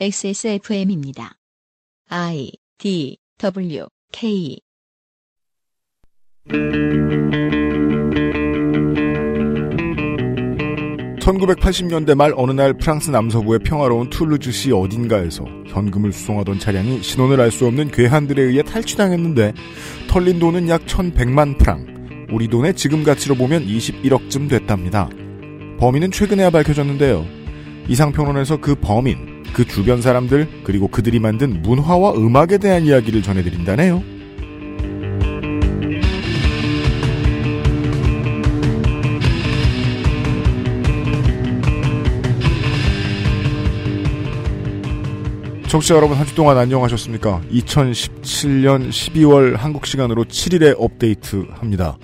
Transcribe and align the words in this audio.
XSFM입니다. 0.00 1.34
I 2.08 2.50
D 2.78 3.18
W 3.38 3.86
K 4.10 4.58
1980년대 11.20 12.16
말 12.16 12.32
어느 12.36 12.50
날 12.50 12.74
프랑스 12.74 13.10
남서부의 13.10 13.60
평화로운 13.60 14.10
툴루즈시 14.10 14.72
어딘가에서 14.72 15.44
현금을 15.68 16.12
수송하던 16.12 16.58
차량이 16.58 17.00
신원을 17.02 17.40
알 17.40 17.52
수 17.52 17.66
없는 17.66 17.92
괴한들에 17.92 18.42
의해 18.42 18.62
탈취당했는데 18.62 19.52
털린 20.08 20.40
돈은 20.40 20.68
약 20.68 20.84
1100만 20.86 21.58
프랑, 21.58 22.26
우리 22.32 22.48
돈의 22.48 22.74
지금 22.74 23.04
가치로 23.04 23.36
보면 23.36 23.66
21억쯤 23.66 24.48
됐답니다. 24.48 25.08
범인은 25.78 26.10
최근에야 26.10 26.50
밝혀졌는데요. 26.50 27.24
이상평론에서 27.88 28.56
그 28.56 28.74
범인, 28.74 29.41
그 29.52 29.66
주변 29.66 30.00
사람들, 30.00 30.48
그리고 30.64 30.88
그들이 30.88 31.18
만든 31.18 31.62
문화와 31.62 32.12
음악에 32.14 32.58
대한 32.58 32.84
이야기를 32.84 33.22
전해드린다네요. 33.22 34.02
청취자 45.68 45.94
여러분 45.94 46.18
한 46.18 46.26
주 46.26 46.34
동안 46.34 46.58
안녕하셨습니까? 46.58 47.40
2017년 47.50 48.90
12월 48.90 49.56
한국 49.56 49.86
시간으로 49.86 50.24
7일에 50.24 50.74
업데이트 50.78 51.46
합니다. 51.50 51.96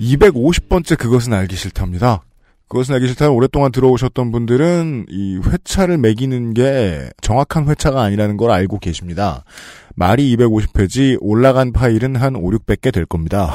250번째 0.00 0.96
그것은 0.98 1.34
알기 1.34 1.56
싫답니다. 1.56 2.22
그것은 2.70 2.94
알기 2.94 3.08
싫다는 3.08 3.34
오랫동안 3.34 3.72
들어오셨던 3.72 4.30
분들은 4.30 5.06
이 5.08 5.40
회차를 5.44 5.98
매기는 5.98 6.54
게 6.54 7.10
정확한 7.20 7.68
회차가 7.68 8.00
아니라는 8.02 8.36
걸 8.36 8.52
알고 8.52 8.78
계십니다. 8.78 9.42
말이 9.96 10.36
250회지 10.36 11.18
올라간 11.20 11.72
파일은 11.72 12.14
한 12.14 12.36
5, 12.36 12.48
600개 12.50 12.94
될 12.94 13.06
겁니다. 13.06 13.52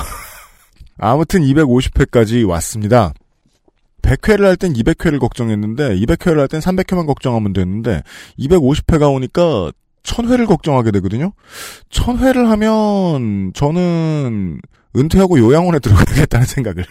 아무튼 0.99 1.41
250회까지 1.41 2.45
왔습니다. 2.47 3.13
100회를 4.02 4.44
할 4.44 4.57
땐 4.57 4.73
200회를 4.73 5.17
걱정했는데 5.19 5.95
200회를 5.95 6.39
할 6.39 6.47
땐 6.50 6.59
300회만 6.59 7.07
걱정하면 7.07 7.53
됐는데 7.53 8.03
250회가 8.38 9.13
오니까 9.13 9.72
1000회를 10.03 10.45
걱정하게 10.45 10.91
되거든요. 10.91 11.31
1000회를 11.89 12.47
하면 12.47 13.53
저는 13.53 14.59
은퇴하고 14.97 15.39
요양원에 15.39 15.79
들어가겠다는 15.79 16.45
생각을 16.45 16.83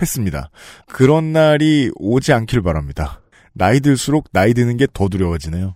했습니다. 0.00 0.50
그런 0.86 1.32
날이 1.32 1.90
오지 1.96 2.32
않길 2.32 2.62
바랍니다. 2.62 3.20
나이 3.52 3.80
들수록 3.80 4.28
나이 4.32 4.54
드는 4.54 4.76
게 4.76 4.86
더 4.92 5.08
두려워지네요. 5.08 5.74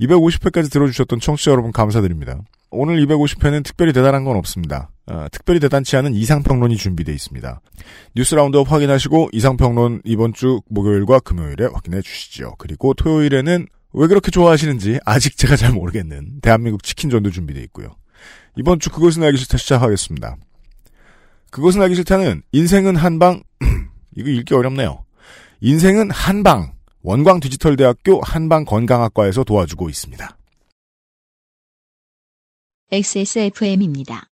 250회까지 0.00 0.72
들어주셨던 0.72 1.20
청취자 1.20 1.50
여러분 1.50 1.72
감사드립니다. 1.72 2.38
오늘 2.70 3.04
250회는 3.06 3.64
특별히 3.64 3.92
대단한 3.92 4.24
건 4.24 4.36
없습니다. 4.36 4.90
어, 5.06 5.26
특별히 5.30 5.60
대단치 5.60 5.96
않은 5.96 6.14
이상평론이 6.14 6.76
준비되어 6.76 7.14
있습니다. 7.14 7.60
뉴스 8.16 8.34
roundup 8.34 8.70
확인하시고 8.72 9.30
이상평론 9.32 10.02
이번 10.04 10.32
주 10.32 10.60
목요일과 10.68 11.20
금요일에 11.20 11.66
확인해 11.72 12.00
주시죠. 12.02 12.54
그리고 12.58 12.94
토요일에는 12.94 13.66
왜 13.92 14.06
그렇게 14.08 14.30
좋아하시는지 14.30 14.98
아직 15.04 15.36
제가 15.36 15.56
잘 15.56 15.72
모르겠는 15.72 16.40
대한민국 16.42 16.82
치킨전도 16.82 17.30
준비되어 17.30 17.62
있고요. 17.64 17.94
이번 18.56 18.80
주 18.80 18.90
그것은 18.90 19.22
알기 19.22 19.38
싫다 19.38 19.58
시작하겠습니다. 19.58 20.36
그것은 21.56 21.80
알기 21.80 21.94
싫다는 21.94 22.42
인생은 22.52 22.96
한방 22.96 23.42
이거 24.14 24.28
읽기 24.28 24.52
어렵네요. 24.52 25.06
인생은 25.62 26.10
한방 26.10 26.74
원광 27.00 27.40
디지털대학교 27.40 28.20
한방 28.20 28.66
건강학과에서 28.66 29.42
도와주고 29.42 29.88
있습니다. 29.88 30.36
XSFM입니다. 32.92 34.28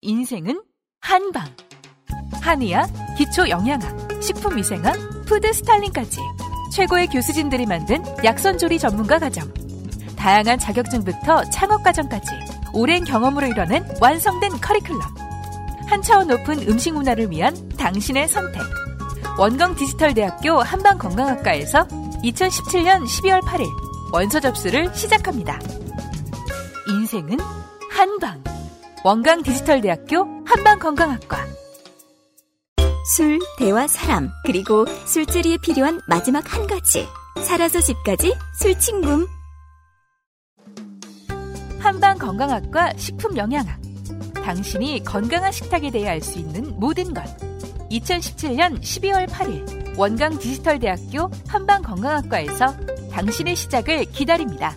인생은 0.00 0.62
한방. 1.02 1.44
한의학, 2.40 2.88
기초 3.18 3.46
영양학, 3.46 4.22
식품위생학, 4.22 5.26
food 5.26 5.52
styling까지 5.52 6.20
최고의 6.72 7.08
교수진들이 7.08 7.66
만든 7.66 8.02
약선조리 8.24 8.78
전문가 8.78 9.18
과정. 9.18 9.52
다양한 10.16 10.58
자격증부터 10.58 11.50
창업 11.50 11.82
과정까지 11.82 12.30
오랜 12.72 13.04
경험으로 13.04 13.46
이뤄낸 13.46 13.84
완성된 14.00 14.52
커리큘럼. 14.52 15.17
한 15.88 16.02
차원 16.02 16.28
높은 16.28 16.68
음식 16.68 16.92
문화를 16.92 17.30
위한 17.30 17.54
당신의 17.70 18.28
선택. 18.28 18.60
원광 19.38 19.74
디지털대학교 19.74 20.60
한방건강학과에서 20.60 21.86
2017년 22.22 23.04
12월 23.04 23.40
8일 23.40 23.66
원서 24.12 24.38
접수를 24.38 24.94
시작합니다. 24.94 25.58
인생은 26.88 27.38
한방. 27.90 28.44
원광 29.02 29.42
디지털대학교 29.42 30.26
한방건강학과. 30.44 31.46
술, 33.16 33.38
대화, 33.56 33.86
사람, 33.86 34.28
그리고 34.44 34.84
술자리에 35.06 35.56
필요한 35.62 36.00
마지막 36.06 36.52
한 36.52 36.66
가지. 36.66 37.08
살아서 37.42 37.80
집까지 37.80 38.34
술친굼. 38.60 39.26
한방건강학과 41.78 42.92
식품영양학. 42.96 43.87
당신이 44.48 45.04
건강한 45.04 45.52
식탁에 45.52 45.90
대해 45.90 46.08
알 46.08 46.22
수 46.22 46.38
있는 46.38 46.80
모든 46.80 47.12
것. 47.12 47.22
2017년 47.90 48.80
12월 48.80 49.28
8일 49.28 49.98
원광 49.98 50.38
디지털대학교 50.38 51.30
한방건강학과에서 51.48 52.74
당신의 53.10 53.56
시작을 53.56 54.06
기다립니다. 54.06 54.74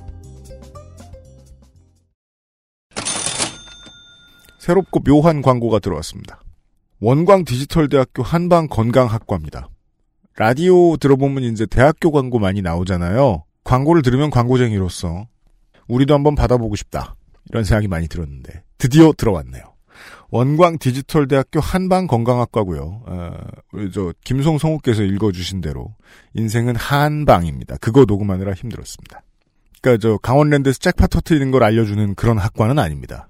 새롭고 4.60 5.00
묘한 5.00 5.42
광고가 5.42 5.80
들어왔습니다. 5.80 6.42
원광 7.00 7.46
디지털대학교 7.46 8.24
한방건강학과입니다. 8.24 9.70
라디오 10.36 10.98
들어보면 10.98 11.44
이제 11.44 11.66
대학교 11.66 12.12
광고 12.12 12.40
많이 12.40 12.62
나오잖아요. 12.62 13.46
광고를 13.64 14.02
들으면 14.02 14.32
광고쟁이로서 14.32 15.28
우리도 15.88 16.14
한번 16.14 16.36
받아보고 16.36 16.76
싶다. 16.76 17.16
이런 17.50 17.64
생각이 17.64 17.88
많이 17.88 18.10
들었는데 18.10 18.64
드디어 18.82 19.14
들어왔네요. 19.16 19.64
원광 20.32 20.80
디지털 20.80 21.28
대학교 21.28 21.60
한방 21.60 22.08
건강학과고요. 22.08 23.04
어, 23.06 23.32
우리 23.74 23.92
저 23.92 24.12
김송 24.24 24.58
성우께서 24.58 25.04
읽어주신 25.04 25.62
대로 25.62 25.94
인생은 26.34 26.76
한방입니다. 26.78 27.78
그거 27.78 28.06
녹음하느라 28.06 28.54
힘들었습니다. 28.54 29.22
그러니까 29.82 30.02
저 30.02 30.18
강원랜드에서 30.18 30.80
잭팟 30.80 31.08
터트리는 31.08 31.52
걸 31.52 31.64
알려주는 31.64 32.16
그런 32.16 32.40
학과는 32.40 32.80
아닙니다. 32.80 33.28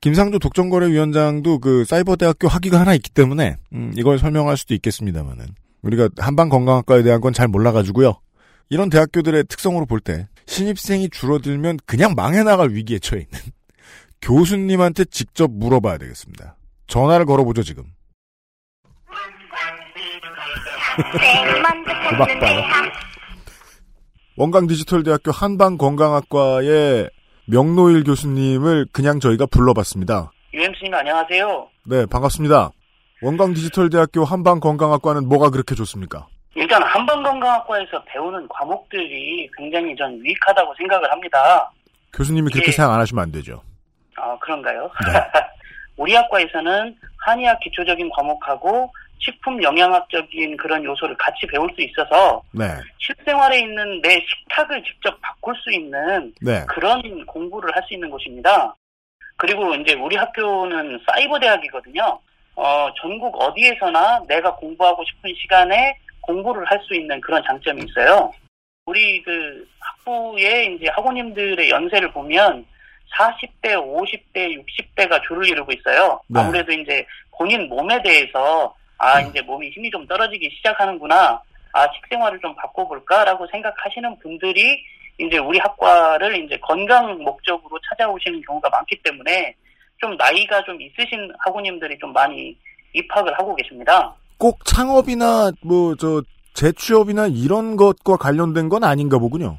김상조 0.00 0.38
독점거래위원장도 0.38 1.58
그 1.58 1.84
사이버 1.84 2.16
대학교 2.16 2.48
학위가 2.48 2.80
하나 2.80 2.94
있기 2.94 3.10
때문에 3.10 3.56
음, 3.74 3.92
이걸 3.96 4.18
설명할 4.18 4.56
수도 4.56 4.72
있겠습니다만은 4.74 5.44
우리가 5.82 6.08
한방 6.16 6.48
건강학과에 6.48 7.02
대한 7.02 7.20
건 7.20 7.34
잘 7.34 7.46
몰라가지고요. 7.48 8.14
이런 8.70 8.88
대학교들의 8.88 9.44
특성으로 9.48 9.84
볼 9.84 10.00
때 10.00 10.28
신입생이 10.46 11.10
줄어들면 11.10 11.78
그냥 11.84 12.14
망해 12.14 12.42
나갈 12.42 12.70
위기에 12.70 12.98
처해 13.00 13.22
있는 13.22 13.38
교수님한테 14.24 15.04
직접 15.04 15.50
물어봐야 15.50 15.98
되겠습니다. 15.98 16.56
전화를 16.86 17.26
걸어보죠 17.26 17.62
지금. 17.62 17.84
음악 22.12 22.40
봐요. 22.40 22.62
원광 24.36 24.66
디지털대학교 24.66 25.30
한방건강학과의 25.30 27.10
명노일 27.46 28.04
교수님을 28.04 28.86
그냥 28.92 29.20
저희가 29.20 29.46
불러봤습니다. 29.46 30.32
유엠스님 30.54 30.94
안녕하세요. 30.94 31.68
네, 31.86 32.06
반갑습니다. 32.06 32.70
원광 33.22 33.52
디지털대학교 33.52 34.24
한방건강학과는 34.24 35.28
뭐가 35.28 35.50
그렇게 35.50 35.74
좋습니까? 35.74 36.26
일단 36.54 36.82
한방건강학과에서 36.82 38.02
배우는 38.04 38.48
과목들이 38.48 39.50
굉장히 39.58 39.94
전 39.96 40.16
유익하다고 40.24 40.74
생각을 40.78 41.10
합니다. 41.12 41.70
교수님이 42.14 42.50
그렇게 42.50 42.68
예. 42.68 42.72
생각 42.72 42.94
안 42.94 43.00
하시면 43.00 43.22
안 43.22 43.32
되죠. 43.32 43.62
아 44.16 44.36
그런가요? 44.38 44.90
네. 45.06 45.40
우리 45.96 46.14
학과에서는 46.14 46.96
한의학 47.24 47.60
기초적인 47.60 48.10
과목하고 48.10 48.92
식품 49.18 49.62
영양학적인 49.62 50.56
그런 50.56 50.84
요소를 50.84 51.16
같이 51.16 51.46
배울 51.46 51.70
수 51.74 51.80
있어서 51.82 52.42
네, 52.52 52.64
실생활에 52.98 53.60
있는 53.60 54.00
내 54.02 54.20
식탁을 54.20 54.82
직접 54.82 55.18
바꿀 55.22 55.54
수 55.56 55.70
있는 55.72 56.32
네, 56.42 56.64
그런 56.68 57.24
공부를 57.26 57.74
할 57.74 57.82
수 57.84 57.94
있는 57.94 58.10
곳입니다. 58.10 58.74
그리고 59.36 59.74
이제 59.76 59.94
우리 59.94 60.16
학교는 60.16 61.00
사이버 61.06 61.38
대학이거든요. 61.38 62.18
어, 62.56 62.88
전국 63.00 63.34
어디에서나 63.40 64.22
내가 64.28 64.54
공부하고 64.56 65.02
싶은 65.04 65.32
시간에 65.40 65.96
공부를 66.20 66.64
할 66.66 66.78
수 66.80 66.94
있는 66.94 67.20
그런 67.20 67.42
장점이 67.44 67.82
있어요. 67.84 68.30
우리 68.86 69.22
그 69.22 69.66
학부의 69.80 70.74
이제 70.74 70.88
학우님들의 70.90 71.70
연세를 71.70 72.12
보면 72.12 72.64
40대, 73.16 73.74
50대, 73.74 74.56
60대가 74.58 75.20
주를 75.26 75.46
이루고 75.48 75.72
있어요. 75.72 76.20
네. 76.28 76.40
아무래도 76.40 76.72
이제 76.72 77.04
본인 77.36 77.68
몸에 77.68 78.00
대해서 78.02 78.74
아 78.98 79.20
이제 79.20 79.40
몸이 79.42 79.70
힘이 79.70 79.90
좀 79.90 80.06
떨어지기 80.06 80.50
시작하는구나 80.56 81.40
아 81.72 81.86
식생활을 81.94 82.38
좀 82.40 82.54
바꿔볼까라고 82.56 83.46
생각하시는 83.50 84.18
분들이 84.20 84.84
이제 85.18 85.38
우리 85.38 85.58
학과를 85.58 86.44
이제 86.44 86.56
건강 86.58 87.18
목적으로 87.18 87.78
찾아오시는 87.90 88.42
경우가 88.46 88.68
많기 88.70 89.00
때문에 89.02 89.54
좀 89.98 90.16
나이가 90.16 90.62
좀 90.64 90.80
있으신 90.80 91.32
학우님들이 91.40 91.98
좀 91.98 92.12
많이 92.12 92.56
입학을 92.94 93.32
하고 93.38 93.54
계십니다. 93.56 94.14
꼭 94.38 94.64
창업이나 94.64 95.50
뭐 95.62 95.94
저 95.96 96.22
재취업이나 96.54 97.26
이런 97.26 97.76
것과 97.76 98.16
관련된 98.16 98.68
건 98.68 98.84
아닌가 98.84 99.18
보군요. 99.18 99.58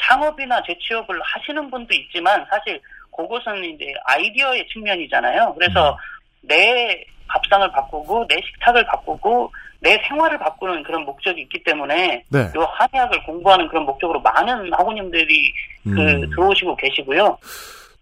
창업이나 0.00 0.62
재취업을 0.62 1.20
하시는 1.22 1.70
분도 1.70 1.94
있지만 1.94 2.44
사실 2.50 2.80
그것은 3.16 3.64
이제 3.64 3.92
아이디어의 4.04 4.68
측면이잖아요. 4.68 5.54
그래서 5.54 5.96
내 6.42 7.04
밥상을 7.28 7.70
바꾸고 7.72 8.26
내 8.28 8.36
식탁을 8.40 8.84
바꾸고 8.86 9.50
내 9.80 10.00
생활을 10.08 10.38
바꾸는 10.38 10.82
그런 10.82 11.04
목적이 11.04 11.42
있기 11.42 11.62
때문에 11.64 12.24
네. 12.28 12.38
요 12.56 12.62
한의학을 12.72 13.22
공부하는 13.24 13.68
그런 13.68 13.84
목적으로 13.84 14.20
많은 14.20 14.72
학우님들이 14.72 15.52
그 15.84 15.90
음. 15.90 16.30
들어오시고 16.30 16.76
계시고요. 16.76 17.38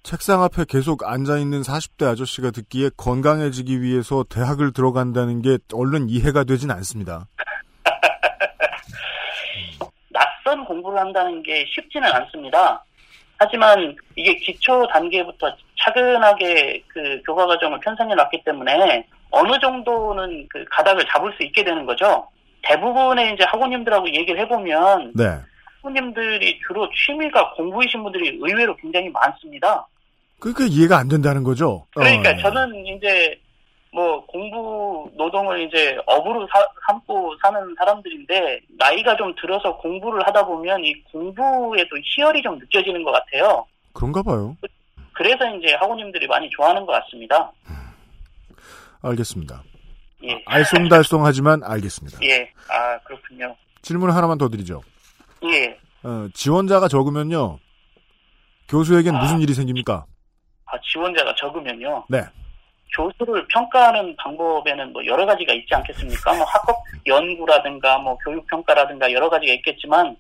책상 0.02 0.43
앞에 0.43 0.67
계속 0.69 1.02
앉아 1.02 1.38
있는 1.38 1.62
40대 1.62 2.06
아저씨가 2.06 2.50
듣기에 2.50 2.91
건강해지기 2.96 3.81
위해서 3.81 4.23
대학을 4.29 4.73
들어간다는 4.73 5.41
게 5.41 5.58
얼른 5.73 6.11
이해가 6.11 6.44
되진 6.44 6.70
않습니다. 6.70 7.26
낯선 10.55 10.65
공부를 10.65 10.99
한다는 10.99 11.43
게 11.43 11.67
쉽지는 11.69 12.11
않습니다. 12.12 12.85
하지만 13.39 13.97
이게 14.15 14.37
기초 14.37 14.87
단계부터 14.87 15.55
차근하게 15.81 16.83
그 16.89 17.21
교과 17.27 17.47
과정을 17.47 17.81
편성해 17.81 18.15
놨기 18.15 18.43
때문에 18.45 19.06
어느 19.31 19.59
정도는 19.59 20.47
그 20.49 20.65
가닥을 20.71 21.05
잡을 21.12 21.33
수 21.37 21.43
있게 21.43 21.65
되는 21.65 21.85
거죠. 21.85 22.27
대부분의 22.62 23.35
이제 23.35 23.45
학우님들하고 23.45 24.06
얘기를 24.09 24.41
해보면 24.41 25.12
네. 25.17 25.25
학우님들이 25.83 26.61
주로 26.67 26.89
취미가 26.91 27.51
공부이신 27.55 28.03
분들이 28.05 28.39
의외로 28.41 28.75
굉장히 28.77 29.11
많습니다. 29.11 29.87
그러니까 30.39 30.65
이해가 30.65 30.99
안 30.99 31.09
된다는 31.09 31.43
거죠. 31.43 31.87
그러니까 31.95 32.31
어. 32.31 32.37
저는 32.37 32.87
이제 32.87 33.39
뭐 33.94 34.26
공부 34.26 35.08
노동을 35.17 35.62
이제 35.62 35.96
업으로 36.06 36.46
사- 36.52 36.67
삼고 36.88 37.37
사는 37.41 37.75
사람들인데 37.79 38.61
나이가 38.79 39.14
좀 39.17 39.32
들어서 39.41 39.76
공부를 39.76 40.26
하다 40.26 40.44
보면 40.46 40.85
이 40.85 40.93
공부에도 41.12 41.91
희열이 42.02 42.43
좀 42.43 42.58
느껴지는 42.58 43.05
것 43.05 43.12
같아요. 43.12 43.64
그런가 43.93 44.20
봐요. 44.23 44.56
그래서 45.12 45.49
이제 45.56 45.75
학우님들이 45.75 46.26
많이 46.26 46.50
좋아하는 46.50 46.85
것 46.85 46.93
같습니다. 46.93 47.52
알겠습니다. 49.02 49.62
예, 50.25 50.43
알쏭달쏭하지만 50.44 51.62
알겠습니다. 51.62 52.19
예, 52.25 52.50
아 52.69 52.99
그렇군요. 53.05 53.55
질문 53.82 54.11
하나만 54.11 54.38
더 54.38 54.49
드리죠. 54.49 54.81
예, 55.44 55.79
어, 56.02 56.26
지원자가 56.35 56.88
적으면요. 56.88 57.58
교수에겐 58.69 59.14
무슨 59.14 59.41
일이 59.41 59.52
생깁니까? 59.55 60.06
아 60.67 60.73
지원자가 60.91 61.35
적으면요. 61.37 62.06
네. 62.08 62.23
교수를 62.94 63.46
평가하는 63.49 64.14
방법에는 64.17 64.93
뭐 64.93 65.05
여러 65.05 65.26
가지가 65.26 65.52
있지 65.52 65.75
않겠습니까? 65.75 66.35
뭐 66.35 66.44
학업 66.44 66.76
연구라든가 67.06 67.99
뭐 67.99 68.17
교육 68.19 68.46
평가라든가 68.46 69.11
여러 69.12 69.29
가지가 69.29 69.52
있겠지만 69.55 70.17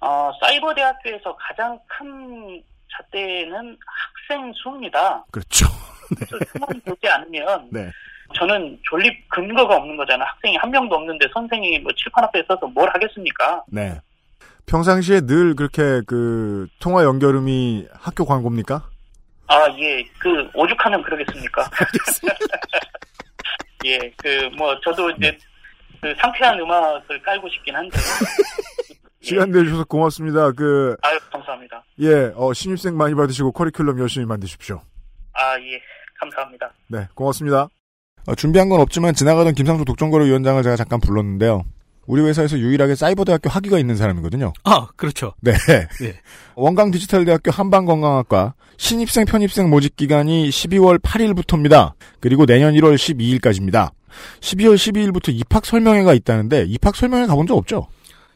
어, 0.00 0.30
사이버 0.40 0.74
대학교에서 0.74 1.36
가장 1.36 1.78
큰 1.86 2.62
잣대는 2.90 3.76
학생 4.28 4.52
수입니다. 4.54 5.24
그렇죠. 5.30 5.66
수만 6.52 6.68
보지 6.84 7.06
않으면 7.06 7.68
네. 7.70 7.90
저는 8.34 8.78
존립 8.82 9.28
근거가 9.28 9.76
없는 9.76 9.96
거잖아. 9.96 10.24
학생이 10.24 10.56
한 10.56 10.70
명도 10.70 10.94
없는데 10.96 11.26
선생이 11.32 11.80
뭐 11.80 11.92
칠판 11.96 12.24
앞에 12.24 12.42
서서 12.46 12.66
뭘 12.68 12.88
하겠습니까? 12.94 13.62
네. 13.68 14.00
평상시에 14.66 15.22
늘 15.22 15.54
그렇게 15.54 16.00
그 16.06 16.68
통화 16.78 17.04
연결음이 17.04 17.88
학교 17.92 18.24
광고입니까? 18.24 18.89
아, 19.50 19.66
예, 19.78 20.04
그 20.18 20.48
오죽하면 20.54 21.02
그러겠습니까? 21.02 21.68
예, 23.84 23.98
그 24.16 24.50
뭐 24.56 24.78
저도 24.80 25.10
이제 25.10 25.36
그 26.00 26.14
상쾌한 26.18 26.58
음악을 26.60 27.22
깔고 27.22 27.48
싶긴 27.48 27.74
한데. 27.76 27.96
예. 28.90 29.26
시간 29.26 29.50
내주셔서 29.50 29.84
고맙습니다. 29.84 30.52
그, 30.52 30.96
아유, 31.02 31.18
감사합니다. 31.30 31.82
예, 32.00 32.32
어, 32.36 32.52
신입생 32.54 32.96
많이 32.96 33.14
받으시고 33.14 33.52
커리큘럼 33.52 33.98
열심히 34.00 34.24
만드십시오. 34.26 34.80
아, 35.34 35.58
예, 35.58 35.80
감사합니다. 36.18 36.72
네, 36.88 37.06
고맙습니다. 37.14 37.68
어, 38.26 38.34
준비한 38.34 38.68
건 38.68 38.80
없지만 38.80 39.14
지나가던 39.14 39.54
김상조 39.54 39.84
독점거래 39.84 40.26
위원장을 40.26 40.62
제가 40.62 40.76
잠깐 40.76 41.00
불렀는데요. 41.00 41.64
우리 42.06 42.22
회사에서 42.22 42.58
유일하게 42.58 42.94
사이버 42.94 43.24
대학교 43.24 43.48
학위가 43.50 43.78
있는 43.78 43.96
사람이거든요. 43.96 44.52
아, 44.64 44.88
그렇죠. 44.96 45.34
네. 45.40 45.52
네. 46.00 46.14
원강 46.56 46.90
디지털 46.90 47.24
대학교 47.24 47.50
한방건강학과 47.50 48.54
신입생 48.78 49.26
편입생 49.26 49.68
모집 49.70 49.96
기간이 49.96 50.48
12월 50.48 50.98
8일부터입니다. 51.00 51.92
그리고 52.18 52.46
내년 52.46 52.74
1월 52.74 52.94
12일까지입니다. 52.96 53.90
12월 54.40 54.74
12일부터 54.74 55.32
입학 55.32 55.64
설명회가 55.66 56.14
있다는데 56.14 56.64
입학 56.68 56.96
설명회 56.96 57.26
가본 57.26 57.46
적 57.46 57.56
없죠? 57.56 57.86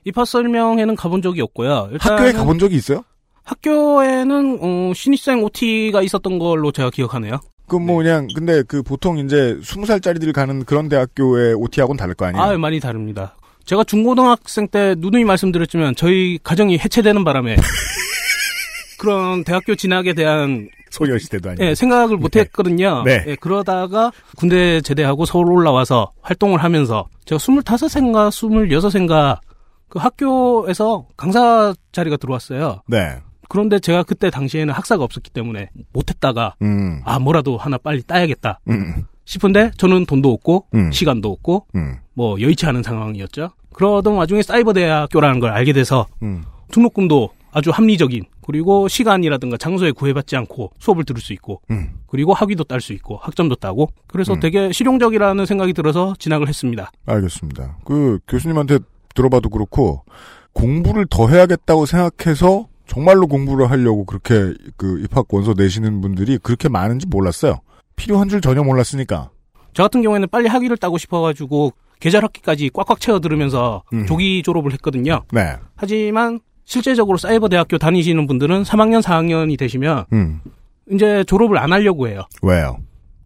입학 0.05 0.27
설명회는 0.27 0.97
가본 0.97 1.23
적이 1.23 1.41
없고요. 1.43 1.91
학교에 1.99 2.33
가본 2.33 2.59
적이 2.59 2.77
있어요? 2.77 3.03
학교에는 3.45 4.59
어, 4.61 4.93
신입생 4.95 5.43
OT가 5.43 6.03
있었던 6.03 6.39
걸로 6.39 6.73
제가 6.73 6.91
기억하네요. 6.91 7.41
그뭐 7.67 7.97
그냥 7.97 8.29
근데 8.35 8.63
그 8.63 8.83
보통 8.83 9.19
이제 9.19 9.59
20살짜리들 9.63 10.33
가는 10.35 10.65
그런 10.65 10.89
대학교의 10.89 11.55
OT하고는 11.55 11.97
다를 11.97 12.15
거 12.15 12.27
아니에요? 12.27 12.45
아, 12.45 12.57
많이 12.59 12.79
다릅니다. 12.81 13.35
제가 13.65 13.85
중고등학생 13.85 14.69
때 14.69 14.95
누누이 14.99 15.25
말씀드렸지만 15.25 15.95
저희 15.97 16.39
가정이 16.43 16.79
해체되는 16.79 17.25
바람에 17.25 17.57
그런 18.99 19.45
대학교 19.45 19.75
진학에 19.75 20.15
대한 20.15 20.69
소녀시대도 20.91 21.51
아니고. 21.51 21.65
예, 21.65 21.75
생각을 21.75 22.17
못 22.17 22.31
네. 22.31 22.41
했거든요. 22.41 23.03
네. 23.05 23.25
예, 23.27 23.37
그러다가 23.37 24.13
군대 24.37 24.81
제대하고 24.81 25.25
서울 25.25 25.51
올라와서 25.51 26.13
활동을 26.23 26.63
하면서 26.63 27.09
제가 27.25 27.39
25세인가 27.39 28.31
26세인가 28.31 29.39
그 29.89 29.99
학교에서 29.99 31.07
강사 31.17 31.75
자리가 31.93 32.17
들어왔어요. 32.17 32.83
네. 32.87 33.17
그런데 33.49 33.79
제가 33.79 34.03
그때 34.03 34.31
당시에는 34.31 34.73
학사가 34.73 35.05
없었기 35.05 35.31
때문에 35.31 35.69
못했다가 35.93 36.55
음. 36.63 37.03
아 37.05 37.19
뭐라도 37.19 37.57
하나 37.57 37.79
빨리 37.79 38.03
따야겠다 38.03 38.61
음. 38.69 39.05
싶은데 39.25 39.71
저는 39.77 40.07
돈도 40.07 40.33
없고 40.33 40.67
음. 40.75 40.93
시간도 40.93 41.31
없고 41.31 41.67
음. 41.75 41.97
뭐 42.15 42.41
여의치 42.41 42.67
않은 42.67 42.83
상황이었죠. 42.83 43.51
그러던 43.73 44.15
와중에 44.15 44.43
사이버 44.43 44.73
대학교라는 44.73 45.41
걸 45.41 45.51
알게 45.51 45.73
돼서 45.73 46.07
음. 46.23 46.45
등록금도 46.71 47.31
아주 47.53 47.71
합리적인 47.71 48.25
그리고 48.45 48.89
시간이라든가 48.89 49.57
장소에 49.57 49.93
구애받지 49.93 50.37
않고 50.37 50.73
수업을 50.79 51.05
들을 51.05 51.21
수 51.21 51.33
있고 51.33 51.63
음. 51.71 51.91
그리고 52.07 52.35
학위도 52.35 52.65
딸 52.65 52.81
수 52.81 52.93
있고 52.93 53.17
학점도 53.17 53.57
따고 53.57 53.89
그래서 54.07 54.35
음. 54.35 54.41
되게 54.41 54.73
실용적이라는 54.73 55.47
생각이 55.47 55.73
들어서 55.73 56.15
진학을 56.19 56.49
했습니다. 56.49 56.91
알겠습니다. 57.07 57.79
그 57.85 58.19
교수님한테 58.29 58.81
들어봐도 59.15 59.49
그렇고 59.49 60.03
공부를 60.53 61.07
더 61.09 61.29
해야겠다고 61.29 61.87
생각해서 61.87 62.67
정말로 62.87 63.27
공부를 63.27 63.71
하려고 63.71 64.05
그렇게 64.05 64.53
그 64.77 65.01
입학 65.01 65.33
원서 65.33 65.55
내시는 65.57 66.01
분들이 66.01 66.39
그렇게 66.39 66.69
많은지 66.69 67.07
몰랐어요. 67.07 67.61
필요한 67.97 68.29
줄 68.29 68.41
전혀 68.41 68.63
몰랐으니까. 68.63 69.31
저 69.73 69.83
같은 69.83 70.03
경우에는 70.03 70.29
빨리 70.29 70.49
학위를 70.49 70.77
따고 70.77 70.99
싶어가지고 70.99 71.73
계절 72.01 72.25
학기까지 72.25 72.71
꽉꽉 72.73 73.01
채워 73.01 73.19
들으면서 73.21 73.83
음. 73.93 74.07
조기 74.07 74.43
졸업을 74.43 74.73
했거든요. 74.75 75.23
네. 75.33 75.57
하지만 75.77 76.41
실제적으로 76.65 77.19
사이버 77.19 77.49
대학교 77.49 77.79
다니시는 77.79 78.27
분들은 78.27 78.63
3학년, 78.63 79.03
4학년이 79.03 79.59
되시면 79.59 80.07
음. 80.13 80.41
이제 80.91 81.25
졸업을 81.25 81.59
안 81.59 81.73
하려고 81.73 82.09
해요. 82.09 82.23
왜요? 82.43 82.79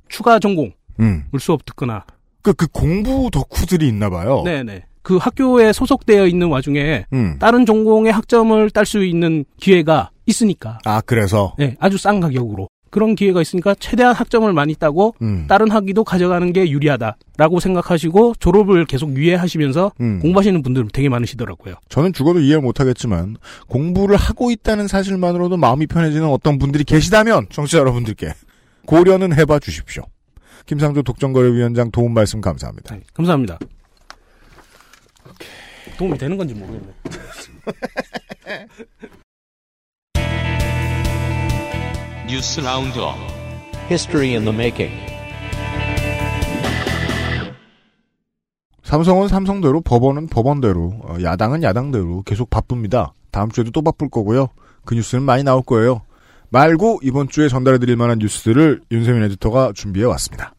추가 0.08 0.38
전공을 0.38 0.72
음. 1.00 1.24
수업 1.38 1.64
듣거나. 1.64 2.04
그, 2.42 2.52
그 2.54 2.66
공부 2.68 3.30
덕후들이 3.30 3.88
있나 3.88 4.08
봐요. 4.10 4.42
네네. 4.44 4.84
그 5.02 5.16
학교에 5.16 5.72
소속되어 5.72 6.26
있는 6.26 6.48
와중에 6.48 7.06
음. 7.12 7.38
다른 7.38 7.64
전공의 7.64 8.12
학점을 8.12 8.70
딸 8.70 8.84
수 8.86 9.04
있는 9.04 9.44
기회가 9.58 10.10
있으니까. 10.26 10.78
아, 10.84 11.00
그래서. 11.00 11.54
네, 11.58 11.76
아주 11.80 11.96
싼 11.98 12.20
가격으로. 12.20 12.68
그런 12.98 13.14
기회가 13.14 13.40
있으니까 13.40 13.76
최대한 13.78 14.12
학점을 14.12 14.52
많이 14.52 14.74
따고 14.74 15.14
음. 15.22 15.46
다른 15.48 15.70
학위도 15.70 16.02
가져가는 16.02 16.52
게 16.52 16.68
유리하다라고 16.68 17.60
생각하시고 17.60 18.34
졸업을 18.40 18.86
계속 18.86 19.16
유예하시면서 19.16 19.92
음. 20.00 20.18
공부하시는 20.18 20.60
분들 20.64 20.88
되게 20.92 21.08
많으시더라고요. 21.08 21.76
저는 21.90 22.12
죽어도 22.12 22.40
이해를 22.40 22.60
못하겠지만 22.60 23.36
공부를 23.68 24.16
하고 24.16 24.50
있다는 24.50 24.88
사실만으로도 24.88 25.56
마음이 25.58 25.86
편해지는 25.86 26.26
어떤 26.26 26.58
분들이 26.58 26.82
계시다면 26.82 27.46
청취자 27.50 27.78
여러분들께 27.78 28.32
고려는 28.84 29.32
해봐 29.32 29.60
주십시오. 29.60 30.02
김상조 30.66 31.02
독점거래위원장 31.02 31.92
도움 31.92 32.14
말씀 32.14 32.40
감사합니다. 32.40 32.96
네, 32.96 33.02
감사합니다. 33.14 33.60
도움이 35.98 36.18
되는 36.18 36.36
건지 36.36 36.52
모르겠네. 36.52 36.92
뉴스 42.28 42.60
roundup 42.60 43.16
History 43.86 44.34
in 44.34 44.44
the 44.44 44.54
making. 44.54 44.94
삼성은 48.82 49.28
삼성대로, 49.28 49.80
법원은 49.80 50.26
법원대로, 50.26 51.00
어, 51.04 51.16
야당은 51.22 51.62
야당대로 51.62 52.22
계속 52.24 52.50
바쁩니다. 52.50 53.14
다음 53.30 53.50
주에도 53.50 53.70
또 53.70 53.80
바쁠 53.80 54.10
거고요. 54.10 54.48
그 54.84 54.94
뉴스는 54.94 55.22
많이 55.22 55.42
나올 55.42 55.62
거예요. 55.62 56.02
말고 56.50 57.00
이번 57.02 57.30
주에 57.30 57.48
전달해드릴 57.48 57.96
만한 57.96 58.18
뉴스들을 58.18 58.82
윤세민 58.90 59.22
에디터가 59.22 59.72
준비해 59.74 60.04
왔습니다. 60.04 60.52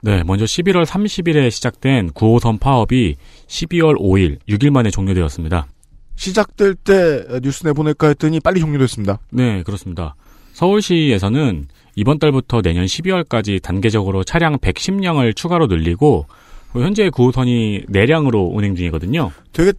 네, 0.00 0.24
먼저 0.24 0.44
11월 0.44 0.84
30일에 0.84 1.52
시작된 1.52 2.10
9호선 2.10 2.58
파업이 2.58 3.14
12월 3.46 3.96
5일, 3.96 4.38
6일 4.48 4.70
만에 4.70 4.90
종료되었습니다. 4.90 5.68
시작될 6.16 6.74
때 6.74 7.24
뉴스 7.42 7.64
내보낼까 7.64 8.08
했더니 8.08 8.40
빨리 8.40 8.58
종료됐습니다. 8.58 9.20
네, 9.30 9.62
그렇습니다. 9.62 10.16
서울시에서는 10.52 11.68
이번 11.96 12.18
달부터 12.18 12.62
내년 12.62 12.84
12월까지 12.84 13.62
단계적으로 13.62 14.24
차량 14.24 14.56
110량을 14.58 15.36
추가로 15.36 15.66
늘리고 15.66 16.26
현재 16.72 17.10
9호선이 17.10 17.90
4량으로 17.90 18.54
운행 18.54 18.74
중이거든요. 18.74 19.30
되게 19.52 19.72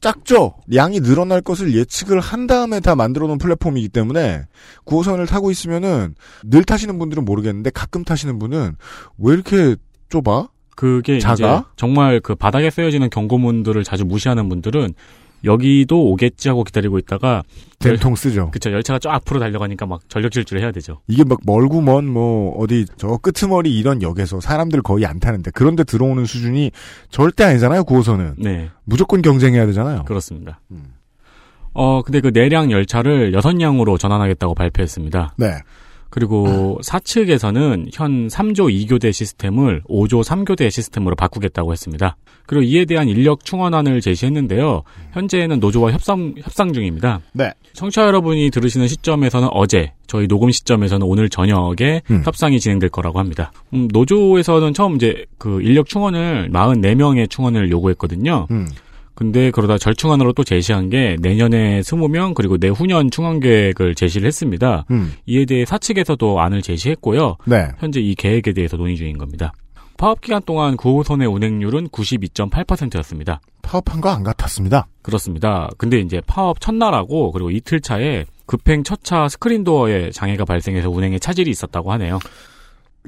작죠? 0.00 0.54
양이 0.74 1.00
늘어날 1.00 1.40
것을 1.40 1.74
예측을 1.74 2.20
한 2.20 2.46
다음에 2.46 2.80
다 2.80 2.94
만들어 2.94 3.26
놓은 3.26 3.38
플랫폼이기 3.38 3.88
때문에 3.88 4.44
9호선을 4.86 5.28
타고 5.28 5.50
있으면은 5.50 6.14
늘 6.44 6.64
타시는 6.64 6.98
분들은 6.98 7.24
모르겠는데 7.24 7.70
가끔 7.70 8.04
타시는 8.04 8.38
분은 8.38 8.76
왜 9.18 9.34
이렇게 9.34 9.76
좁아? 10.08 10.48
그게 10.76 11.18
작아? 11.18 11.34
이제 11.34 11.64
정말 11.74 12.20
그 12.20 12.36
바닥에 12.36 12.70
쓰여지는 12.70 13.10
경고문들을 13.10 13.82
자주 13.82 14.04
무시하는 14.04 14.48
분들은 14.48 14.94
여기도 15.44 16.10
오겠지 16.10 16.48
하고 16.48 16.64
기다리고 16.64 16.98
있다가 16.98 17.42
된통 17.78 18.16
쓰죠. 18.16 18.50
그쵸 18.50 18.72
열차가 18.72 18.98
쫙 18.98 19.14
앞으로 19.14 19.38
달려가니까 19.38 19.86
막 19.86 20.00
전력 20.08 20.32
질주를 20.32 20.62
해야 20.62 20.72
되죠. 20.72 21.00
이게 21.06 21.22
막 21.24 21.38
멀고 21.44 21.80
먼 21.80 22.06
뭐 22.08 22.56
어디 22.58 22.86
저 22.96 23.18
끄트머리 23.18 23.76
이런 23.78 24.02
역에서 24.02 24.40
사람들 24.40 24.82
거의 24.82 25.06
안 25.06 25.20
타는데 25.20 25.50
그런데 25.54 25.84
들어오는 25.84 26.24
수준이 26.24 26.70
절대 27.10 27.44
아니잖아요. 27.44 27.82
9호선은 27.84 28.34
네 28.38 28.70
무조건 28.84 29.22
경쟁해야 29.22 29.66
되잖아요. 29.66 30.04
그렇습니다. 30.04 30.60
음. 30.70 30.94
어 31.74 32.02
근데 32.02 32.20
그 32.20 32.28
내량 32.32 32.70
열차를 32.72 33.30
6량으로 33.32 33.98
전환하겠다고 33.98 34.54
발표했습니다. 34.54 35.34
네. 35.36 35.58
그리고 36.10 36.78
사측에서는 36.82 37.88
현 37.92 38.28
3조 38.28 38.72
2교대 38.86 39.12
시스템을 39.12 39.82
5조 39.88 40.24
3교대 40.24 40.70
시스템으로 40.70 41.14
바꾸겠다고 41.14 41.72
했습니다. 41.72 42.16
그리고 42.46 42.62
이에 42.62 42.86
대한 42.86 43.08
인력 43.08 43.44
충원안을 43.44 44.00
제시했는데요. 44.00 44.82
현재는 45.12 45.60
노조와 45.60 45.92
협상, 45.92 46.34
협상 46.40 46.72
중입니다. 46.72 47.20
네. 47.32 47.52
청취자 47.74 48.06
여러분이 48.06 48.50
들으시는 48.50 48.88
시점에서는 48.88 49.48
어제, 49.52 49.92
저희 50.06 50.26
녹음 50.26 50.50
시점에서는 50.50 51.06
오늘 51.06 51.28
저녁에 51.28 52.02
음. 52.10 52.22
협상이 52.24 52.58
진행될 52.58 52.88
거라고 52.88 53.18
합니다. 53.18 53.52
음, 53.74 53.88
노조에서는 53.92 54.72
처음 54.72 54.96
이제 54.96 55.26
그 55.36 55.60
인력 55.60 55.86
충원을 55.86 56.50
44명의 56.50 57.28
충원을 57.28 57.70
요구했거든요. 57.70 58.46
음. 58.50 58.68
근데 59.18 59.50
그러다 59.50 59.78
절충안으로 59.78 60.32
또 60.32 60.44
제시한 60.44 60.90
게 60.90 61.16
내년에 61.20 61.80
20명 61.80 62.34
그리고 62.34 62.56
내후년 62.56 63.10
충원 63.10 63.40
계획을 63.40 63.96
제시를 63.96 64.28
했습니다. 64.28 64.84
음. 64.92 65.12
이에 65.26 65.44
대해 65.44 65.64
사측에서도 65.64 66.40
안을 66.40 66.62
제시했고요. 66.62 67.36
네. 67.46 67.66
현재 67.80 67.98
이 67.98 68.14
계획에 68.14 68.52
대해서 68.52 68.76
논의 68.76 68.94
중인 68.94 69.18
겁니다. 69.18 69.52
파업 69.96 70.20
기간 70.20 70.40
동안 70.46 70.76
9호선의 70.76 71.34
운행률은 71.34 71.88
92.8%였습니다. 71.88 73.40
파업한 73.62 74.00
거 74.00 74.08
안 74.08 74.22
같았습니다. 74.22 74.86
그렇습니다. 75.02 75.68
근데 75.78 75.98
이제 75.98 76.20
파업 76.24 76.60
첫날하고 76.60 77.32
그리고 77.32 77.50
이틀 77.50 77.80
차에 77.80 78.24
급행 78.46 78.84
첫 78.84 79.00
차 79.02 79.26
스크린도어에 79.28 80.10
장애가 80.12 80.44
발생해서 80.44 80.90
운행에 80.90 81.18
차질이 81.18 81.50
있었다고 81.50 81.90
하네요. 81.92 82.20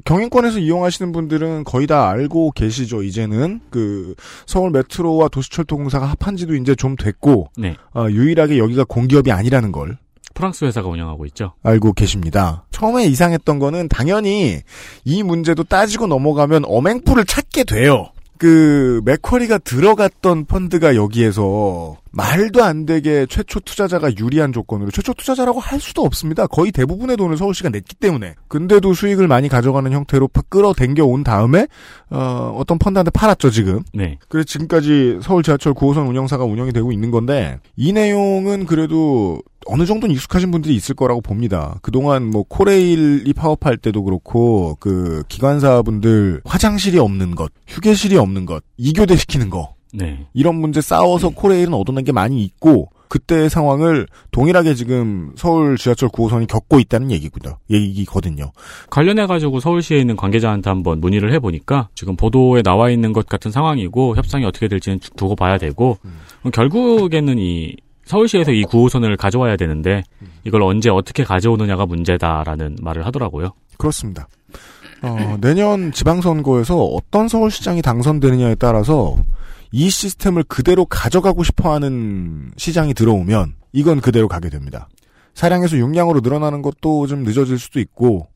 경인권에서 0.05 0.59
이용하시는 0.59 1.11
분들은 1.11 1.63
거의 1.63 1.87
다 1.87 2.09
알고 2.09 2.51
계시죠. 2.51 3.03
이제는 3.03 3.61
그 3.69 4.15
서울 4.45 4.71
메트로와 4.71 5.29
도시철도공사가 5.29 6.05
합한 6.05 6.37
지도 6.37 6.55
이제 6.55 6.75
좀 6.75 6.95
됐고 6.95 7.49
네. 7.57 7.75
어, 7.93 8.07
유일하게 8.09 8.57
여기가 8.57 8.83
공기업이 8.85 9.31
아니라는 9.31 9.71
걸 9.71 9.97
프랑스 10.33 10.65
회사가 10.65 10.87
운영하고 10.87 11.25
있죠. 11.27 11.53
알고 11.63 11.93
계십니다. 11.93 12.65
처음에 12.71 13.05
이상했던 13.05 13.59
거는 13.59 13.89
당연히 13.89 14.61
이 15.03 15.23
문제도 15.23 15.63
따지고 15.63 16.07
넘어가면 16.07 16.63
어맹뿔을 16.65 17.25
찾게 17.25 17.65
돼요. 17.65 18.11
그 18.41 19.01
맥쿼리가 19.05 19.59
들어갔던 19.59 20.45
펀드가 20.45 20.95
여기에서 20.95 21.97
말도 22.09 22.63
안 22.63 22.87
되게 22.87 23.27
최초 23.29 23.59
투자자가 23.59 24.09
유리한 24.17 24.51
조건으로 24.51 24.89
최초 24.89 25.13
투자자라고 25.13 25.59
할 25.59 25.79
수도 25.79 26.01
없습니다. 26.01 26.47
거의 26.47 26.71
대부분의 26.71 27.17
돈을 27.17 27.37
서울시가 27.37 27.69
냈기 27.69 27.93
때문에. 27.97 28.33
근데도 28.47 28.95
수익을 28.95 29.27
많이 29.27 29.47
가져가는 29.47 29.91
형태로 29.91 30.27
파- 30.29 30.41
끌어당겨 30.49 31.05
온 31.05 31.23
다음에 31.23 31.67
어, 32.09 32.55
어떤 32.57 32.79
펀드한테 32.79 33.11
팔았죠 33.11 33.51
지금. 33.51 33.81
네. 33.93 34.17
그래서 34.27 34.45
지금까지 34.45 35.19
서울 35.21 35.43
지하철 35.43 35.75
9호선 35.75 36.09
운영사가 36.09 36.43
운영이 36.43 36.73
되고 36.73 36.91
있는 36.91 37.11
건데 37.11 37.59
이 37.75 37.93
내용은 37.93 38.65
그래도 38.65 39.39
어느 39.67 39.85
정도는 39.85 40.13
익숙하신 40.15 40.51
분들이 40.51 40.75
있을 40.75 40.95
거라고 40.95 41.21
봅니다. 41.21 41.77
그동안 41.81 42.25
뭐 42.29 42.43
코레일이 42.43 43.31
파업할 43.33 43.77
때도 43.77 44.03
그렇고 44.03 44.75
그 44.79 45.23
기관사분들 45.29 46.41
화장실이 46.45 46.97
없는 46.99 47.35
것, 47.35 47.51
휴게실이 47.67 48.17
없는 48.17 48.45
것, 48.45 48.63
이교대 48.77 49.15
시키는 49.15 49.49
거 49.49 49.75
네. 49.93 50.25
이런 50.33 50.55
문제 50.55 50.81
싸워서 50.81 51.29
코레일은 51.29 51.73
얻어낸 51.73 52.03
게 52.03 52.11
많이 52.11 52.43
있고 52.43 52.89
그때의 53.09 53.49
상황을 53.49 54.07
동일하게 54.31 54.73
지금 54.73 55.33
서울 55.35 55.77
지하철 55.77 56.07
9호선이 56.09 56.47
겪고 56.47 56.79
있다는 56.79 57.11
얘기군요. 57.11 57.57
얘기거든요. 57.69 58.53
관련해 58.89 59.25
가지고 59.27 59.59
서울시에 59.59 59.99
있는 59.99 60.15
관계자한테 60.15 60.69
한번 60.69 61.01
문의를 61.01 61.33
해보니까 61.33 61.89
지금 61.93 62.15
보도에 62.15 62.61
나와 62.61 62.89
있는 62.89 63.11
것 63.11 63.27
같은 63.27 63.51
상황이고 63.51 64.15
협상이 64.15 64.45
어떻게 64.45 64.69
될지는 64.69 64.99
두- 64.99 65.11
두고 65.11 65.35
봐야 65.35 65.57
되고 65.57 65.97
그럼 66.39 66.51
결국에는 66.53 67.37
이 67.37 67.75
서울시에서 68.05 68.51
이 68.51 68.63
9호선을 68.65 69.17
가져와야 69.17 69.55
되는데 69.55 70.03
이걸 70.43 70.63
언제 70.63 70.89
어떻게 70.89 71.23
가져오느냐가 71.23 71.85
문제다라는 71.85 72.77
말을 72.81 73.05
하더라고요. 73.05 73.51
그렇습니다. 73.77 74.27
어, 75.03 75.37
내년 75.41 75.91
지방선거에서 75.91 76.77
어떤 76.77 77.27
서울시장이 77.27 77.81
당선되느냐에 77.81 78.55
따라서 78.55 79.15
이 79.71 79.89
시스템을 79.89 80.43
그대로 80.43 80.85
가져가고 80.85 81.43
싶어 81.43 81.73
하는 81.73 82.51
시장이 82.57 82.93
들어오면 82.93 83.55
이건 83.71 84.01
그대로 84.01 84.27
가게 84.27 84.49
됩니다. 84.49 84.87
사량에서 85.33 85.77
6량으로 85.77 86.21
늘어나는 86.21 86.61
것도 86.61 87.07
좀 87.07 87.23
늦어질 87.23 87.57
수도 87.57 87.79
있고 87.79 88.27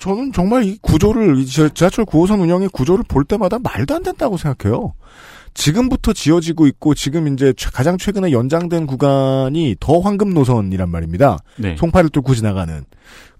저는 0.00 0.32
정말 0.32 0.64
이 0.64 0.78
구조를 0.80 1.44
지하철 1.44 2.04
9호선 2.06 2.40
운영의 2.40 2.68
구조를 2.70 3.04
볼 3.06 3.24
때마다 3.24 3.58
말도 3.58 3.94
안 3.94 4.02
된다고 4.02 4.36
생각해요. 4.38 4.94
지금부터 5.54 6.12
지어지고 6.12 6.66
있고 6.66 6.94
지금 6.94 7.32
이제 7.32 7.52
최- 7.56 7.70
가장 7.70 7.98
최근에 7.98 8.32
연장된 8.32 8.86
구간이 8.86 9.76
더 9.80 9.98
황금 10.00 10.32
노선이란 10.34 10.88
말입니다. 10.90 11.38
네. 11.58 11.76
송파를 11.76 12.10
뚫고 12.10 12.34
지나가는 12.34 12.84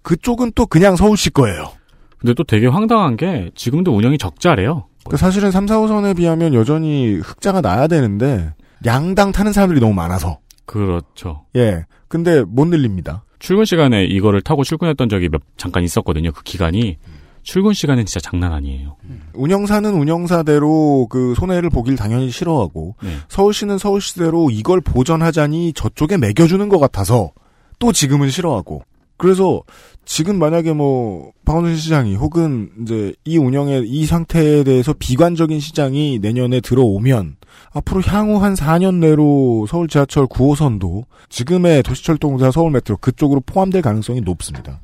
그쪽은 0.03 0.53
또 0.55 0.67
그냥 0.67 0.97
서울시 0.97 1.31
거예요. 1.31 1.71
근데 2.19 2.35
또 2.35 2.45
되게 2.45 2.67
황당한 2.67 3.17
게 3.17 3.51
지금도 3.55 3.97
운영이 3.97 4.19
적자래요. 4.19 4.87
그 5.09 5.17
사실은 5.17 5.51
3, 5.51 5.67
4호선에 5.67 6.17
비하면 6.17 6.55
여전히 6.55 7.17
흑자가 7.17 7.61
나야 7.61 7.89
되는데 7.89 8.55
양당 8.87 9.33
타는 9.33 9.53
사람들이 9.53 9.81
너무 9.81 9.95
많아서 9.95 10.39
그렇죠. 10.67 11.45
예 11.57 11.85
근데 12.09 12.43
못 12.47 12.67
늘립니다. 12.69 13.25
출근 13.41 13.65
시간에 13.65 14.05
이거를 14.05 14.41
타고 14.43 14.63
출근했던 14.63 15.09
적이 15.09 15.29
몇 15.31 15.41
잠깐 15.57 15.83
있었거든요. 15.83 16.31
그 16.31 16.45
기간이 16.45 16.99
출근 17.43 17.73
시간은 17.73 18.07
진짜 18.07 18.21
장난 18.21 18.53
아니에요. 18.53 18.97
운영사는 19.35 19.93
운영사대로 19.95 21.07
그 21.11 21.35
손해를 21.37 21.71
보길 21.71 21.97
당연히 21.97 22.31
싫어하고 22.31 22.97
네. 23.03 23.17
서울시는 23.29 23.79
서울시대로 23.79 24.51
이걸 24.51 24.81
보전하자니 24.81 25.73
저쪽에 25.75 26.17
매겨주는 26.17 26.69
것 26.69 26.79
같아서 26.79 27.33
또 27.79 27.93
지금은 27.93 28.31
싫어하고 28.31 28.83
그래서 29.17 29.63
지금 30.05 30.39
만약에 30.39 30.73
뭐 30.73 31.33
박원순 31.45 31.77
시장이 31.77 32.17
혹은 32.17 32.71
이제 32.83 33.15
이 33.25 33.39
운영의 33.39 33.89
이 33.89 34.05
상태에 34.07 34.65
대해서 34.65 34.93
비관적인 34.99 35.61
시장이 35.61 36.19
내년에 36.21 36.61
들어오면 36.61 37.37
앞으로 37.73 38.03
향후 38.03 38.43
한 38.43 38.55
4년 38.55 38.97
내로 38.97 39.67
서울 39.69 39.87
지하철 39.87 40.27
9호선도 40.27 41.05
지금의 41.29 41.85
도시철도공사 41.85 42.51
서울 42.51 42.73
메트로 42.73 42.97
그쪽으로 42.97 43.43
포함될 43.47 43.83
가능성이 43.83 44.21
높습니다. 44.23 44.81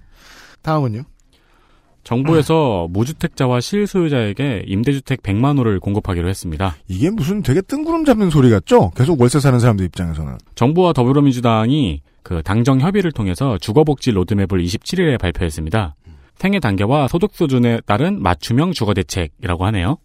다음은요? 0.62 1.02
정부에서 2.08 2.88
무주택자와 2.90 3.60
실소유자에게 3.60 4.64
임대주택 4.66 5.22
100만 5.22 5.58
호를 5.58 5.78
공급하기로 5.78 6.26
했습니다. 6.26 6.74
이게 6.88 7.10
무슨 7.10 7.42
되게 7.42 7.60
뜬구름 7.60 8.06
잡는 8.06 8.30
소리 8.30 8.48
같죠? 8.48 8.90
계속 8.96 9.20
월세 9.20 9.40
사는 9.40 9.58
사람들 9.58 9.84
입장에서는. 9.84 10.38
정부와 10.54 10.94
더불어민주당이 10.94 12.00
그 12.22 12.42
당정 12.42 12.80
협의를 12.80 13.12
통해서 13.12 13.58
주거복지 13.58 14.12
로드맵을 14.12 14.48
27일에 14.64 15.18
발표했습니다. 15.20 15.96
생애 16.38 16.60
단계와 16.60 17.08
소득 17.08 17.32
수준에 17.34 17.80
따른 17.84 18.22
맞춤형 18.22 18.72
주거 18.72 18.94
대책이라고 18.94 19.66
하네요. 19.66 19.98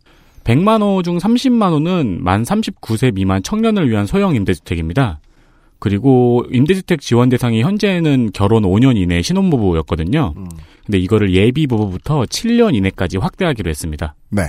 100만 0.43 0.81
호 0.81 1.01
중 1.03 1.17
30만 1.19 1.71
호는 1.71 2.21
만 2.21 2.43
39세 2.43 3.13
미만 3.13 3.41
청년을 3.43 3.89
위한 3.89 4.05
소형 4.07 4.35
임대주택입니다. 4.35 5.21
그리고 5.83 6.45
임대주택 6.49 7.01
지원 7.01 7.27
대상이 7.27 7.61
현재는 7.61 8.29
결혼 8.33 8.63
5년 8.63 8.95
이내 8.95 9.21
신혼부부였거든요. 9.21 10.33
근데 10.85 10.97
이거를 10.97 11.33
예비 11.33 11.67
부부부터 11.67 12.21
7년 12.21 12.73
이내까지 12.73 13.17
확대하기로 13.17 13.69
했습니다. 13.69 14.15
네. 14.29 14.43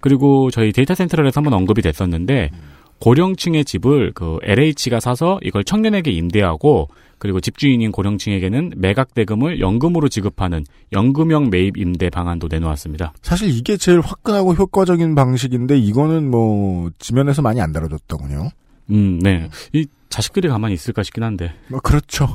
그리고 0.00 0.50
저희 0.50 0.72
데이터 0.72 0.96
센터럴에서 0.96 1.38
한번 1.38 1.52
언급이 1.52 1.80
됐었는데 1.80 2.50
고령층의 2.98 3.66
집을 3.66 4.10
그 4.16 4.38
LH가 4.42 4.98
사서 4.98 5.38
이걸 5.44 5.62
청년에게 5.62 6.10
임대하고 6.10 6.88
그리고 7.18 7.38
집주인인 7.38 7.92
고령층에게는 7.92 8.72
매각 8.76 9.14
대금을 9.14 9.60
연금으로 9.60 10.08
지급하는 10.08 10.64
연금형 10.90 11.50
매입 11.50 11.76
임대 11.76 12.10
방안도 12.10 12.48
내놓았습니다. 12.50 13.12
사실 13.22 13.48
이게 13.56 13.76
제일 13.76 14.00
화끈하고 14.00 14.54
효과적인 14.54 15.14
방식인데 15.14 15.78
이거는 15.78 16.28
뭐 16.32 16.90
지면에서 16.98 17.42
많이 17.42 17.60
안 17.60 17.72
다뤄졌더군요. 17.72 18.50
음, 18.90 19.18
네. 19.22 19.48
이 19.72 19.86
자식들이 20.08 20.48
가만히 20.48 20.74
있을까 20.74 21.02
싶긴 21.02 21.22
한데. 21.22 21.52
뭐 21.68 21.80
그렇죠. 21.80 22.28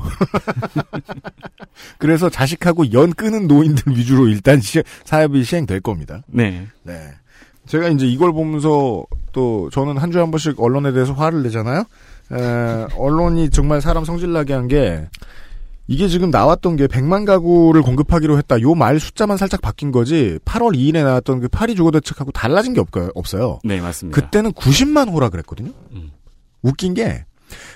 그래서 1.98 2.28
자식하고 2.30 2.92
연 2.92 3.12
끄는 3.12 3.46
노인들 3.48 3.96
위주로 3.96 4.28
일단 4.28 4.60
시, 4.60 4.82
사업이 5.04 5.44
시행될 5.44 5.80
겁니다. 5.80 6.22
네. 6.26 6.66
네. 6.82 6.94
제가 7.66 7.88
이제 7.88 8.06
이걸 8.06 8.32
보면서 8.32 9.04
또 9.32 9.68
저는 9.72 9.98
한 9.98 10.10
주에 10.12 10.20
한 10.20 10.30
번씩 10.30 10.60
언론에 10.60 10.92
대해서 10.92 11.12
화를 11.12 11.42
내잖아요. 11.42 11.84
에, 12.32 12.86
언론이 12.96 13.50
정말 13.50 13.80
사람 13.80 14.04
성질나게 14.04 14.52
한 14.54 14.68
게 14.68 15.06
이게 15.88 16.08
지금 16.08 16.30
나왔던 16.30 16.74
게 16.76 16.86
100만 16.88 17.24
가구를 17.26 17.82
공급하기로 17.82 18.38
했다. 18.38 18.60
요 18.60 18.74
말 18.74 18.98
숫자만 18.98 19.36
살짝 19.36 19.60
바뀐 19.60 19.92
거지. 19.92 20.38
8월 20.44 20.74
2일에 20.76 21.04
나왔던 21.04 21.38
그 21.40 21.48
파리 21.48 21.76
주거 21.76 21.92
대책하고 21.92 22.32
달라진 22.32 22.72
게 22.74 22.80
없, 22.80 22.88
없어요. 23.14 23.60
네, 23.62 23.80
맞습니다. 23.80 24.20
그때는 24.20 24.52
90만 24.52 25.12
호라 25.12 25.28
그랬거든요. 25.28 25.70
음. 25.92 26.10
웃긴 26.62 26.94
게 26.94 27.24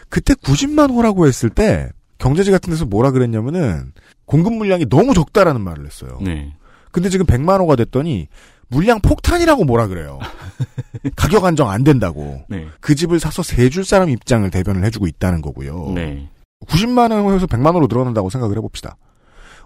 그때 0.08 0.34
90만 0.34 0.90
호라고 0.90 1.26
했을 1.26 1.50
때 1.50 1.90
경제지 2.18 2.50
같은 2.50 2.70
데서 2.70 2.84
뭐라 2.84 3.10
그랬냐면은 3.12 3.92
공급 4.26 4.52
물량이 4.54 4.88
너무 4.88 5.14
적다라는 5.14 5.60
말을 5.60 5.86
했어요. 5.86 6.18
네. 6.20 6.54
근데 6.92 7.08
지금 7.08 7.24
100만 7.26 7.60
호가 7.60 7.76
됐더니 7.76 8.28
물량 8.68 9.00
폭탄이라고 9.00 9.64
뭐라 9.64 9.86
그래요. 9.88 10.18
가격 11.16 11.44
안정 11.44 11.70
안 11.70 11.82
된다고. 11.84 12.42
네. 12.48 12.66
그 12.80 12.94
집을 12.94 13.18
사서 13.20 13.42
세 13.42 13.68
줄 13.70 13.84
사람 13.84 14.10
입장을 14.10 14.48
대변을 14.50 14.84
해주고 14.84 15.06
있다는 15.06 15.40
거고요. 15.40 15.92
네. 15.94 16.28
90만 16.66 17.10
호에서 17.10 17.46
100만 17.46 17.74
호로 17.74 17.86
늘어난다고 17.88 18.28
생각을 18.30 18.56
해봅시다. 18.58 18.96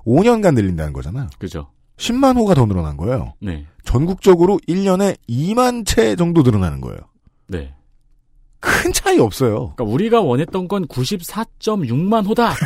5년간 0.07 0.55
늘린다는 0.55 0.93
거잖아요. 0.93 1.29
그죠. 1.39 1.69
10만 1.97 2.37
호가 2.37 2.55
더 2.55 2.67
늘어난 2.67 2.97
거예요. 2.97 3.35
네. 3.41 3.67
전국적으로 3.85 4.59
1년에 4.69 5.17
2만 5.29 5.87
채 5.87 6.15
정도 6.17 6.43
늘어나는 6.43 6.81
거예요. 6.81 6.99
네. 7.49 7.75
큰 8.65 8.93
차이 8.93 9.19
없어요. 9.19 9.73
그러니까 9.77 9.85
우리가 9.85 10.21
원했던 10.21 10.67
건 10.69 10.87
94.6만 10.87 12.27
호다. 12.27 12.55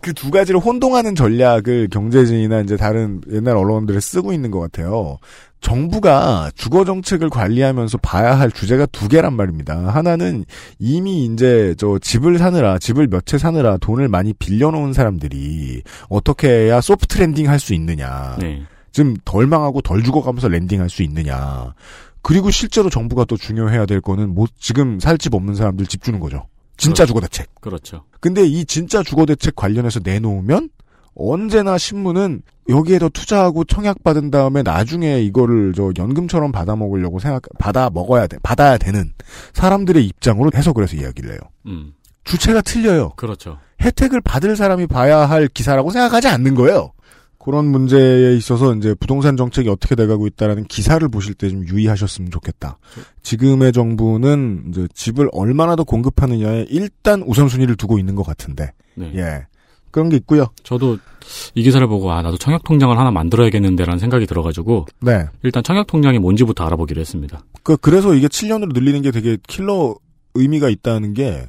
그 0.00 0.12
두 0.12 0.30
가지를 0.30 0.60
혼동하는 0.60 1.14
전략을 1.14 1.88
경제진이나 1.90 2.60
이제 2.60 2.76
다른 2.76 3.22
옛날 3.32 3.56
언론들이 3.56 3.98
쓰고 4.02 4.34
있는 4.34 4.50
것 4.50 4.60
같아요. 4.60 5.16
정부가 5.62 6.50
주거 6.54 6.84
정책을 6.84 7.30
관리하면서 7.30 7.96
봐야 7.98 8.38
할 8.38 8.50
주제가 8.52 8.84
두 8.84 9.08
개란 9.08 9.32
말입니다. 9.32 9.74
하나는 9.88 10.44
이미 10.78 11.24
이제 11.24 11.74
저 11.78 11.98
집을 11.98 12.36
사느라 12.36 12.78
집을 12.78 13.06
몇 13.08 13.24
채 13.24 13.38
사느라 13.38 13.78
돈을 13.78 14.08
많이 14.08 14.34
빌려놓은 14.34 14.92
사람들이 14.92 15.82
어떻게 16.10 16.48
해야 16.48 16.82
soft 16.82 17.16
landing 17.18 17.48
할 17.48 17.58
수 17.58 17.72
있느냐. 17.72 18.36
네. 18.38 18.62
좀덜 18.94 19.46
망하고 19.46 19.82
덜 19.82 20.02
죽어가면서 20.02 20.48
landing할 20.48 20.88
수 20.88 21.02
있느냐. 21.02 21.74
그리고 22.22 22.50
실제로 22.50 22.88
정부가 22.88 23.24
또 23.26 23.36
중요해야 23.36 23.84
될 23.84 24.00
거는 24.00 24.34
뭐 24.34 24.46
지금 24.58 24.98
살 24.98 25.18
집 25.18 25.34
없는 25.34 25.54
사람들 25.54 25.86
집 25.86 26.02
주는 26.02 26.20
거죠. 26.20 26.46
진짜 26.76 27.04
주거 27.04 27.20
대책. 27.20 27.48
그렇죠. 27.60 28.04
근데 28.20 28.44
이 28.46 28.64
진짜 28.64 29.02
주거 29.02 29.26
대책 29.26 29.54
관련해서 29.54 30.00
내놓으면 30.02 30.70
언제나 31.14 31.76
신문은 31.78 32.42
여기에 32.68 32.98
더 32.98 33.08
투자하고 33.08 33.64
청약 33.64 34.02
받은 34.02 34.30
다음에 34.30 34.62
나중에 34.62 35.20
이거를 35.20 35.74
저 35.76 35.92
연금처럼 35.96 36.50
받아 36.50 36.74
먹으려고 36.74 37.18
생각 37.20 37.42
받아 37.58 37.90
먹어야 37.90 38.26
돼 38.26 38.38
받아야 38.42 38.78
되는 38.78 39.12
사람들의 39.52 40.04
입장으로 40.06 40.50
해석을 40.54 40.82
해서 40.82 40.96
이야기를 40.96 41.30
해요. 41.32 41.38
음. 41.66 41.92
주체가 42.24 42.62
틀려요. 42.62 43.10
그렇죠. 43.16 43.58
혜택을 43.82 44.20
받을 44.22 44.56
사람이 44.56 44.86
봐야 44.86 45.18
할 45.18 45.46
기사라고 45.46 45.90
생각하지 45.90 46.26
않는 46.28 46.54
거예요. 46.54 46.92
그런 47.44 47.66
문제에 47.66 48.34
있어서 48.36 48.74
이제 48.74 48.94
부동산 48.98 49.36
정책이 49.36 49.68
어떻게 49.68 49.94
돼가고 49.94 50.26
있다라는 50.26 50.64
기사를 50.64 51.06
보실 51.08 51.34
때 51.34 51.50
좀 51.50 51.66
유의하셨으면 51.68 52.30
좋겠다. 52.30 52.78
지금의 53.22 53.72
정부는 53.72 54.66
이제 54.70 54.88
집을 54.94 55.28
얼마나 55.32 55.76
더 55.76 55.84
공급하느냐에 55.84 56.66
일단 56.70 57.22
우선순위를 57.22 57.76
두고 57.76 57.98
있는 57.98 58.14
것 58.14 58.24
같은데, 58.24 58.72
네. 58.94 59.12
예. 59.16 59.46
그런 59.90 60.08
게 60.08 60.16
있고요. 60.16 60.46
저도 60.64 60.98
이 61.54 61.62
기사를 61.62 61.86
보고 61.86 62.10
아 62.10 62.20
나도 62.22 62.36
청약 62.38 62.64
통장을 62.64 62.98
하나 62.98 63.10
만들어야겠는데라는 63.12 64.00
생각이 64.00 64.26
들어가지고 64.26 64.86
네. 65.02 65.26
일단 65.42 65.62
청약 65.62 65.86
통장이 65.86 66.18
뭔지부터 66.18 66.64
알아보기로 66.64 67.00
했습니다. 67.00 67.44
그, 67.62 67.76
그래서 67.76 68.14
이게 68.14 68.26
7년으로 68.26 68.72
늘리는 68.74 69.02
게 69.02 69.10
되게 69.12 69.36
킬러 69.46 69.94
의미가 70.34 70.68
있다는 70.68 71.14
게, 71.14 71.48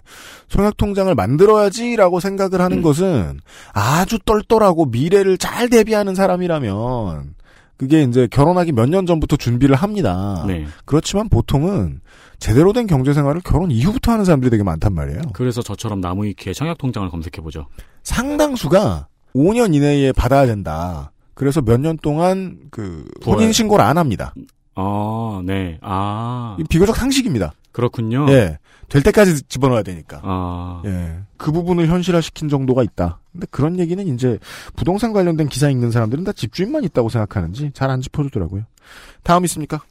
청약통장을 0.50 1.14
만들어야지라고 1.16 2.20
생각을 2.20 2.62
하는 2.62 2.82
것은 2.82 3.40
아주 3.74 4.20
똘똘하고 4.24 4.86
미래를 4.86 5.38
잘 5.38 5.70
대비하는 5.70 6.16
사람이라면, 6.16 7.36
그게 7.78 8.04
이제 8.04 8.28
결혼하기 8.32 8.72
몇 8.72 8.90
년 8.90 9.06
전부터 9.06 9.36
준비를 9.36 9.76
합니다. 9.76 10.46
네. 10.48 10.66
그렇지만 10.86 11.28
보통은 11.28 12.00
제대로 12.40 12.72
된 12.74 12.88
경제 12.88 13.12
생활을 13.14 13.42
결혼 13.44 13.70
이후부터 13.72 14.12
하는 14.14 14.24
사람들이 14.24 14.50
되게 14.50 14.64
많단 14.64 14.94
말이에요. 14.94 15.22
그래서 15.34 15.62
저처럼 15.62 16.00
나무위키에 16.00 16.54
청약 16.54 16.78
통장을 16.78 17.10
검색해 17.10 17.42
보죠. 17.44 17.68
상당수가 18.04 19.08
5년 19.36 19.74
이내에 19.76 20.12
받아야 20.14 20.46
된다. 20.46 21.12
그래서 21.34 21.62
몇 21.62 21.80
년 21.82 21.98
동안 22.02 22.60
그. 22.72 23.06
혼인 23.26 23.52
신고를 23.52 23.84
안 23.84 23.98
합니다. 23.98 24.34
아, 24.76 25.42
네. 25.46 25.78
아, 25.82 26.56
이 26.60 26.64
비교적 26.70 26.96
상식입니다. 26.96 27.54
그렇군요. 27.74 28.26
예. 28.30 28.58
될 28.90 29.02
때까지 29.04 29.44
집어넣어야 29.44 29.84
되니까. 29.84 30.22
아, 30.24 30.82
예. 30.86 31.20
그 31.38 31.52
부분을 31.52 31.88
현실화시킨 31.88 32.50
정도가 32.50 32.84
있다. 32.84 33.20
근데 33.32 33.48
그런 33.50 33.80
얘기는 33.80 34.06
이제 34.08 34.38
부동산 34.76 35.12
관련된 35.14 35.50
기사 35.50 35.70
읽는 35.70 35.92
사람들은 35.92 36.24
다 36.24 36.32
집주인만 36.32 36.84
있다고 36.84 37.10
생각하는지 37.10 37.72
잘 37.74 37.90
안 37.90 38.02
짚어주더라고요. 38.02 38.64
다음 39.24 39.44
있습니까? 39.46 39.82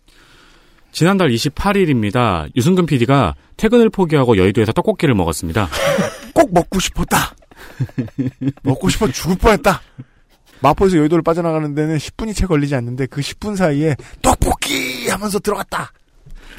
지난달 0.92 1.30
28일입니다. 1.30 2.48
유승근 2.54 2.86
PD가 2.86 3.34
퇴근을 3.56 3.90
포기하고 3.90 4.36
여의도에서 4.36 4.72
떡볶이를 4.72 5.14
먹었습니다. 5.14 5.68
꼭 6.32 6.52
먹고 6.54 6.78
싶었다. 6.80 7.34
먹고 8.62 8.88
싶어 8.88 9.08
죽을 9.08 9.36
뻔했다. 9.36 9.80
마포에서 10.60 10.96
여의도를 10.98 11.22
빠져나가는 11.22 11.74
데는 11.74 11.96
10분이 11.98 12.34
채 12.34 12.46
걸리지 12.46 12.74
않는데 12.76 13.06
그 13.06 13.20
10분 13.20 13.56
사이에 13.56 13.96
떡볶이 14.22 15.08
하면서 15.08 15.38
들어갔다. 15.38 15.92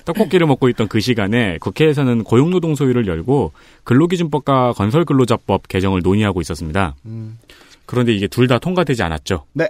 떡볶이를 0.05 0.47
먹고 0.47 0.69
있던 0.69 0.87
그 0.87 0.99
시간에 0.99 1.57
국회에서는 1.59 2.23
고용노동 2.23 2.75
소위를 2.75 3.07
열고 3.07 3.51
근로기준법과 3.83 4.73
건설근로자법 4.73 5.67
개정을 5.67 6.01
논의하고 6.03 6.41
있었습니다. 6.41 6.95
그런데 7.85 8.13
이게 8.13 8.27
둘 8.27 8.47
다 8.47 8.59
통과되지 8.59 9.01
않았죠. 9.03 9.45
네. 9.53 9.67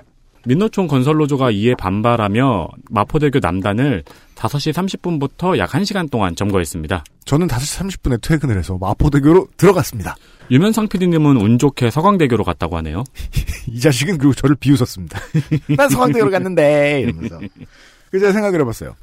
민노총 0.48 0.86
건설노조가 0.88 1.50
이에 1.52 1.74
반발하며 1.76 2.68
마포대교 2.92 3.40
남단을 3.42 4.04
5시 4.36 4.74
30분부터 4.74 5.58
약 5.58 5.72
1시간 5.72 6.12
동안 6.12 6.36
점거했습니다. 6.36 7.04
저는 7.26 7.48
5시 7.48 7.82
30분에 7.82 8.22
퇴근을 8.22 8.56
해서 8.58 8.78
마포대교로 8.80 9.48
들어갔습니다. 9.58 10.16
유면상 10.52 10.88
PD님은 10.88 11.38
운 11.38 11.58
좋게 11.58 11.90
서강대교로 11.90 12.44
갔다고 12.44 12.78
하네요. 12.78 13.04
이 13.68 13.80
자식은 13.80 14.20
그리고 14.20 14.34
저를 14.36 14.56
비웃었습니다. 14.56 15.20
난 15.78 15.90
서강대교로 15.90 16.30
갔는데 16.30 17.02
이러면서. 17.02 17.40
그래서 18.12 18.26
제가 18.28 18.34
생각을 18.34 18.62
해봤어요. 18.62 18.96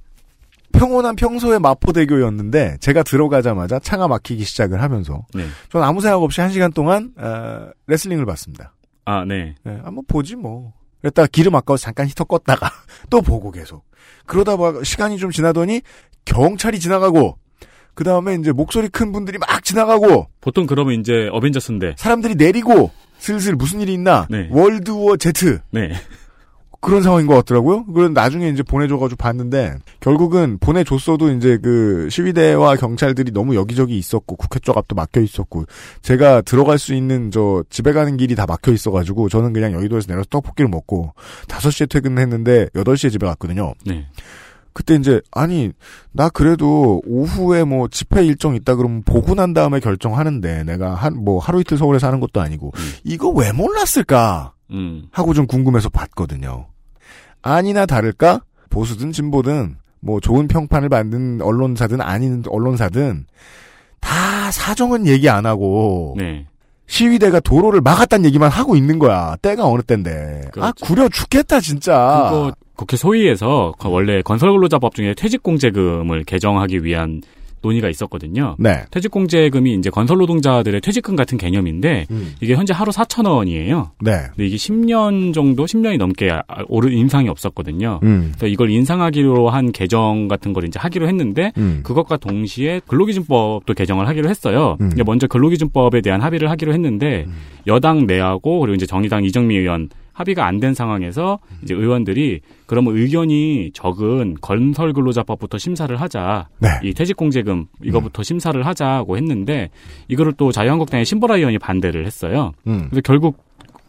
평온한 0.73 1.17
평소의 1.17 1.61
마포대교였는데 1.61 2.79
제가 2.81 3.03
들어가자마자 3.03 3.79
차가 3.79 4.09
막히기 4.09 4.45
시작을 4.45 4.83
하면서 4.83 5.25
네. 5.35 5.45
전 5.71 5.83
아무 5.83 6.01
생각 6.01 6.23
없이 6.23 6.41
한 6.41 6.51
시간 6.51 6.73
동안 6.73 7.13
어, 7.17 7.69
레슬링을 7.87 8.27
봤습니다. 8.27 8.75
아, 9.05 9.25
네. 9.25 9.55
네, 9.65 9.79
한번 9.85 10.05
보지 10.07 10.37
뭐. 10.37 10.73
그랬다가 11.01 11.29
기름 11.31 11.55
아까워서 11.57 11.83
잠깐 11.85 12.07
히터 12.07 12.25
껐다가 12.25 12.71
또 13.11 13.21
보고 13.23 13.51
계속. 13.51 13.85
그러다 14.27 14.57
봐 14.57 14.73
시간이 14.85 15.19
좀 15.19 15.31
지나더니 15.31 15.83
경찰이 16.25 16.79
지나가고 16.79 17.37
그 17.95 18.05
다음에 18.05 18.35
이제 18.37 18.53
목소리 18.53 18.89
큰 18.89 19.13
분들이 19.13 19.39
막 19.39 19.63
지나가고 19.65 20.29
보통 20.41 20.67
그러면 20.67 20.99
이제 21.01 21.29
어벤져스인데. 21.33 21.95
사람들이 21.99 22.37
내리고 22.37 22.91
슬슬 23.19 23.55
무슨 23.55 23.81
일이 23.81 23.93
있나 23.95 24.27
네. 24.31 24.49
월드워 24.51 25.17
제트 25.17 25.61
네. 25.71 25.93
그런 26.83 27.03
상황인 27.03 27.27
것 27.29 27.35
같더라고요. 27.37 27.87
그런 27.87 28.13
나중에 28.13 28.49
이제 28.49 28.63
보내줘가지고 28.63 29.17
봤는데 29.17 29.77
결국은 30.01 30.59
보내줬어도 30.59 31.31
이제 31.31 31.57
그 31.63 32.09
시위대와 32.11 32.75
경찰들이 32.77 33.31
너무 33.33 33.55
여기저기 33.55 33.97
있었고 33.97 34.35
국회 34.37 34.59
쪽 34.59 34.77
앞도 34.77 34.95
막혀 34.97 35.21
있었고 35.21 35.65
제가 36.03 36.43
들어갈 36.43 36.79
수 36.79 36.93
있는 36.93 37.31
저 37.31 37.63
집에 37.71 37.93
가는 37.93 38.17
길이 38.17 38.35
다 38.35 38.47
막혀 38.47 38.73
있어가지고 38.73 39.29
저는 39.29 39.53
그냥 39.53 39.73
여의도에서 39.73 40.09
내려서 40.09 40.27
떡볶이를 40.29 40.69
먹고 40.69 41.15
5시에 41.47 41.89
퇴근했는데 41.89 42.71
8시에 42.75 43.13
집에 43.13 43.27
갔거든요. 43.29 43.75
네. 43.87 44.07
그때 44.75 44.95
이제 44.97 45.21
아니 45.31 45.71
나 46.11 46.29
그래도 46.31 47.01
오후에 47.07 47.63
뭐 47.63 47.87
집회 47.89 48.25
일정 48.25 48.55
있다 48.57 48.75
그러면 48.75 49.03
보고 49.05 49.35
난 49.35 49.53
다음에 49.55 49.79
결정하는데 49.81 50.65
내가 50.65 50.95
한 50.95 51.15
뭐 51.15 51.39
하루 51.39 51.61
이틀 51.61 51.79
서울에 51.79 51.99
사는 52.01 52.19
것도 52.19 52.41
아니고 52.41 52.73
이거 53.05 53.29
왜 53.29 53.53
몰랐을까 53.53 54.55
음. 54.73 55.05
하고 55.13 55.35
좀 55.35 55.47
궁금해서 55.47 55.91
봤거든요. 55.91 56.67
아니나 57.43 57.87
다를까 57.87 58.43
보수든 58.71 59.13
진보든 59.13 59.77
뭐 60.01 60.21
좋은 60.21 60.49
평판을 60.49 60.89
받는 60.89 61.43
언론사든 61.43 62.01
아닌 62.01 62.43
언론사든 62.49 63.27
다 64.01 64.51
사정은 64.51 65.07
얘기 65.07 65.29
안 65.29 65.47
하고 65.47 66.15
네. 66.19 66.47
시위대가 66.87 67.41
도로를 67.41 67.81
막았다는 67.81 68.27
얘기만 68.27 68.51
하고 68.51 68.77
있는 68.77 68.99
거야. 68.99 69.37
때가 69.41 69.67
어느 69.67 69.81
때인데. 69.83 70.43
아 70.47 70.51
그렇죠. 70.51 70.85
구려 70.85 71.09
죽겠다 71.09 71.61
진짜. 71.61 72.29
그거 72.31 72.53
국회 72.77 72.97
소위에서 72.97 73.73
그 73.79 73.89
원래 73.89 74.21
건설근로자법 74.23 74.95
중에 74.95 75.15
퇴직공제금을 75.15 76.25
개정하기 76.25 76.85
위한 76.85 77.23
논의가 77.63 77.89
있었거든요. 77.89 78.57
네. 78.59 78.83
퇴직공제금이 78.91 79.75
이제 79.75 79.91
건설노동자들의 79.91 80.81
퇴직금 80.81 81.17
같은 81.17 81.39
개념인데 81.39 82.07
음. 82.11 82.35
이게 82.41 82.55
현재 82.55 82.75
하루 82.75 82.91
4천 82.91 83.27
원이에요. 83.29 83.93
네. 84.01 84.13
근데 84.35 84.47
이게 84.47 84.57
10년 84.57 85.33
정도, 85.33 85.65
10년이 85.65 85.97
넘게 85.99 86.31
아- 86.31 86.43
오른 86.69 86.93
인상이 86.93 87.29
없었거든요. 87.29 88.01
음. 88.03 88.33
그래서 88.35 88.47
이걸 88.47 88.71
인상하기로 88.71 89.49
한 89.51 89.73
개정 89.73 90.29
같은 90.29 90.53
걸 90.53 90.65
이제 90.65 90.79
하기로 90.79 91.09
했는데 91.09 91.53
음. 91.59 91.81
그것과 91.83 92.17
동시에 92.17 92.81
근로기준법도 92.87 93.75
개정을 93.75 94.09
하기로 94.09 94.29
했어요. 94.29 94.77
음. 94.81 94.91
먼저 95.05 95.27
근로기준법에 95.27 96.01
대한 96.01 96.21
합의를 96.21 96.51
하기로 96.51 96.73
했는데 96.73 97.27
여당 97.67 98.07
내하고 98.07 98.61
그리고 98.61 98.75
이제 98.75 98.87
정의당 98.87 99.25
이정미 99.25 99.57
의원 99.57 99.89
합의가 100.13 100.47
안 100.47 100.61
된 100.61 100.75
상황에서 100.75 101.39
이제 101.63 101.75
의원들이 101.75 102.41
그러면 102.67 102.97
의견이 102.97 103.71
적은 103.75 104.37
건설 104.41 104.93
근로자법부터 104.93 105.59
심사를 105.59 105.95
하자. 106.01 106.49
네. 106.61 106.69
이 106.85 106.95
퇴직공제금 106.95 107.67
이거부터 107.83 108.23
심사를 108.23 108.65
하자고 108.65 109.17
했는데 109.17 109.71
이거를 110.09 110.33
또 110.35 110.53
자유한국당의 110.53 111.05
신보라 111.05 111.37
의원이 111.37 111.59
반대를 111.59 112.07
했어요. 112.07 112.53
음. 112.67 112.87
그래서 112.91 113.01
결국 113.03 113.39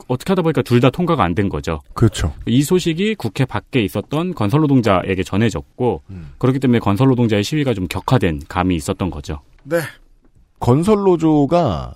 어떻게 0.07 0.31
하다 0.31 0.41
보니까 0.41 0.61
둘 0.63 0.81
다 0.81 0.89
통과가 0.89 1.23
안 1.23 1.33
된 1.35 1.47
거죠. 1.47 1.79
그렇죠. 1.93 2.33
이 2.45 2.61
소식이 2.63 3.15
국회 3.15 3.45
밖에 3.45 3.81
있었던 3.81 4.33
건설 4.33 4.61
노동자에게 4.61 5.23
전해졌고 5.23 6.01
음. 6.09 6.31
그렇기 6.39 6.59
때문에 6.59 6.79
건설 6.79 7.07
노동자의 7.07 7.43
시위가 7.43 7.73
좀 7.73 7.87
격화된 7.87 8.41
감이 8.49 8.75
있었던 8.75 9.09
거죠. 9.09 9.39
네. 9.63 9.77
건설 10.59 10.97
노조가 10.97 11.93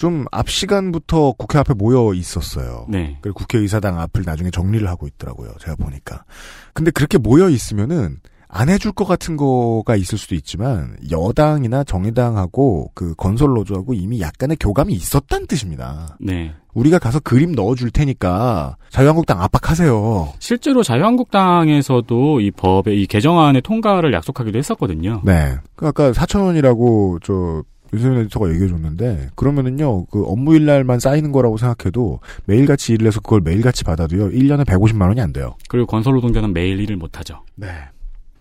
좀 0.00 0.24
앞 0.32 0.48
시간부터 0.48 1.32
국회 1.32 1.58
앞에 1.58 1.74
모여 1.74 2.14
있었어요. 2.14 2.86
네. 2.88 3.18
그리고 3.20 3.40
국회의사당 3.40 4.00
앞을 4.00 4.22
나중에 4.24 4.50
정리를 4.50 4.88
하고 4.88 5.06
있더라고요. 5.06 5.52
제가 5.60 5.76
보니까. 5.76 6.24
근데 6.72 6.90
그렇게 6.90 7.18
모여 7.18 7.50
있으면은 7.50 8.16
안 8.48 8.70
해줄 8.70 8.92
것 8.92 9.04
같은 9.04 9.36
거가 9.36 9.96
있을 9.96 10.16
수도 10.16 10.34
있지만 10.34 10.96
여당이나 11.10 11.84
정의당하고 11.84 12.90
그 12.94 13.14
건설 13.14 13.50
노조하고 13.50 13.92
이미 13.92 14.20
약간의 14.20 14.56
교감이 14.58 14.94
있었다는 14.94 15.46
뜻입니다. 15.46 16.16
네. 16.18 16.52
우리가 16.72 16.98
가서 16.98 17.20
그림 17.20 17.52
넣어줄 17.52 17.90
테니까 17.90 18.76
자유한국당 18.88 19.42
압박하세요. 19.42 20.32
실제로 20.38 20.82
자유한국당에서도 20.82 22.40
이 22.40 22.50
법의 22.52 23.02
이 23.02 23.06
개정안의 23.06 23.62
통과를 23.62 24.14
약속하기도 24.14 24.56
했었거든요. 24.58 25.20
네. 25.24 25.56
그 25.76 25.86
아까 25.86 26.10
4천 26.12 26.42
원이라고 26.42 27.18
저 27.22 27.62
윤세민 27.92 28.20
에디터가 28.20 28.50
얘기해 28.50 28.68
줬는데 28.68 29.30
그러면은요 29.34 30.06
그 30.06 30.24
업무일 30.24 30.66
날만 30.66 31.00
쌓이는 31.00 31.32
거라고 31.32 31.56
생각해도 31.56 32.20
매일같이 32.44 32.92
일을 32.92 33.06
해서 33.06 33.20
그걸 33.20 33.40
매일같이 33.40 33.84
받아도요 33.84 34.30
1년에 34.30 34.64
150만 34.64 35.08
원이 35.08 35.20
안 35.20 35.32
돼요. 35.32 35.56
그리고 35.68 35.86
건설 35.86 36.14
노동자는 36.14 36.52
매일 36.52 36.80
일을 36.80 36.96
못하죠. 36.96 37.42
네. 37.56 37.68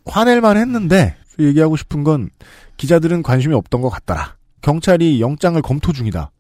화낼만 0.06 0.58
했는데 0.58 1.16
얘기하고 1.40 1.78
싶은 1.78 2.04
건 2.04 2.30
기자들은 2.78 3.24
관심이 3.24 3.54
없던 3.54 3.82
것 3.82 3.90
같더라. 3.90 4.36
경찰이 4.62 5.22
영장을 5.22 5.62
검토 5.62 5.94
중이다. 5.94 6.32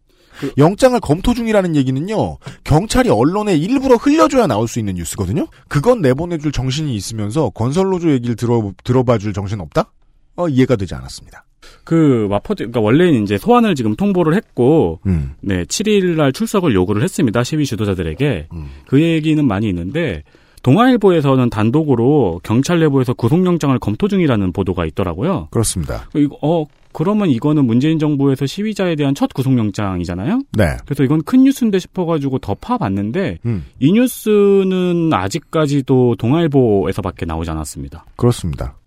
영장을 0.57 0.97
검토 1.01 1.33
중이라는 1.33 1.75
얘기는요, 1.75 2.37
경찰이 2.63 3.09
언론에 3.09 3.55
일부러 3.55 3.95
흘려줘야 3.95 4.47
나올 4.47 4.67
수 4.67 4.79
있는 4.79 4.95
뉴스거든요? 4.95 5.47
그건 5.67 6.01
내보내줄 6.01 6.51
정신이 6.51 6.95
있으면서 6.95 7.49
건설노조 7.49 8.11
얘기를 8.11 8.35
들어, 8.35 8.71
들어봐줄 8.83 9.33
정신 9.33 9.59
없다? 9.59 9.91
어, 10.39 10.47
이해가 10.47 10.75
되지 10.75 10.95
않았습니다. 10.95 11.45
그 11.83 12.27
마포대 12.29 12.65
그러니까 12.65 12.79
원래는 12.79 13.23
이제 13.23 13.37
소환을 13.37 13.75
지금 13.75 13.95
통보를 13.95 14.33
했고 14.35 14.99
음. 15.05 15.33
네 15.41 15.63
7일 15.65 16.15
날 16.15 16.31
출석을 16.31 16.73
요구를 16.73 17.03
했습니다 17.03 17.43
시위 17.43 17.65
주도자들에게 17.65 18.47
음. 18.53 18.67
그 18.87 19.01
얘기는 19.01 19.45
많이 19.45 19.67
있는데 19.69 20.23
동아일보에서는 20.63 21.49
단독으로 21.49 22.41
경찰 22.43 22.79
내부에서 22.79 23.13
구속영장을 23.13 23.77
검토 23.79 24.07
중이라는 24.07 24.51
보도가 24.51 24.85
있더라고요. 24.85 25.47
그렇습니다. 25.51 26.09
이거 26.15 26.37
어 26.41 26.65
그러면 26.91 27.29
이거는 27.29 27.65
문재인 27.65 27.99
정부에서 27.99 28.45
시위자에 28.45 28.95
대한 28.95 29.15
첫 29.15 29.33
구속영장이잖아요. 29.33 30.41
네. 30.57 30.65
그래서 30.85 31.03
이건 31.03 31.21
큰 31.23 31.43
뉴스인데 31.43 31.79
싶어가지고 31.79 32.39
더 32.39 32.55
파봤는데 32.55 33.39
음. 33.45 33.65
이 33.79 33.91
뉴스는 33.91 35.11
아직까지도 35.13 36.15
동아일보에서밖에 36.17 37.25
나오지 37.25 37.51
않았습니다. 37.51 38.05
그렇습니다. 38.15 38.78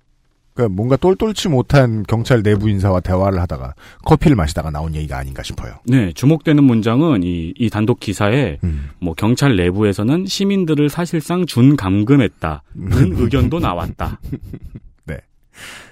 그러니까 0.54 0.74
뭔가 0.74 0.96
똘똘치 0.96 1.48
못한 1.48 2.02
경찰 2.06 2.42
내부 2.42 2.68
인사와 2.68 3.00
대화를 3.00 3.40
하다가 3.40 3.74
커피를 4.04 4.36
마시다가 4.36 4.70
나온 4.70 4.94
얘기가 4.94 5.16
아닌가 5.18 5.42
싶어요. 5.42 5.74
네, 5.86 6.12
주목되는 6.12 6.62
문장은 6.62 7.22
이, 7.22 7.54
이 7.56 7.70
단독 7.70 8.00
기사에 8.00 8.58
음. 8.64 8.90
뭐 9.00 9.14
경찰 9.14 9.56
내부에서는 9.56 10.26
시민들을 10.26 10.88
사실상 10.90 11.46
준 11.46 11.76
감금했다는 11.76 12.60
음. 12.76 13.14
의견도 13.18 13.60
나왔다. 13.60 14.20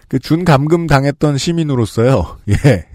그 0.09 0.19
준 0.19 0.45
감금 0.45 0.89
당했던 0.89 1.39
시민으로서요. 1.39 2.39
예. 2.51 2.87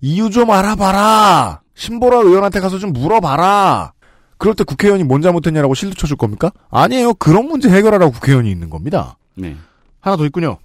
이유 0.00 0.30
좀 0.30 0.50
알아봐라. 0.52 1.62
신보라 1.74 2.18
의원한테 2.18 2.60
가서 2.60 2.78
좀 2.78 2.92
물어봐라. 2.92 3.92
그럴 4.38 4.54
때 4.54 4.62
국회의원이 4.62 5.02
뭔 5.02 5.20
잘못했냐라고 5.20 5.74
실드 5.74 5.96
쳐줄 5.96 6.16
겁니까? 6.16 6.52
아니에요. 6.70 7.14
그런 7.14 7.46
문제 7.46 7.68
해결하라고 7.68 8.12
국회의원이 8.12 8.50
있는 8.50 8.70
겁니다. 8.70 9.18
네. 9.34 9.56
하나 10.00 10.16
더 10.16 10.24
있군요. 10.24 10.58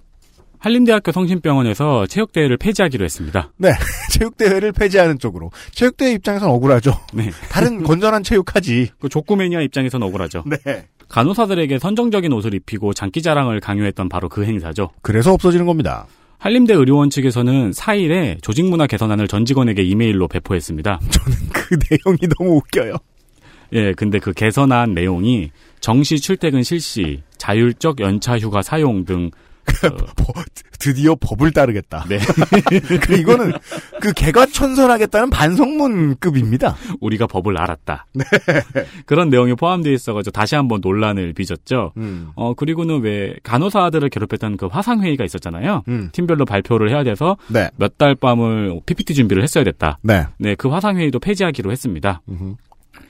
한림대학교 0.70 1.12
성심병원에서 1.12 2.06
체육대회를 2.08 2.56
폐지하기로 2.56 3.04
했습니다. 3.04 3.52
체육대회를 4.10 4.72
폐지하는 4.72 5.16
쪽으로. 5.20 5.52
체육대회 5.70 6.10
입장에선 6.14 6.50
억울하죠. 6.50 6.98
네. 7.14 7.30
다른 7.52 7.82
건전한 7.86 8.24
체육하지. 8.24 8.88
그 8.98 9.08
족구 9.08 9.36
매니아 9.36 9.60
입장에서는 9.60 10.04
억울하죠. 10.08 10.42
네. 10.44 10.86
간호사들에게 11.08 11.78
선정적인 11.78 12.32
옷을 12.32 12.52
입히고 12.52 12.94
장기 12.94 13.22
자랑을 13.22 13.60
강요했던 13.60 14.08
바로 14.08 14.28
그 14.28 14.44
행사죠. 14.44 14.90
그래서 15.02 15.32
없어지는 15.32 15.66
겁니다. 15.66 16.08
한림대 16.38 16.74
의료원 16.74 17.10
측에서는 17.10 17.70
4일에 17.70 18.42
조직문화 18.42 18.88
개선안을 18.88 19.28
전 19.28 19.44
직원에게 19.44 19.84
이메일로 19.84 20.26
배포했습니다. 20.26 20.98
그 21.54 21.76
내용이 21.90 22.18
너무 22.36 22.56
웃겨요. 22.56 22.94
예, 23.74 23.92
근데 23.92 24.18
그 24.18 24.32
개선안 24.32 24.94
내용이 24.94 25.50
정시 25.78 26.18
출퇴근 26.18 26.64
실시, 26.64 27.22
자율적 27.38 28.00
연차 28.00 28.36
휴가 28.36 28.62
사용 28.62 29.04
등 29.04 29.30
버- 29.30 29.36
드디어 30.78 31.16
법을 31.16 31.52
따르겠다. 31.52 32.04
네. 32.08 32.18
그 33.02 33.14
이거는 33.14 33.52
그 34.00 34.12
개과천선하겠다는 34.12 35.30
반성문급입니다. 35.30 36.76
우리가 37.00 37.26
법을 37.26 37.58
알았다. 37.58 38.06
그런 39.06 39.28
내용이 39.30 39.54
포함되어 39.54 39.92
있어가지고 39.92 40.32
다시 40.32 40.54
한번 40.54 40.80
논란을 40.82 41.32
빚었죠. 41.32 41.92
음. 41.96 42.28
어, 42.34 42.54
그리고는 42.54 43.00
왜 43.02 43.34
간호사들을 43.42 44.08
괴롭혔던 44.10 44.56
그 44.56 44.66
화상 44.66 45.02
회의가 45.02 45.24
있었잖아요. 45.24 45.82
음. 45.88 46.10
팀별로 46.12 46.44
발표를 46.44 46.90
해야 46.90 47.02
돼서 47.02 47.36
네. 47.48 47.68
몇달 47.76 48.14
밤을 48.14 48.80
PPT 48.86 49.14
준비를 49.14 49.42
했어야 49.42 49.64
됐다. 49.64 49.98
네. 50.02 50.26
네, 50.38 50.54
그 50.54 50.68
화상 50.68 50.96
회의도 50.98 51.18
폐지하기로 51.18 51.72
했습니다. 51.72 52.20
음흠. 52.28 52.54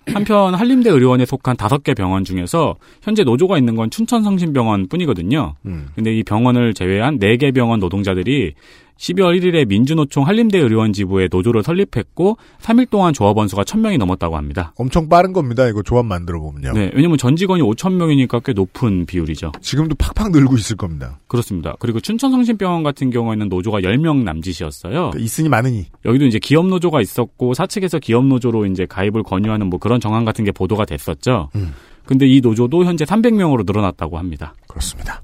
한편 0.09 0.55
한림대 0.55 0.88
의료원에 0.90 1.27
속한 1.27 1.57
다섯 1.57 1.83
개 1.83 1.94
병원 1.94 2.25
중에서 2.25 2.77
현재 3.03 3.25
노조가 3.25 3.59
있는 3.59 3.75
건 3.77 3.90
춘천성심병원 3.90 4.88
뿐이거든요. 4.88 5.55
음. 5.66 5.88
근데 5.94 6.16
이 6.16 6.22
병원을 6.22 6.75
제외한 6.75 7.18
네 7.18 7.37
개 7.37 7.51
병원 7.53 7.81
노동자들이 7.81 8.55
12월 8.98 9.38
1일에 9.38 9.66
민주노총 9.66 10.26
한림대 10.26 10.59
의료원 10.59 10.92
지부에 10.92 11.28
노조를 11.30 11.62
설립했고 11.62 12.38
3일 12.61 12.88
동안 12.90 13.12
조합원 13.12 13.48
수가 13.48 13.62
1000명이 13.64 13.98
넘었다고 13.98 14.37
합니다. 14.37 14.72
엄청 14.76 15.09
빠른 15.09 15.32
겁니다. 15.32 15.66
이거 15.68 15.82
조합 15.82 16.06
만들어 16.06 16.40
보면요. 16.40 16.72
네, 16.72 16.90
왜냐면 16.94 17.18
전 17.18 17.37
직원이 17.37 17.62
5,000명이니까 17.62 18.42
꽤 18.44 18.52
높은 18.52 19.06
비율이죠. 19.06 19.52
지금도 19.61 19.94
팍팍 19.96 20.32
늘고 20.32 20.56
있을 20.56 20.76
겁니다. 20.76 21.18
그렇습니다. 21.28 21.74
그리고 21.78 22.00
춘천성심병원 22.00 22.82
같은 22.82 23.11
경우에는 23.11 23.48
노조가 23.48 23.80
10명 23.80 24.22
남짓이었어요. 24.24 24.92
그러니까 24.92 25.18
있으니 25.18 25.48
많으니. 25.48 25.87
여기도 26.04 26.24
이제 26.24 26.38
기업 26.38 26.66
노조가 26.66 27.00
있었고 27.00 27.54
사측에서 27.54 27.98
기업 27.98 28.24
노조로 28.24 28.66
이제 28.66 28.87
가입을 28.87 29.22
권유하는 29.22 29.68
뭐 29.68 29.78
그런 29.78 30.00
정황 30.00 30.24
같은 30.24 30.44
게 30.44 30.52
보도가 30.52 30.85
됐었죠. 30.85 31.50
음. 31.54 31.74
근데 32.04 32.26
이 32.26 32.40
노조도 32.40 32.85
현재 32.85 33.04
300명으로 33.04 33.66
늘어났다고 33.66 34.16
합니다. 34.16 34.54
그렇습니다. 34.68 35.22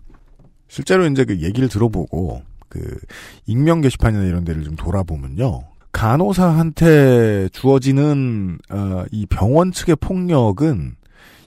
실제로 0.69 1.07
이제 1.07 1.25
그 1.25 1.41
얘기를 1.41 1.69
들어보고 1.69 2.43
그 2.73 2.99
익명 3.45 3.83
게시판이나 3.83 4.25
이런 4.25 4.45
데를 4.45 4.65
좀 4.65 4.77
돌아보면요. 4.77 5.61
간호사한테 5.93 7.51
주어지는 7.53 8.59
어, 8.71 9.05
이 9.13 9.27
병원 9.27 9.73
측의 9.73 9.97
폭력은 9.97 10.95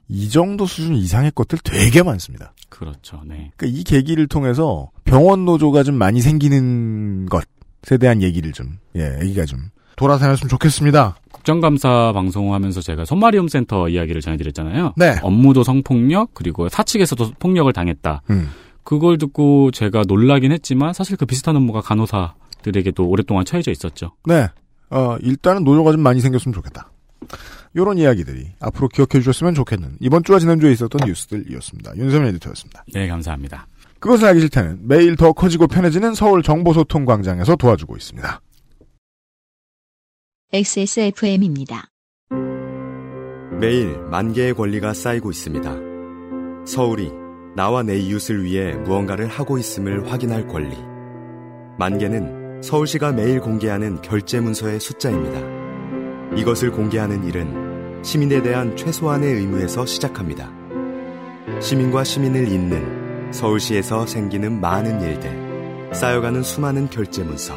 이 0.07 0.29
정도 0.29 0.67
수준 0.67 0.93
이상의 0.93 1.31
것들 1.33 1.57
되게 1.63 2.03
많습니다. 2.03 2.53
그렇죠. 2.69 3.23
네. 3.25 3.51
그러니까 3.57 3.79
이 3.79 3.83
계기를 3.83 4.27
통해서 4.27 4.91
병원 5.03 5.45
노조가 5.45 5.81
좀 5.81 5.95
많이 5.95 6.21
생기는 6.21 7.25
것에 7.25 7.97
대한 7.99 8.21
얘기를 8.21 8.51
좀, 8.51 8.77
예, 8.95 9.17
얘기가 9.23 9.45
좀 9.45 9.71
돌아다녔으면 9.95 10.47
좋겠습니다. 10.47 11.15
국정감사 11.31 12.11
방송하면서 12.13 12.81
제가 12.81 13.05
손마리움 13.05 13.47
센터 13.47 13.89
이야기를 13.89 14.21
전해드렸잖아요. 14.21 14.93
네. 14.95 15.15
업무도 15.23 15.63
성폭력 15.63 16.35
그리고 16.35 16.69
사측에서도 16.69 17.31
폭력을 17.39 17.71
당했다. 17.73 18.21
음. 18.29 18.49
그걸 18.85 19.17
듣고 19.17 19.71
제가 19.71 20.03
놀라긴 20.07 20.53
했지만 20.53 20.93
사실 20.93 21.17
그 21.17 21.25
비슷한 21.25 21.55
업무가 21.57 21.81
간호사들에게도 21.81 23.05
오랫동안 23.05 23.43
처해져 23.43 23.71
있었죠. 23.71 24.13
네. 24.25 24.47
어, 24.91 25.17
일단은 25.21 25.63
노조가 25.65 25.91
좀 25.91 26.01
많이 26.01 26.21
생겼으면 26.21 26.53
좋겠다. 26.53 26.91
요런 27.75 27.97
이야기들이 27.97 28.51
앞으로 28.61 28.87
기억해 28.87 29.19
주셨으면 29.19 29.55
좋겠는 29.55 29.97
이번 29.99 30.23
주와 30.23 30.39
지난주에 30.39 30.71
있었던 30.71 31.01
뉴스들이었습니다. 31.05 31.97
윤세민 31.97 32.29
에디터였습니다. 32.29 32.85
네, 32.93 33.07
감사합니다. 33.07 33.67
그것을 33.99 34.27
알기 34.27 34.41
싫다는 34.41 34.87
매일 34.87 35.15
더 35.15 35.33
커지고 35.33 35.67
편해지는 35.67 36.13
서울 36.13 36.43
정보소통광장에서 36.43 37.55
도와주고 37.55 37.97
있습니다. 37.97 38.39
XSFM입니다. 40.53 41.89
매일 43.59 43.97
만 44.11 44.31
개의 44.31 44.53
권리가 44.53 44.93
쌓이고 44.93 45.31
있습니다. 45.31 45.75
서울이 46.65 47.24
나와 47.55 47.83
내 47.83 47.95
이웃을 47.97 48.43
위해 48.43 48.73
무언가를 48.73 49.27
하고 49.27 49.57
있음을 49.57 50.11
확인할 50.11 50.45
권리. 50.47 50.77
만 51.77 51.97
개는 51.97 52.61
서울시가 52.61 53.13
매일 53.13 53.39
공개하는 53.39 54.01
결제 54.01 54.41
문서의 54.41 54.81
숫자입니다. 54.81 56.35
이것을 56.37 56.71
공개하는 56.71 57.23
일은 57.23 58.03
시민에 58.03 58.41
대한 58.41 58.75
최소한의 58.75 59.35
의무에서 59.35 59.85
시작합니다. 59.85 60.51
시민과 61.61 62.03
시민을 62.03 62.49
잇는 62.49 63.31
서울시에서 63.31 64.05
생기는 64.05 64.59
많은 64.59 65.01
일들, 65.01 65.93
쌓여가는 65.93 66.43
수많은 66.43 66.89
결제 66.89 67.23
문서. 67.23 67.55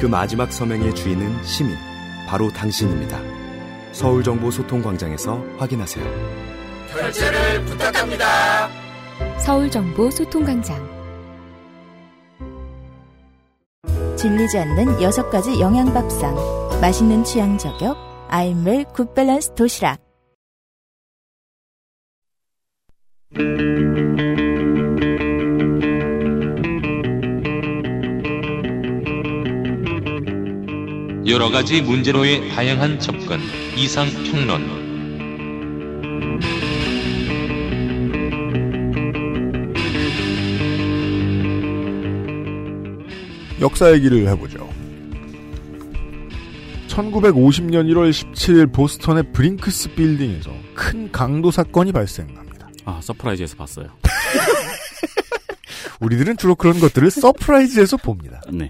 그 0.00 0.06
마지막 0.06 0.52
서명의 0.52 0.94
주인은 0.94 1.42
시민, 1.44 1.74
바로 2.28 2.50
당신입니다. 2.50 3.18
서울정보소통광장에서 3.92 5.42
확인하세요. 5.56 6.04
결제를 6.92 7.64
부탁합니다. 7.64 8.83
서울정보 9.38 10.10
소통광장. 10.10 10.94
질리지 14.16 14.58
않는 14.58 15.02
여섯 15.02 15.28
가지 15.28 15.60
영양밥상 15.60 16.34
맛있는 16.80 17.24
취향 17.24 17.58
저격 17.58 17.96
아임웰 18.28 18.84
굿밸런스 18.94 19.54
도시락. 19.54 20.00
여러 31.26 31.50
가지 31.50 31.82
문제로의 31.82 32.50
다양한 32.50 32.98
접근 33.00 33.40
이상 33.76 34.06
평론 34.30 34.83
역사 43.64 43.90
얘기를 43.94 44.28
해보죠. 44.28 44.68
1950년 46.88 47.90
1월 47.90 48.10
17일 48.10 48.70
보스턴의 48.70 49.32
브링크스 49.32 49.94
빌딩에서 49.94 50.50
큰 50.74 51.10
강도 51.10 51.50
사건이 51.50 51.90
발생합니다. 51.92 52.68
아, 52.84 53.00
서프라이즈에서 53.02 53.56
봤어요. 53.56 53.88
우리들은 56.00 56.36
주로 56.36 56.54
그런 56.54 56.78
것들을 56.78 57.10
서프라이즈에서 57.10 57.96
봅니다. 57.96 58.42
네. 58.52 58.68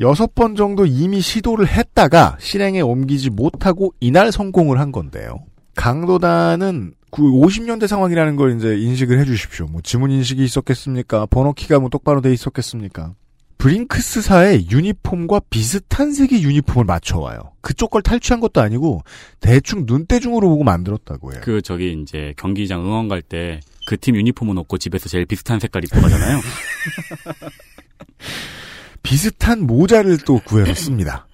여섯 0.00 0.34
번 0.34 0.56
정도 0.56 0.84
이미 0.84 1.20
시도를 1.20 1.68
했다가 1.68 2.38
실행에 2.40 2.80
옮기지 2.80 3.30
못하고 3.30 3.94
이날 4.00 4.32
성공을 4.32 4.80
한 4.80 4.90
건데요. 4.90 5.44
강도단은 5.76 6.94
그 7.12 7.22
50년대 7.22 7.86
상황이라는 7.86 8.34
걸 8.34 8.56
이제 8.56 8.76
인식을 8.76 9.20
해 9.20 9.24
주십시오. 9.24 9.66
뭐 9.66 9.80
지문 9.80 10.10
인식이 10.10 10.42
있었겠습니까? 10.42 11.26
번호키가 11.26 11.78
뭐 11.78 11.88
똑바로 11.88 12.20
돼 12.20 12.32
있었겠습니까? 12.32 13.14
브링크스사의 13.62 14.70
유니폼과 14.72 15.42
비슷한 15.48 16.12
색의 16.12 16.42
유니폼을 16.42 16.84
맞춰와요. 16.84 17.52
그쪽 17.60 17.90
걸 17.90 18.02
탈취한 18.02 18.40
것도 18.40 18.60
아니고 18.60 19.02
대충 19.38 19.84
눈대중으로 19.86 20.48
보고 20.48 20.64
만들었다고 20.64 21.32
해요. 21.32 21.40
그 21.44 21.62
저기 21.62 21.92
이제 22.02 22.34
경기장 22.36 22.84
응원 22.84 23.06
갈 23.08 23.22
때 23.22 23.60
그 23.86 23.96
팀 23.96 24.16
유니폼은 24.16 24.58
없고 24.58 24.78
집에서 24.78 25.08
제일 25.08 25.26
비슷한 25.26 25.60
색깔 25.60 25.84
입고 25.84 26.00
가잖아요. 26.00 26.40
비슷한 29.04 29.64
모자를 29.66 30.18
또 30.18 30.40
구해서 30.44 30.74
씁니다. 30.74 31.26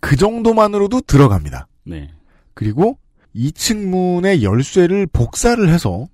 그 0.00 0.16
정도만으로도 0.16 1.02
들어갑니다. 1.02 1.66
네. 1.84 2.10
그리고 2.54 2.98
2층 3.36 3.86
문의 3.86 4.42
열쇠를 4.42 5.06
복사를 5.06 5.66
해서 5.68 6.06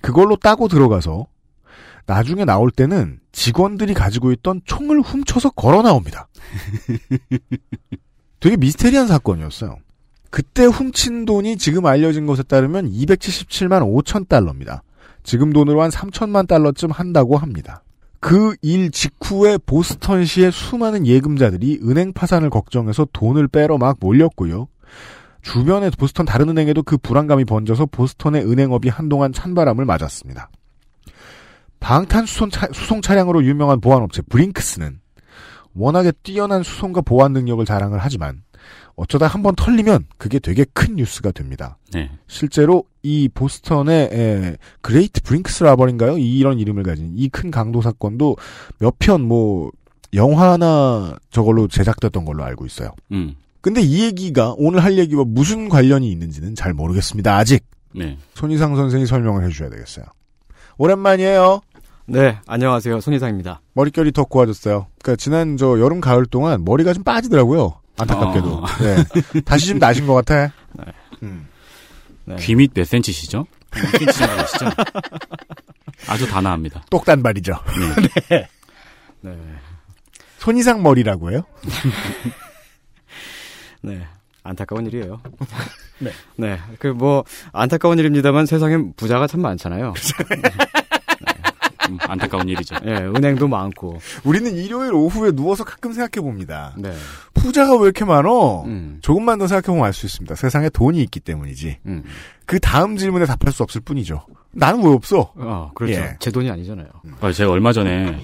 그걸로 0.00 0.36
따고 0.36 0.68
들어가서 0.68 1.26
나중에 2.06 2.44
나올 2.44 2.70
때는 2.70 3.20
직원들이 3.32 3.94
가지고 3.94 4.32
있던 4.32 4.60
총을 4.64 5.00
훔쳐서 5.00 5.50
걸어 5.50 5.82
나옵니다. 5.82 6.28
되게 8.40 8.56
미스테리한 8.56 9.06
사건이었어요. 9.06 9.78
그때 10.30 10.64
훔친 10.64 11.26
돈이 11.26 11.58
지금 11.58 11.86
알려진 11.86 12.26
것에 12.26 12.42
따르면 12.42 12.90
277만 12.90 13.82
5천 13.82 14.28
달러입니다. 14.28 14.82
지금 15.22 15.52
돈으로 15.52 15.82
한 15.82 15.90
3천만 15.90 16.48
달러쯤 16.48 16.90
한다고 16.90 17.36
합니다. 17.36 17.82
그 18.22 18.54
일 18.62 18.92
직후에 18.92 19.58
보스턴시의 19.58 20.52
수많은 20.52 21.06
예금자들이 21.06 21.80
은행 21.82 22.12
파산을 22.12 22.50
걱정해서 22.50 23.06
돈을 23.12 23.48
빼러 23.48 23.78
막 23.78 23.96
몰렸고요. 24.00 24.68
주변의 25.42 25.90
보스턴 25.98 26.24
다른 26.24 26.48
은행에도 26.48 26.84
그 26.84 26.96
불안감이 26.96 27.44
번져서 27.44 27.86
보스턴의 27.86 28.48
은행업이 28.48 28.88
한동안 28.88 29.32
찬바람을 29.32 29.84
맞았습니다. 29.84 30.50
방탄 31.82 32.26
수송, 32.26 32.48
차, 32.50 32.68
수송 32.72 33.02
차량으로 33.02 33.44
유명한 33.44 33.80
보안업체 33.80 34.22
브링크스는 34.22 35.00
워낙에 35.74 36.12
뛰어난 36.22 36.62
수송과 36.62 37.00
보안 37.02 37.32
능력을 37.32 37.64
자랑을 37.64 37.98
하지만 37.98 38.42
어쩌다 38.94 39.26
한 39.26 39.42
번 39.42 39.54
털리면 39.56 40.04
그게 40.18 40.38
되게 40.38 40.64
큰 40.72 40.96
뉴스가 40.96 41.32
됩니다. 41.32 41.78
네. 41.92 42.10
실제로 42.28 42.84
이 43.02 43.28
보스턴의 43.32 44.08
에, 44.12 44.56
Great 44.80 45.22
Brinks 45.22 45.64
Robbery인가요? 45.64 46.18
이런 46.18 46.58
이름을 46.60 46.82
가진 46.84 47.12
이 47.16 47.28
큰 47.28 47.50
강도 47.50 47.80
사건도 47.82 48.36
몇 48.78 48.94
편 48.98 49.22
뭐 49.22 49.70
영화나 50.14 51.16
저걸로 51.30 51.68
제작됐던 51.68 52.24
걸로 52.26 52.44
알고 52.44 52.66
있어요. 52.66 52.90
음. 53.12 53.34
근데 53.62 53.80
이 53.80 54.04
얘기가 54.04 54.54
오늘 54.58 54.84
할 54.84 54.98
얘기와 54.98 55.24
무슨 55.26 55.68
관련이 55.70 56.10
있는지는 56.12 56.54
잘 56.54 56.74
모르겠습니다. 56.74 57.34
아직 57.36 57.64
네. 57.94 58.18
손희상 58.34 58.76
선생이 58.76 59.06
설명을 59.06 59.42
해주셔야 59.44 59.70
되겠어요. 59.70 60.04
오랜만이에요. 60.76 61.60
네, 62.06 62.38
안녕하세요. 62.46 63.00
손희상입니다. 63.00 63.60
머릿결이 63.74 64.12
더 64.12 64.24
고와졌어요. 64.24 64.86
그러니까 65.02 65.16
지난 65.22 65.56
저 65.56 65.78
여름 65.80 66.00
가을 66.00 66.26
동안 66.26 66.64
머리가 66.64 66.92
좀 66.92 67.04
빠지더라고요. 67.04 67.80
안타깝게도. 67.98 68.54
어. 68.54 68.66
네. 68.80 69.40
다시 69.42 69.68
좀 69.68 69.78
나신 69.78 70.06
것 70.06 70.14
같아. 70.14 70.52
네. 70.72 70.84
음. 71.22 71.46
네. 72.24 72.36
귀밑 72.36 72.72
몇 72.74 72.86
센치시죠? 72.86 73.46
6cm 73.70 74.12
정도 74.12 74.36
되시죠? 74.36 74.66
아주 76.08 76.28
단아합니다. 76.28 76.84
똑단발이죠. 76.90 77.54
네. 78.28 78.48
네. 79.20 79.38
손이상 80.38 80.82
머리라고 80.82 81.30
해요? 81.30 81.42
네. 83.82 84.04
안타까운 84.42 84.86
일이에요. 84.86 85.20
네. 86.00 86.10
네. 86.36 86.58
그 86.80 86.88
뭐 86.88 87.24
안타까운 87.52 87.98
일입니다만 87.98 88.46
세상엔 88.46 88.94
부자가 88.96 89.28
참 89.28 89.40
많잖아요. 89.40 89.94
음, 91.92 91.98
안타까운 92.00 92.48
일이죠. 92.48 92.76
예, 92.86 92.90
은행도 92.96 93.48
많고. 93.48 93.98
우리는 94.24 94.54
일요일 94.56 94.92
오후에 94.94 95.32
누워서 95.32 95.64
가끔 95.64 95.92
생각해 95.92 96.24
봅니다. 96.24 96.74
네. 96.78 96.92
부자가 97.34 97.76
왜 97.76 97.84
이렇게 97.84 98.04
많어? 98.04 98.62
음. 98.64 98.98
조금만 99.02 99.38
더 99.38 99.46
생각해 99.46 99.66
보면 99.66 99.84
알 99.84 99.92
수 99.92 100.06
있습니다. 100.06 100.34
세상에 100.34 100.68
돈이 100.70 101.00
있기 101.02 101.20
때문이지. 101.20 101.78
음. 101.86 102.02
그 102.46 102.58
다음 102.60 102.96
질문에 102.96 103.26
답할 103.26 103.52
수 103.52 103.62
없을 103.62 103.80
뿐이죠. 103.82 104.24
나는 104.52 104.82
왜 104.84 104.90
없어? 104.92 105.32
어, 105.36 105.70
그렇죠. 105.74 105.94
예. 106.00 106.16
제 106.18 106.30
돈이 106.30 106.50
아니잖아요. 106.50 106.86
아, 107.20 107.32
제가 107.32 107.50
얼마 107.50 107.72
전에 107.72 108.18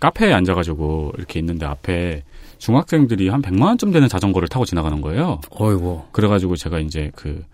카페에 0.00 0.32
앉아가지고 0.32 1.12
이렇게 1.16 1.38
있는데 1.38 1.64
앞에 1.66 2.22
중학생들이 2.58 3.28
한 3.28 3.42
100만 3.42 3.62
원쯤 3.62 3.90
되는 3.92 4.08
자전거를 4.08 4.48
타고 4.48 4.64
지나가는 4.64 5.00
거예요. 5.00 5.40
어이고. 5.50 6.08
그래가지고 6.12 6.54
제가 6.56 6.78
이제 6.78 7.10
그 7.16 7.44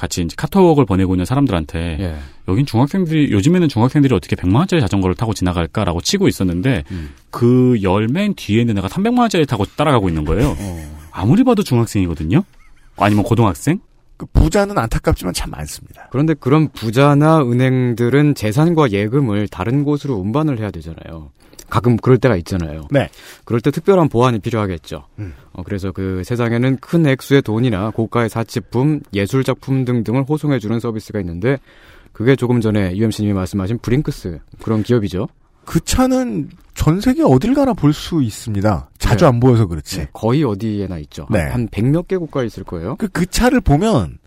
같이 0.00 0.22
이제 0.22 0.34
카톡을 0.36 0.86
보내고 0.86 1.14
있는 1.14 1.24
사람들한테 1.24 1.96
예. 2.00 2.16
여긴 2.48 2.64
중학생들이 2.66 3.30
요즘에는 3.32 3.68
중학생들이 3.68 4.14
어떻게 4.14 4.34
100만 4.34 4.56
원짜리 4.56 4.80
자전거를 4.80 5.14
타고 5.14 5.34
지나갈까라고 5.34 6.00
치고 6.00 6.26
있었는데 6.26 6.84
음. 6.90 7.10
그 7.30 7.76
열 7.82 8.08
맨 8.08 8.34
뒤에 8.34 8.60
있는 8.62 8.78
애가 8.78 8.88
300만 8.88 9.20
원짜리 9.20 9.46
타고 9.46 9.64
따라가고 9.66 10.08
있는 10.08 10.24
거예요. 10.24 10.56
어. 10.58 10.96
아무리 11.12 11.44
봐도 11.44 11.62
중학생이거든요. 11.62 12.42
아니면 12.96 13.24
고등학생? 13.24 13.78
그 14.16 14.26
부자는 14.32 14.76
안타깝지만 14.76 15.32
참 15.32 15.50
많습니다. 15.50 16.08
그런데 16.10 16.34
그런 16.34 16.68
부자나 16.72 17.40
은행들은 17.40 18.34
재산과 18.34 18.90
예금을 18.90 19.48
다른 19.48 19.82
곳으로 19.84 20.14
운반을 20.16 20.58
해야 20.58 20.70
되잖아요. 20.70 21.30
가끔 21.70 21.96
그럴 21.96 22.18
때가 22.18 22.36
있잖아요. 22.36 22.82
네. 22.90 23.08
그럴 23.44 23.60
때 23.60 23.70
특별한 23.70 24.08
보안이 24.08 24.40
필요하겠죠. 24.40 25.04
음. 25.18 25.32
어, 25.52 25.62
그래서 25.62 25.92
그 25.92 26.22
세상에는 26.24 26.78
큰 26.80 27.06
액수의 27.06 27.42
돈이나 27.42 27.90
고가의 27.90 28.28
사치품, 28.28 29.00
예술 29.14 29.44
작품 29.44 29.84
등등을 29.84 30.24
호송해 30.28 30.58
주는 30.58 30.78
서비스가 30.80 31.20
있는데 31.20 31.58
그게 32.12 32.36
조금 32.36 32.60
전에 32.60 32.94
UMC님이 32.96 33.32
말씀하신 33.32 33.78
브링크스 33.78 34.40
그런 34.62 34.82
기업이죠. 34.82 35.28
그 35.64 35.78
차는 35.80 36.50
전 36.74 37.00
세계 37.00 37.22
어딜 37.22 37.54
가나 37.54 37.72
볼 37.74 37.92
수 37.92 38.22
있습니다. 38.22 38.88
자주 38.98 39.24
네. 39.24 39.28
안 39.28 39.40
보여서 39.40 39.66
그렇지. 39.66 39.98
네, 39.98 40.08
거의 40.12 40.42
어디에나 40.42 40.98
있죠. 40.98 41.26
네. 41.30 41.40
한 41.42 41.59
백몇 41.59 42.08
개 42.08 42.16
국가에 42.16 42.46
있을 42.46 42.64
거예요. 42.64 42.96
그, 42.96 43.08
그 43.08 43.26
차를 43.26 43.60
보면 43.60 44.18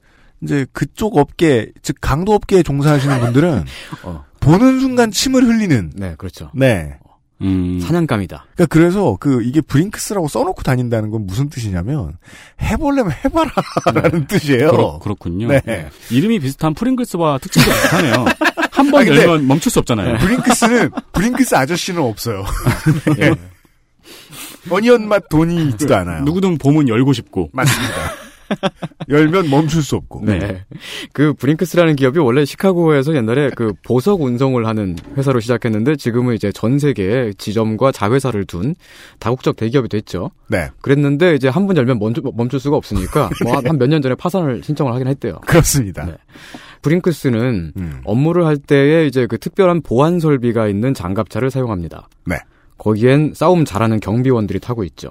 이제 0.41 0.65
그쪽 0.71 1.17
업계, 1.17 1.71
즉 1.81 1.97
강도 2.01 2.33
업계에 2.33 2.63
종사하시는 2.63 3.19
분들은 3.19 3.63
어. 4.03 4.23
보는 4.39 4.79
순간 4.79 5.09
침을 5.11 5.43
흘리는. 5.43 5.91
네, 5.95 6.15
그렇죠. 6.17 6.51
네. 6.53 6.97
음. 7.41 7.79
사냥감이다. 7.81 8.45
그러니까 8.55 8.65
그래서 8.73 9.17
그 9.19 9.41
이게 9.43 9.59
브링크스라고 9.61 10.27
써놓고 10.27 10.61
다닌다는 10.63 11.09
건 11.09 11.25
무슨 11.25 11.49
뜻이냐면 11.49 12.17
해보려면 12.61 13.11
해봐라라는 13.25 14.27
뜻이에요. 14.27 14.71
그렇, 14.71 14.99
그렇군요. 14.99 15.47
네. 15.49 15.89
이름이 16.11 16.39
비슷한 16.39 16.73
프링글스와 16.73 17.39
특징도 17.39 17.69
비슷하네요. 17.69 18.25
한 18.73 18.89
번 18.91 19.07
열면 19.07 19.45
멈출 19.47 19.71
수 19.71 19.79
없잖아요. 19.79 20.17
브링크스는 20.17 20.89
브링크스 21.11 21.55
아저씨는 21.55 22.01
없어요. 22.01 22.43
네. 23.17 23.31
어니언 24.69 25.07
맛 25.07 25.27
돈이 25.29 25.69
있지도 25.69 25.95
않아요. 25.95 26.23
누구든 26.23 26.57
봄은 26.57 26.87
열고 26.89 27.13
싶고. 27.13 27.49
맞습니다. 27.53 27.93
열면 29.09 29.49
멈출 29.49 29.81
수 29.81 29.95
없고. 29.95 30.21
네. 30.25 30.63
그 31.13 31.33
브링크스라는 31.33 31.95
기업이 31.95 32.19
원래 32.19 32.45
시카고에서 32.45 33.15
옛날에 33.15 33.49
그 33.55 33.73
보석 33.83 34.21
운송을 34.21 34.65
하는 34.67 34.95
회사로 35.17 35.39
시작했는데 35.39 35.95
지금은 35.95 36.35
이제 36.35 36.51
전 36.51 36.79
세계에 36.79 37.33
지점과 37.37 37.91
자회사를 37.91 38.45
둔 38.45 38.75
다국적 39.19 39.55
대기업이 39.55 39.89
됐죠. 39.89 40.31
네. 40.47 40.69
그랬는데 40.81 41.35
이제 41.35 41.47
한 41.47 41.63
번 41.67 41.77
열면 41.77 41.97
멈출, 41.99 42.23
멈출 42.35 42.59
수가 42.59 42.75
없으니까 42.75 43.29
뭐한몇 43.43 43.87
년 43.89 44.01
전에 44.01 44.15
파산을 44.15 44.63
신청을 44.63 44.93
하긴 44.93 45.07
했대요. 45.07 45.39
그렇습니다. 45.47 46.05
네. 46.05 46.13
브링크스는 46.81 47.71
음. 47.77 48.01
업무를 48.03 48.45
할 48.45 48.57
때에 48.57 49.05
이제 49.07 49.25
그 49.27 49.37
특별한 49.37 49.81
보안 49.81 50.19
설비가 50.19 50.67
있는 50.67 50.93
장갑차를 50.93 51.49
사용합니다. 51.49 52.09
네. 52.25 52.35
거기엔 52.77 53.31
싸움 53.33 53.63
잘하는 53.63 54.01
경비원들이 54.01 54.59
타고 54.59 54.83
있죠. 54.83 55.09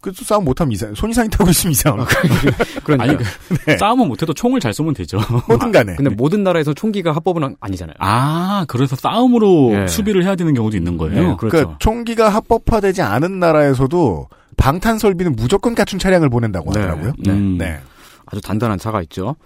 그래도 0.00 0.24
싸움 0.24 0.44
못하면 0.44 0.72
이상, 0.72 0.94
손 0.94 1.10
이상이 1.10 1.28
타고 1.28 1.50
있으면 1.50 1.72
이상한 1.72 2.04
거. 2.04 2.06
그러니까. 2.84 3.04
아니, 3.04 3.16
그, 3.16 3.76
싸움은 3.78 4.06
못해도 4.06 4.32
총을 4.32 4.60
잘 4.60 4.72
쏘면 4.72 4.94
되죠. 4.94 5.18
뭐든 5.48 5.72
간에. 5.72 5.96
근데 5.96 6.10
모든 6.10 6.44
나라에서 6.44 6.72
총기가 6.72 7.12
합법은 7.12 7.56
아니잖아요. 7.58 7.96
아, 7.98 8.64
그래서 8.68 8.94
싸움으로 8.94 9.72
예. 9.74 9.86
수비를 9.88 10.24
해야 10.24 10.36
되는 10.36 10.54
경우도 10.54 10.76
있는 10.76 10.96
거예요. 10.96 11.14
네, 11.14 11.36
그렇죠. 11.36 11.48
그러니까 11.48 11.76
총기가 11.80 12.28
합법화되지 12.28 13.02
않은 13.02 13.40
나라에서도 13.40 14.28
방탄 14.56 14.98
설비는 14.98 15.34
무조건 15.36 15.74
갖춘 15.74 15.98
차량을 15.98 16.28
보낸다고 16.28 16.72
네. 16.72 16.80
하더라고요. 16.80 17.12
네. 17.18 17.30
음. 17.32 17.58
네. 17.58 17.80
아주 18.26 18.40
단단한 18.40 18.78
차가 18.78 19.00
있죠. 19.02 19.36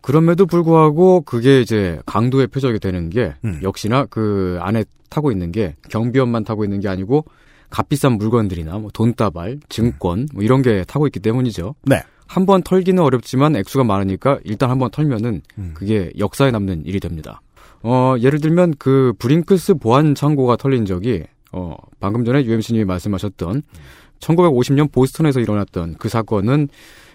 그럼에도 0.00 0.46
불구하고 0.46 1.20
그게 1.22 1.60
이제 1.60 2.00
강도의 2.06 2.46
표적이 2.46 2.78
되는 2.78 3.10
게 3.10 3.34
음. 3.44 3.60
역시나 3.62 4.06
그 4.08 4.58
안에 4.62 4.84
타고 5.10 5.30
있는 5.30 5.52
게 5.52 5.76
경비원만 5.90 6.44
타고 6.44 6.64
있는 6.64 6.80
게 6.80 6.88
아니고 6.88 7.26
값비싼 7.70 8.12
물건들이나 8.18 8.78
뭐 8.78 8.90
돈다발, 8.92 9.60
증권 9.68 10.28
뭐 10.34 10.42
이런 10.42 10.62
게 10.62 10.84
타고 10.84 11.06
있기 11.06 11.20
때문이죠. 11.20 11.74
네. 11.84 12.02
한 12.26 12.46
번 12.46 12.62
털기는 12.62 13.02
어렵지만 13.02 13.56
액수가 13.56 13.82
많으니까 13.84 14.38
일단 14.44 14.70
한 14.70 14.78
번 14.78 14.90
털면은 14.90 15.42
음. 15.58 15.70
그게 15.74 16.12
역사에 16.18 16.50
남는 16.52 16.84
일이 16.86 17.00
됩니다. 17.00 17.40
어, 17.82 18.14
예를 18.20 18.40
들면 18.40 18.74
그 18.78 19.12
브링크스 19.18 19.74
보안 19.74 20.14
창고가 20.14 20.56
털린 20.56 20.84
적이 20.84 21.24
어, 21.50 21.74
방금 21.98 22.24
전에 22.24 22.44
UMC님이 22.44 22.84
말씀하셨던 22.84 23.62
1950년 24.20 24.92
보스턴에서 24.92 25.40
일어났던 25.40 25.96
그 25.98 26.08
사건은 26.08 26.68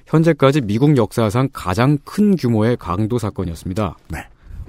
현재까지 0.08 0.62
미국 0.62 0.98
역사상 0.98 1.50
가장 1.54 1.98
큰 2.04 2.36
규모의 2.36 2.76
강도 2.78 3.18
사건이었습니다. 3.18 3.98
네. 4.10 4.20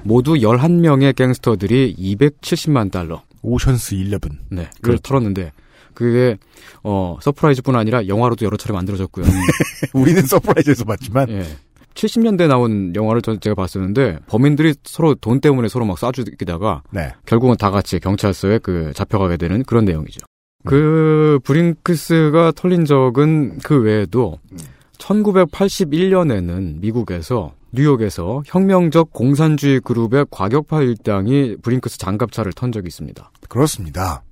모두 0.05 0.35
11명의 0.35 1.14
갱스터들이 1.16 1.96
270만 1.99 2.90
달러. 2.92 3.22
오션스 3.42 3.96
11. 3.96 4.20
네. 4.51 4.68
그걸 4.81 4.99
털었는데 4.99 5.51
그게 5.96 6.37
어 6.85 7.18
서프라이즈뿐 7.20 7.74
아니라 7.74 8.06
영화로도 8.06 8.44
여러 8.44 8.56
차례 8.56 8.72
만들어졌고요. 8.74 9.24
우리는 9.94 10.22
서프라이즈에서 10.22 10.85
봤지만 10.85 11.28
예. 11.30 11.42
70년대 11.94 12.46
나온 12.46 12.94
영화를 12.94 13.22
저, 13.22 13.37
제가 13.37 13.54
봤었는데 13.54 14.18
범인들이 14.28 14.74
서로 14.85 15.14
돈 15.14 15.40
때문에 15.40 15.68
서로 15.68 15.87
막 15.87 15.96
쏴죽이다가 15.96 16.83
네. 16.90 17.12
결국은 17.24 17.56
다 17.56 17.70
같이 17.70 17.98
경찰서에 17.98 18.59
그 18.59 18.92
잡혀가게 18.94 19.38
되는 19.38 19.64
그런 19.64 19.87
내용이죠. 19.87 20.20
음. 20.66 20.68
그 20.68 21.40
브링크스가 21.42 22.52
털린 22.54 22.85
적은 22.85 23.59
그 23.64 23.80
외에도 23.80 24.38
음. 24.52 24.59
1981년에는 24.98 26.80
미국에서 26.80 27.54
뉴욕에서 27.72 28.42
혁명적 28.46 29.12
공산주의 29.12 29.80
그룹의 29.80 30.26
과격파 30.30 30.82
일당이 30.82 31.56
브링크스 31.62 31.98
장갑차를 31.98 32.52
턴 32.52 32.72
적이 32.72 32.88
있습니다. 32.88 33.30
그렇습니다. 33.48 34.22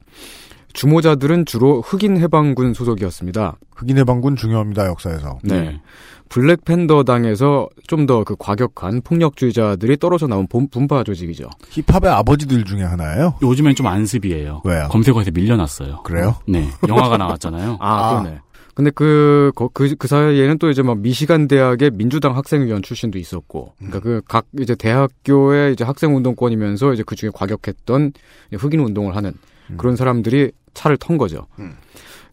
주모자들은 0.74 1.46
주로 1.46 1.80
흑인 1.80 2.18
해방군 2.18 2.74
소속이었습니다. 2.74 3.56
흑인 3.76 3.96
해방군 3.98 4.36
중요합니다 4.36 4.86
역사에서. 4.86 5.38
네. 5.44 5.80
블랙팬더 6.28 7.04
당에서 7.04 7.68
좀 7.86 8.06
더 8.06 8.24
그 8.24 8.34
과격한 8.38 9.02
폭력주의자들이 9.02 9.96
떨어져 9.98 10.26
나온 10.26 10.46
본- 10.48 10.68
분파 10.68 11.04
조직이죠. 11.04 11.48
힙합의 11.70 12.10
아버지들 12.10 12.64
중에 12.64 12.82
하나예요. 12.82 13.34
요즘엔 13.40 13.74
좀 13.76 13.86
안습이에요. 13.86 14.62
왜요? 14.64 14.88
검색어에서 14.90 15.30
밀려났어요. 15.32 16.02
그래요? 16.02 16.34
네. 16.48 16.68
영화가 16.88 17.16
나왔잖아요. 17.18 17.76
아, 17.80 17.94
아. 18.16 18.20
그러네. 18.22 18.40
근데 18.74 18.90
그, 18.90 19.52
그, 19.54 19.68
그, 19.72 19.94
그 19.96 20.08
사이에는 20.08 20.58
또 20.58 20.68
이제 20.68 20.82
막 20.82 20.98
미시간 20.98 21.46
대학의 21.46 21.92
민주당 21.94 22.36
학생위원 22.36 22.82
출신도 22.82 23.18
있었고, 23.20 23.74
그러니까 23.78 24.00
그 24.00 24.20
각 24.26 24.46
이제 24.60 24.74
대학교의 24.74 25.74
이제 25.74 25.84
학생 25.84 26.16
운동권이면서 26.16 26.92
이제 26.94 27.04
그 27.06 27.14
중에 27.14 27.30
과격했던 27.32 28.12
흑인 28.54 28.80
운동을 28.80 29.14
하는 29.14 29.34
그런 29.76 29.96
사람들이 29.96 30.52
차를 30.74 30.96
턴 30.96 31.18
거죠. 31.18 31.46
음. 31.58 31.74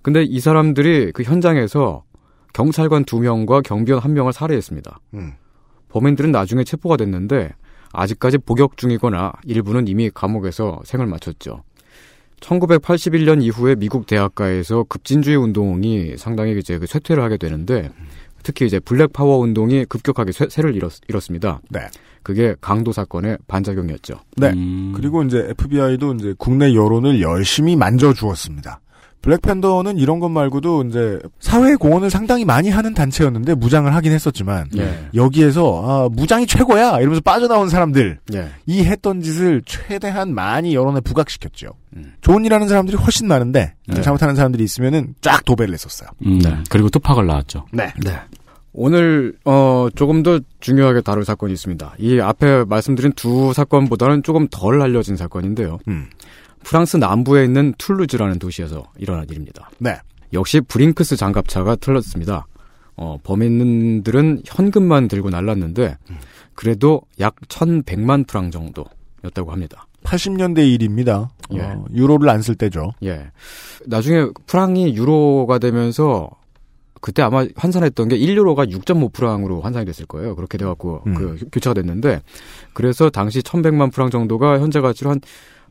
근데 0.02 0.24
이 0.24 0.40
사람들이 0.40 1.12
그 1.12 1.24
현장에서 1.24 2.04
경찰관 2.54 3.06
두 3.06 3.20
명과 3.20 3.62
경비원 3.62 4.02
한 4.02 4.14
명을 4.14 4.34
살해했습니다. 4.34 5.00
음. 5.14 5.34
범인들은 5.90 6.32
나중에 6.32 6.64
체포가 6.64 6.98
됐는데 6.98 7.52
아직까지 7.94 8.40
복역 8.40 8.78
중이거나 8.78 9.34
일부는 9.46 9.88
이미 9.88 10.10
감옥에서 10.10 10.82
생을 10.86 11.06
마쳤죠. 11.08 11.64
1981년 12.40 13.44
이후에 13.44 13.76
미국 13.76 14.08
대학가에서 14.08 14.84
급진주의 14.84 15.38
운동이 15.38 16.16
상당히 16.18 16.58
이제 16.58 16.80
그 16.80 16.88
쇠퇴를 16.88 17.22
하게 17.22 17.38
되는데 17.38 17.92
특히 18.44 18.66
이제 18.66 18.80
black 18.80 19.14
power 19.14 19.38
운동이 19.38 19.86
급격하게 19.86 20.32
쇠, 20.32 20.62
를 20.62 20.76
잃었, 20.76 20.94
잃었습니다. 21.08 21.62
네. 21.70 21.82
그게 22.24 22.56
강도 22.62 22.92
사건의 22.92 23.38
반작용이었죠. 23.48 24.16
네. 24.38 24.50
음. 24.50 24.94
그리고 24.96 25.24
이제 25.24 25.48
FBI도 25.50 26.14
이제 26.16 26.36
국내 26.38 26.74
여론을 26.74 27.22
열심히 27.22 27.76
만져 27.76 28.14
주었습니다. 28.14 28.80
블랙팬더는 29.22 29.98
이런 29.98 30.20
것 30.20 30.30
말고도 30.30 30.84
이제 30.86 31.20
사회 31.40 31.76
공헌을 31.76 32.10
상당히 32.10 32.44
많이 32.44 32.70
하는 32.70 32.94
단체였는데 32.94 33.56
무장을 33.56 33.94
하긴 33.94 34.12
했었지만 34.12 34.68
예. 34.78 35.08
여기에서 35.14 35.84
아, 35.86 36.10
무장이 36.12 36.48
최고야 36.48 36.98
이러면서 37.00 37.22
빠져나온 37.22 37.70
사람들 37.70 38.20
예. 38.34 38.50
이 38.66 38.84
했던 38.84 39.22
짓을 39.22 39.62
최대한 39.66 40.34
많이 40.34 40.74
여론에 40.74 41.02
부각시켰죠. 41.02 41.74
음. 41.96 42.14
좋은 42.22 42.46
일하는 42.46 42.68
사람들이 42.68 42.98
훨씬 42.98 43.28
많은데 43.28 43.76
네. 43.88 44.02
잘못하는 44.02 44.36
사람들이 44.36 44.64
있으면은 44.64 45.14
쫙 45.22 45.46
도배를 45.46 45.74
했었어요. 45.74 46.10
음, 46.26 46.40
네. 46.40 46.58
그리고 46.70 46.90
투팍을 46.90 47.28
나왔죠. 47.28 47.68
네. 47.72 47.94
네. 48.74 48.82
오늘 48.82 49.34
어 49.46 49.88
조금 49.96 50.24
더 50.24 50.40
중요하게 50.60 51.02
다룰 51.02 51.26
사건이 51.26 51.54
있습니다. 51.54 51.96
이 52.00 52.20
앞에 52.20 52.66
말씀드린 52.66 53.12
두 53.14 53.54
사건보다는 53.54 54.24
조금 54.24 54.48
덜 54.50 54.82
알려진 54.82 55.16
사건인데요. 55.18 55.80
음. 55.88 56.08
프랑스 56.64 56.98
남부에 56.98 57.44
있는 57.44 57.74
툴루즈라는 57.78 58.40
도시에서 58.40 58.84
일어난 58.98 59.26
일입니다. 59.30 59.70
네. 59.80 59.98
역시 60.34 60.62
브링크스 60.62 61.16
장갑차가 61.18 61.76
틀렸습니다. 61.78 62.46
어, 62.96 63.18
범인들은 63.24 64.44
현금만 64.46 65.08
들고 65.08 65.30
날랐는데 65.32 65.98
그래도 66.54 67.02
약 67.20 67.36
1,100만 67.48 68.28
프랑 68.28 68.52
정도였다고 68.52 69.52
합니다. 69.52 69.88
80년대 70.04 70.60
일입니다. 70.72 71.30
예. 71.54 71.62
어, 71.62 71.86
유로를 71.94 72.30
안 72.30 72.42
쓸 72.42 72.56
때죠. 72.56 72.92
예. 73.04 73.32
나중에 73.88 74.28
프랑이 74.46 74.96
유로가 74.96 75.58
되면서 75.58 76.30
그때 77.02 77.22
아마 77.24 77.46
환산했던 77.56 78.10
게 78.10 78.18
1유로가 78.18 78.72
6.5 78.72 79.12
프랑으로 79.12 79.62
환산이 79.62 79.86
됐을 79.86 80.06
거예요. 80.06 80.36
그렇게 80.36 80.58
돼갖고 80.58 81.04
음. 81.08 81.14
그 81.16 81.38
교체가 81.52 81.74
됐는데 81.74 82.22
그래서 82.74 83.10
당시 83.10 83.42
1,100만 83.42 83.92
프랑 83.92 84.10
정도가 84.10 84.60
현재 84.60 84.80
가치로 84.80 85.10
한 85.10 85.20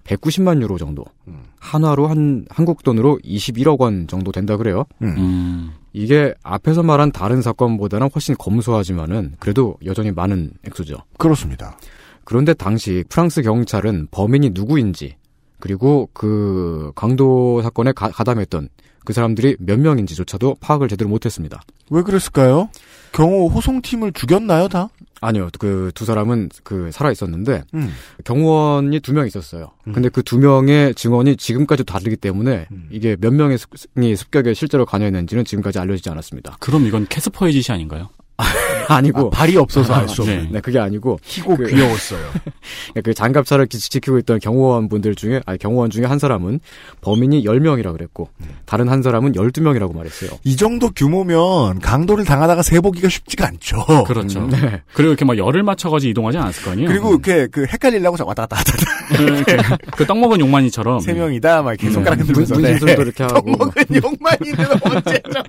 190만 0.04 0.60
유로 0.60 0.76
정도. 0.76 1.04
음. 1.28 1.44
한화로 1.60 2.08
한 2.08 2.44
한국 2.50 2.82
돈으로 2.82 3.18
21억 3.24 3.80
원 3.80 4.08
정도 4.08 4.32
된다 4.32 4.56
그래요. 4.56 4.84
음. 5.02 5.72
이게 5.92 6.34
앞에서 6.42 6.82
말한 6.82 7.12
다른 7.12 7.42
사건보다는 7.42 8.10
훨씬 8.14 8.34
검소하지만은 8.36 9.36
그래도 9.38 9.76
여전히 9.84 10.10
많은 10.10 10.52
액수죠. 10.66 10.96
그렇습니다. 11.18 11.78
그런데 12.24 12.54
당시 12.54 13.04
프랑스 13.08 13.42
경찰은 13.42 14.08
범인이 14.10 14.50
누구인지 14.50 15.16
그리고 15.58 16.08
그 16.12 16.92
강도 16.94 17.60
사건에 17.62 17.92
가, 17.92 18.08
가담했던 18.08 18.68
그 19.04 19.12
사람들이 19.12 19.56
몇 19.58 19.78
명인지조차도 19.80 20.56
파악을 20.60 20.88
제대로 20.88 21.08
못했습니다. 21.10 21.60
왜 21.90 22.02
그랬을까요? 22.02 22.68
경호 23.12 23.48
호송팀을 23.48 24.12
죽였나요, 24.12 24.68
다? 24.68 24.88
아니요, 25.22 25.48
그 25.58 25.90
두 25.94 26.04
사람은 26.06 26.48
그 26.64 26.90
살아 26.92 27.10
있었는데 27.12 27.64
음. 27.74 27.90
경호원이 28.24 29.00
두 29.00 29.12
명 29.12 29.26
있었어요. 29.26 29.72
음. 29.86 29.92
근데 29.92 30.08
그 30.08 30.22
두 30.22 30.38
명의 30.38 30.94
증언이 30.94 31.36
지금까지 31.36 31.84
다르기 31.84 32.16
때문에 32.16 32.66
음. 32.72 32.88
이게 32.90 33.16
몇 33.20 33.32
명의 33.34 33.58
습- 33.58 33.70
습격에 33.76 34.54
실제로 34.54 34.86
관여했는지는 34.86 35.44
지금까지 35.44 35.78
알려지지 35.78 36.08
않았습니다. 36.10 36.56
그럼 36.60 36.86
이건 36.86 37.06
캐스퍼의 37.08 37.52
짓이 37.52 37.74
아닌가요? 37.74 38.08
아니고 38.94 39.26
아, 39.28 39.30
발이 39.30 39.56
없어서 39.56 39.94
알수 39.94 40.24
네. 40.24 40.36
없는. 40.36 40.52
네, 40.52 40.60
그게 40.60 40.78
아니고 40.78 41.18
희고 41.22 41.56
그- 41.56 41.66
귀여웠어요. 41.68 42.20
그 43.04 43.14
장갑차를 43.14 43.68
지- 43.68 43.78
지키고 43.80 44.18
있던 44.18 44.38
경호원 44.40 44.88
분들 44.88 45.14
중에 45.14 45.40
아니 45.46 45.58
경호원 45.58 45.90
중에 45.90 46.04
한 46.06 46.18
사람은 46.18 46.60
범인이 47.00 47.44
10명이라고 47.44 47.92
그랬고 47.92 48.28
다른 48.66 48.88
한 48.88 49.02
사람은 49.02 49.32
12명이라고 49.32 49.94
말했어요. 49.94 50.30
이 50.44 50.56
정도 50.56 50.90
규모면 50.90 51.78
강도를 51.80 52.24
당하다가 52.24 52.62
세보기가 52.62 53.08
쉽지가 53.08 53.46
않죠. 53.46 54.04
그렇죠. 54.06 54.40
음, 54.40 54.50
네. 54.50 54.82
그리고 54.92 55.10
이렇게 55.10 55.24
막 55.24 55.36
열을 55.38 55.62
맞춰 55.62 55.90
가지고 55.90 56.10
이동하지 56.10 56.38
않았을 56.38 56.64
거 56.64 56.70
아니에요? 56.72 56.88
그리고 56.88 57.10
이렇게 57.10 57.46
그 57.46 57.64
헷갈리려고 57.66 58.16
왔다 58.24 58.46
갔다 58.46 58.56
하다 58.56 59.76
그떡 59.96 60.18
먹은 60.18 60.40
용만이처럼 60.40 61.00
세 61.00 61.12
명이다 61.12 61.62
막 61.62 61.70
이렇게 61.72 61.90
손가락 61.90 62.16
문- 62.18 62.26
흔들면서 62.28 62.54
문신술도 62.54 63.02
이렇게 63.02 63.22
하고 63.24 63.50
뭐. 63.50 63.66
먹은 63.66 63.84
욕만이는 63.94 64.66
언제죠? 64.82 65.42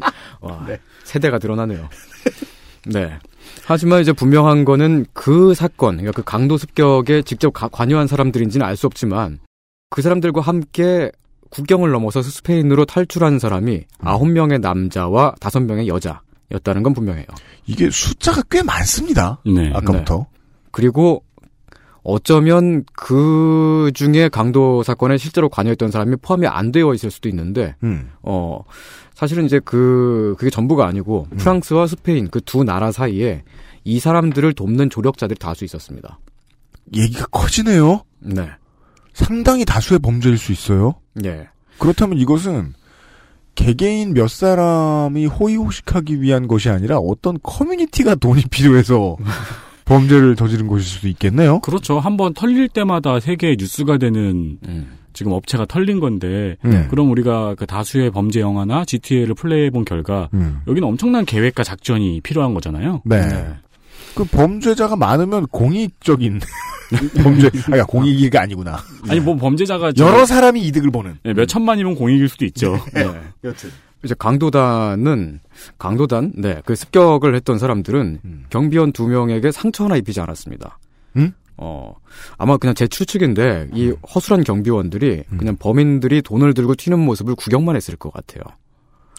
와, 0.40 0.64
네. 0.66 0.78
세대가 1.04 1.38
드러나네요. 1.38 1.88
네. 2.86 3.12
하지만 3.64 4.00
이제 4.00 4.12
분명한 4.12 4.64
거는 4.64 5.06
그 5.12 5.54
사건, 5.54 5.96
그러니까 5.98 6.12
그 6.12 6.22
강도 6.24 6.56
습격에 6.56 7.22
직접 7.22 7.50
가- 7.52 7.68
관여한 7.68 8.06
사람들인지는 8.06 8.64
알 8.66 8.76
수 8.76 8.86
없지만 8.86 9.38
그 9.90 10.00
사람들과 10.02 10.40
함께 10.40 11.10
국경을 11.50 11.90
넘어서 11.90 12.22
스페인으로 12.22 12.84
탈출한 12.86 13.38
사람이 13.38 13.82
아홉 13.98 14.26
명의 14.28 14.58
남자와 14.58 15.34
다섯 15.38 15.60
명의 15.60 15.86
여자였다는 15.86 16.82
건 16.82 16.94
분명해요. 16.94 17.26
이게 17.66 17.90
숫자가 17.90 18.42
꽤 18.50 18.62
많습니다. 18.62 19.38
네. 19.44 19.70
아까부터. 19.74 20.26
그리고 20.70 21.22
어쩌면 22.04 22.84
그 22.94 23.90
중에 23.94 24.28
강도 24.28 24.82
사건에 24.82 25.16
실제로 25.18 25.48
관여했던 25.48 25.90
사람이 25.90 26.16
포함이 26.22 26.46
안 26.46 26.72
되어 26.72 26.94
있을 26.94 27.10
수도 27.10 27.28
있는데, 27.28 27.76
음. 27.84 28.10
어, 28.22 28.64
사실은 29.14 29.44
이제 29.44 29.60
그, 29.64 30.34
그게 30.38 30.50
전부가 30.50 30.86
아니고, 30.86 31.28
프랑스와 31.38 31.86
스페인 31.86 32.28
그 32.28 32.40
두 32.40 32.64
나라 32.64 32.90
사이에 32.92 33.44
이 33.84 34.00
사람들을 34.00 34.52
돕는 34.54 34.90
조력자들이 34.90 35.38
다수 35.38 35.64
있었습니다. 35.64 36.18
얘기가 36.94 37.26
커지네요. 37.26 38.02
네. 38.20 38.48
상당히 39.12 39.64
다수의 39.64 40.00
범죄일 40.00 40.38
수 40.38 40.52
있어요. 40.52 40.94
예. 41.24 41.48
그렇다면 41.78 42.18
이것은 42.18 42.74
개개인 43.54 44.14
몇 44.14 44.30
사람이 44.30 45.26
호의호식하기 45.26 46.20
위한 46.22 46.48
것이 46.48 46.70
아니라 46.70 46.96
어떤 46.98 47.38
커뮤니티가 47.42 48.14
돈이 48.16 48.44
필요해서 48.50 49.16
범죄를 49.84 50.36
저지른 50.36 50.66
것일 50.66 50.84
수도 50.84 51.08
있겠네요. 51.08 51.60
그렇죠. 51.60 51.98
한번 51.98 52.34
털릴 52.34 52.68
때마다 52.68 53.20
세계의 53.20 53.56
뉴스가 53.58 53.98
되는 53.98 54.58
음. 54.66 54.98
지금 55.12 55.32
업체가 55.32 55.66
털린 55.66 56.00
건데 56.00 56.56
네. 56.62 56.86
그럼 56.88 57.10
우리가 57.10 57.54
그 57.54 57.66
다수의 57.66 58.10
범죄 58.10 58.40
영화나 58.40 58.84
GTA를 58.84 59.34
플레이해 59.34 59.70
본 59.70 59.84
결과 59.84 60.28
음. 60.34 60.60
여기는 60.66 60.86
엄청난 60.88 61.24
계획과 61.24 61.64
작전이 61.64 62.20
필요한 62.22 62.54
거잖아요. 62.54 63.02
네. 63.04 63.20
그 64.14 64.24
범죄자가 64.24 64.96
많으면 64.96 65.46
공익적인 65.48 66.40
범죄, 67.22 67.50
아니 67.70 67.82
공익이가 67.82 68.42
아니구나. 68.42 68.78
아니 69.08 69.20
뭐 69.20 69.36
범죄자가 69.36 69.92
여러 69.98 70.26
사람이 70.26 70.60
이득을 70.62 70.90
보는. 70.90 71.18
네, 71.22 71.32
몇 71.32 71.46
천만이면 71.46 71.94
공익일 71.94 72.28
수도 72.28 72.44
있죠. 72.46 72.78
네. 72.92 73.04
여튼. 73.44 73.70
이제 74.04 74.14
강도단은, 74.18 75.40
강도단, 75.78 76.32
네. 76.36 76.60
그 76.64 76.74
습격을 76.74 77.34
했던 77.34 77.58
사람들은 77.58 78.20
음. 78.24 78.44
경비원 78.50 78.92
두 78.92 79.06
명에게 79.06 79.52
상처 79.52 79.84
하나 79.84 79.96
입히지 79.96 80.20
않았습니다. 80.20 80.78
음? 81.16 81.32
어, 81.56 81.94
아마 82.36 82.56
그냥 82.56 82.74
제 82.74 82.88
추측인데, 82.88 83.68
이 83.72 83.94
허술한 84.14 84.44
경비원들이 84.44 85.24
음. 85.30 85.38
그냥 85.38 85.56
범인들이 85.56 86.22
돈을 86.22 86.54
들고 86.54 86.74
튀는 86.74 86.98
모습을 86.98 87.36
구경만 87.36 87.76
했을 87.76 87.96
것 87.96 88.12
같아요. 88.12 88.42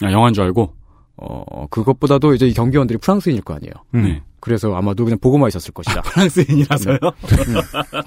아, 0.01 0.11
영화인 0.11 0.33
줄 0.33 0.43
알고. 0.43 0.73
어, 1.15 1.67
그것보다도 1.69 2.33
이제 2.33 2.47
이 2.47 2.53
경비원들이 2.53 2.97
프랑스인일 2.99 3.43
거 3.43 3.53
아니에요. 3.53 3.73
음. 3.95 4.03
네. 4.03 4.21
그래서 4.39 4.75
아마도 4.75 5.05
그냥 5.05 5.19
보고만 5.19 5.47
있었을 5.47 5.73
것이다. 5.73 6.01
프랑스인이라서요. 6.01 6.97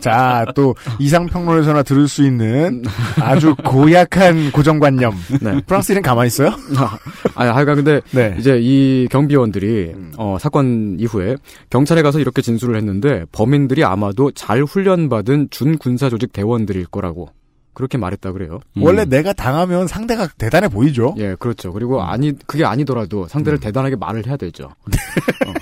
자, 0.01 0.45
또 0.55 0.75
이상평론에서나 0.99 1.83
들을 1.83 2.09
수 2.09 2.27
있는 2.27 2.83
아주 3.23 3.55
고약한 3.65 4.53
고정관념. 4.53 5.15
네. 5.41 5.63
프랑스인은 5.63 6.03
가만히 6.03 6.27
있어요? 6.27 6.51
아니, 7.35 7.51
하여간 7.51 7.77
근데 7.77 8.03
네. 8.11 8.37
이제 8.39 8.59
이 8.61 9.09
경비원들이 9.11 9.95
어, 10.19 10.37
사건 10.39 10.97
이후에 10.99 11.37
경찰에 11.71 12.03
가서 12.03 12.19
이렇게 12.19 12.43
진술을 12.43 12.77
했는데 12.77 13.25
범인들이 13.33 13.83
아마도 13.85 14.31
잘 14.33 14.63
훈련받은 14.63 15.49
준군사 15.51 16.11
조직 16.11 16.35
대원들일 16.35 16.87
거라고 16.87 17.31
그렇게 17.77 17.99
말했다 17.99 18.33
그래요. 18.33 18.59
음. 18.79 18.83
원래 18.83 19.05
내가 19.05 19.35
당하면 19.35 19.87
상대가 19.87 20.27
대단해 20.39 20.67
보이죠? 20.69 21.15
예, 21.19 21.37
그렇죠. 21.39 21.73
그리고 21.75 22.03
아니 22.03 22.33
그게 22.47 22.65
아니더라도 22.65 23.29
상대를 23.29 23.61
대단하게 23.61 23.97
말을 23.97 24.27
해야 24.27 24.39
되죠. 24.39 24.65
어. 25.47 25.53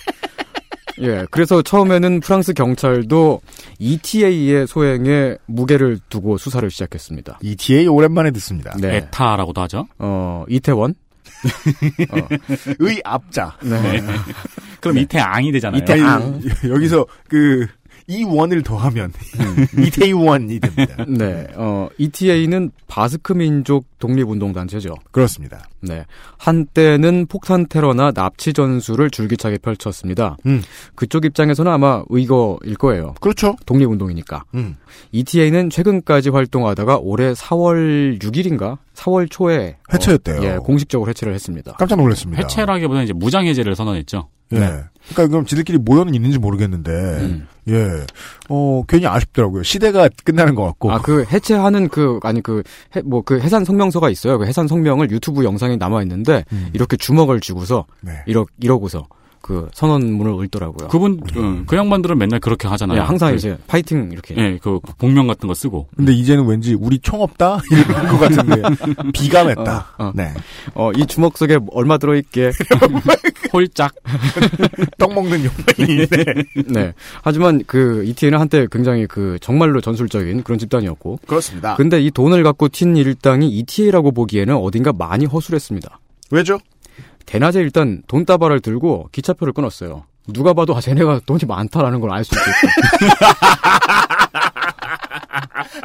예, 1.01 1.27
그래서 1.33 1.61
처음에는 1.61 2.21
프랑스 2.21 2.53
경찰도 2.53 3.41
ETA의 3.81 4.69
소행에 4.69 5.37
무게를 5.47 5.99
두고 6.09 6.39
수사를 6.39 6.71
시작했습니다. 6.71 7.41
ETA 7.43 7.89
오랜만에 7.89 8.31
듣습니다. 8.31 8.73
네. 8.79 8.99
에타라고도 8.99 9.61
하죠. 9.63 9.89
어, 9.99 10.45
이태원. 10.49 10.95
의 12.79 13.01
앞자. 13.05 13.57
네. 13.65 14.01
그럼 14.81 14.99
이태앙이 14.99 15.51
되잖아요. 15.51 15.83
이태- 15.83 15.95
아니, 15.95 16.03
앙. 16.03 16.41
여기서 16.69 17.07
그 17.29 17.67
이 18.07 18.23
원을 18.25 18.63
더하면 18.63 19.13
이태원이 19.79 20.61
됩니다. 20.61 21.05
네. 21.09 21.47
어, 21.55 21.89
ETA는 21.99 22.71
바스크 22.87 23.33
민족 23.33 23.87
독립운동 23.99 24.53
단체죠. 24.53 24.95
그렇습니다. 25.11 25.67
네. 25.81 26.05
한때는 26.39 27.27
폭탄 27.27 27.67
테러나 27.67 28.13
납치 28.13 28.53
전술을 28.53 29.11
줄기차게 29.11 29.59
펼쳤습니다. 29.59 30.37
음. 30.47 30.63
그쪽 30.95 31.25
입장에서는 31.25 31.71
아마 31.71 32.03
의거일 32.11 32.77
거예요. 32.79 33.15
그렇죠. 33.21 33.57
독립운동이니까. 33.67 34.45
음. 34.55 34.77
ETA는 35.13 35.71
최근까지 35.71 36.29
활동하다가 36.29 36.99
올해 36.99 37.33
4월 37.33 38.21
6일인가? 38.23 38.79
4월 38.95 39.31
초에 39.31 39.77
해체했대요. 39.93 40.41
어, 40.41 40.45
예, 40.45 40.59
공식적으로 40.59 41.09
해체를 41.09 41.35
했습니다. 41.35 41.73
깜짝 41.73 41.97
놀랐습니다. 41.97 42.43
해체라기보다는 42.43 43.05
이제 43.05 43.13
무장 43.13 43.47
해제를 43.47 43.75
선언했죠. 43.75 44.29
예. 44.55 44.85
그러니까 45.11 45.27
그럼 45.29 45.45
지들끼리 45.45 45.79
모여는 45.79 46.15
있는지 46.15 46.39
모르겠는데, 46.39 46.91
음. 46.93 47.47
예. 47.69 48.07
어, 48.49 48.83
괜히 48.89 49.07
아쉽더라고요. 49.07 49.63
시대가 49.63 50.09
끝나는 50.25 50.55
것 50.55 50.65
같고. 50.65 50.93
아, 50.93 51.01
그 51.01 51.25
해체하는 51.25 51.89
그 51.89 52.19
아니 52.23 52.43
그 52.43 52.63
뭐그 53.05 53.41
해산 53.41 53.65
성명서가 53.65 54.11
있어요. 54.11 54.39
그 54.39 54.47
해산 54.47 54.67
성명을 54.67 55.11
유튜브 55.11 55.45
영상에 55.45 55.77
남아 55.77 56.03
있는데 56.03 56.45
음. 56.53 56.71
이렇게 56.73 56.97
주먹을 56.97 57.41
쥐고서 57.41 57.87
네. 58.01 58.23
이러 58.27 58.47
이러고서 58.61 59.07
그 59.45 59.69
선언문을 59.75 60.43
읽더라고요. 60.47 60.89
그분 60.89 61.21
어, 61.37 61.65
그 61.67 61.77
양반들은 61.77 62.17
맨날 62.17 62.41
그렇게 62.41 62.67
하잖아요. 62.67 62.99
예, 62.99 63.03
항상 63.03 63.29
그, 63.33 63.37
이제 63.37 63.59
파이팅 63.67 64.09
이렇게. 64.11 64.35
예, 64.39 64.57
그 64.57 64.81
복면 64.97 65.27
같은 65.27 65.47
거 65.47 65.53
쓰고. 65.53 65.87
근데 65.95 66.15
이제는 66.15 66.47
왠지 66.47 66.73
우리 66.73 66.99
총 66.99 67.21
없다? 67.21 67.61
이럴 67.71 68.09
것 68.09 68.21
같은데. 68.21 68.63
비감했다. 69.13 69.87
어, 69.99 70.05
어. 70.05 70.13
네. 70.15 70.33
어, 70.73 70.93
이 70.93 71.05
주먹 71.05 71.37
속에 71.37 71.59
얼마 71.73 71.99
들어 71.99 72.17
있게. 72.17 72.53
홀짝. 73.53 73.95
떡 74.97 75.13
먹는 75.13 75.45
욕망인데. 75.45 76.25
네. 76.67 76.95
하지만 77.21 77.63
그 77.67 78.03
ETA는 78.07 78.41
한때 78.41 78.67
굉장히 78.73 79.07
그 79.07 79.37
정말로 79.43 79.83
전술적인 79.83 80.43
그런 80.43 80.59
집단이었고. 80.59 81.21
그렇습니다. 81.27 81.77
근데 81.77 82.01
이 82.01 82.11
돈을 82.11 82.43
갖고 82.45 82.69
튄 82.69 82.97
일당이 82.97 83.51
ETA라고 83.59 84.13
보기에는 84.13 84.57
어딘가 84.57 84.95
많이 84.95 85.27
허술했습니다. 85.27 86.01
왜죠? 86.31 86.59
대낮에 87.27 87.61
일단 87.61 88.03
돈다발을 88.09 88.61
들고 88.61 89.09
기차표를 89.13 89.53
끊었어요. 89.53 90.05
누가 90.29 90.55
봐도 90.55 90.75
아 90.75 90.81
쟤네가 90.81 91.21
돈이 91.27 91.41
많다라는 91.47 92.01
걸 92.01 92.11
알 92.13 92.25
수 92.25 92.35
있겠고. 92.35 92.75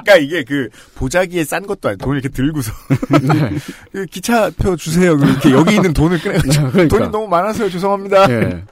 그러니까 0.04 0.18
이게 0.18 0.44
그 0.44 0.70
보자기에 0.96 1.44
싼 1.44 1.66
것도 1.66 1.90
아니고 1.90 2.04
돈을 2.06 2.20
이렇게 2.20 2.30
들고서 2.30 2.72
네. 3.22 3.58
그 3.92 4.06
기차표 4.06 4.76
주세요. 4.76 5.14
이렇게 5.18 5.52
여기 5.52 5.76
있는 5.76 5.94
돈을 5.94 6.20
꺼내가지고 6.24 6.72
그러니까. 6.72 6.98
돈이 6.98 7.12
너무 7.12 7.28
많아서요. 7.28 7.70
죄송합니다. 7.70 8.30
예. 8.32 8.64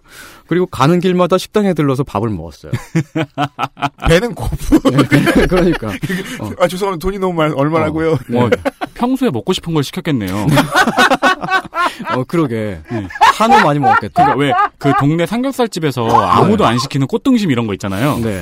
그리고 0.48 0.66
가는 0.66 1.00
길마다 1.00 1.38
식당에 1.38 1.74
들러서 1.74 2.04
밥을 2.04 2.30
먹었어요. 2.30 2.72
배는 4.08 4.34
고프. 4.34 4.80
예, 4.94 5.46
그러니까. 5.48 5.88
어. 6.40 6.52
아 6.60 6.68
죄송합니다. 6.68 7.04
돈이 7.06 7.20
너무 7.20 7.34
많 7.34 7.52
얼마라고요? 7.54 8.18
뭐 8.30 8.50
평소에 8.98 9.30
먹고 9.30 9.54
싶은 9.54 9.74
걸 9.74 9.84
시켰겠네요. 9.84 10.48
어, 12.16 12.24
그러게. 12.26 12.80
한우 13.36 13.62
많이 13.64 13.80
먹었겠다. 13.80 14.36
그러니까 14.36 14.36
왜 14.40 14.68
그 14.80 14.94
동네 15.00 15.26
삼겹살 15.26 15.68
집에서 15.70 16.08
아무도 16.08 16.66
안 16.66 16.78
시키는 16.78 17.08
꽃등심 17.08 17.50
이런 17.52 17.66
거 17.68 17.74
있잖아요. 17.74 18.18
네. 18.20 18.42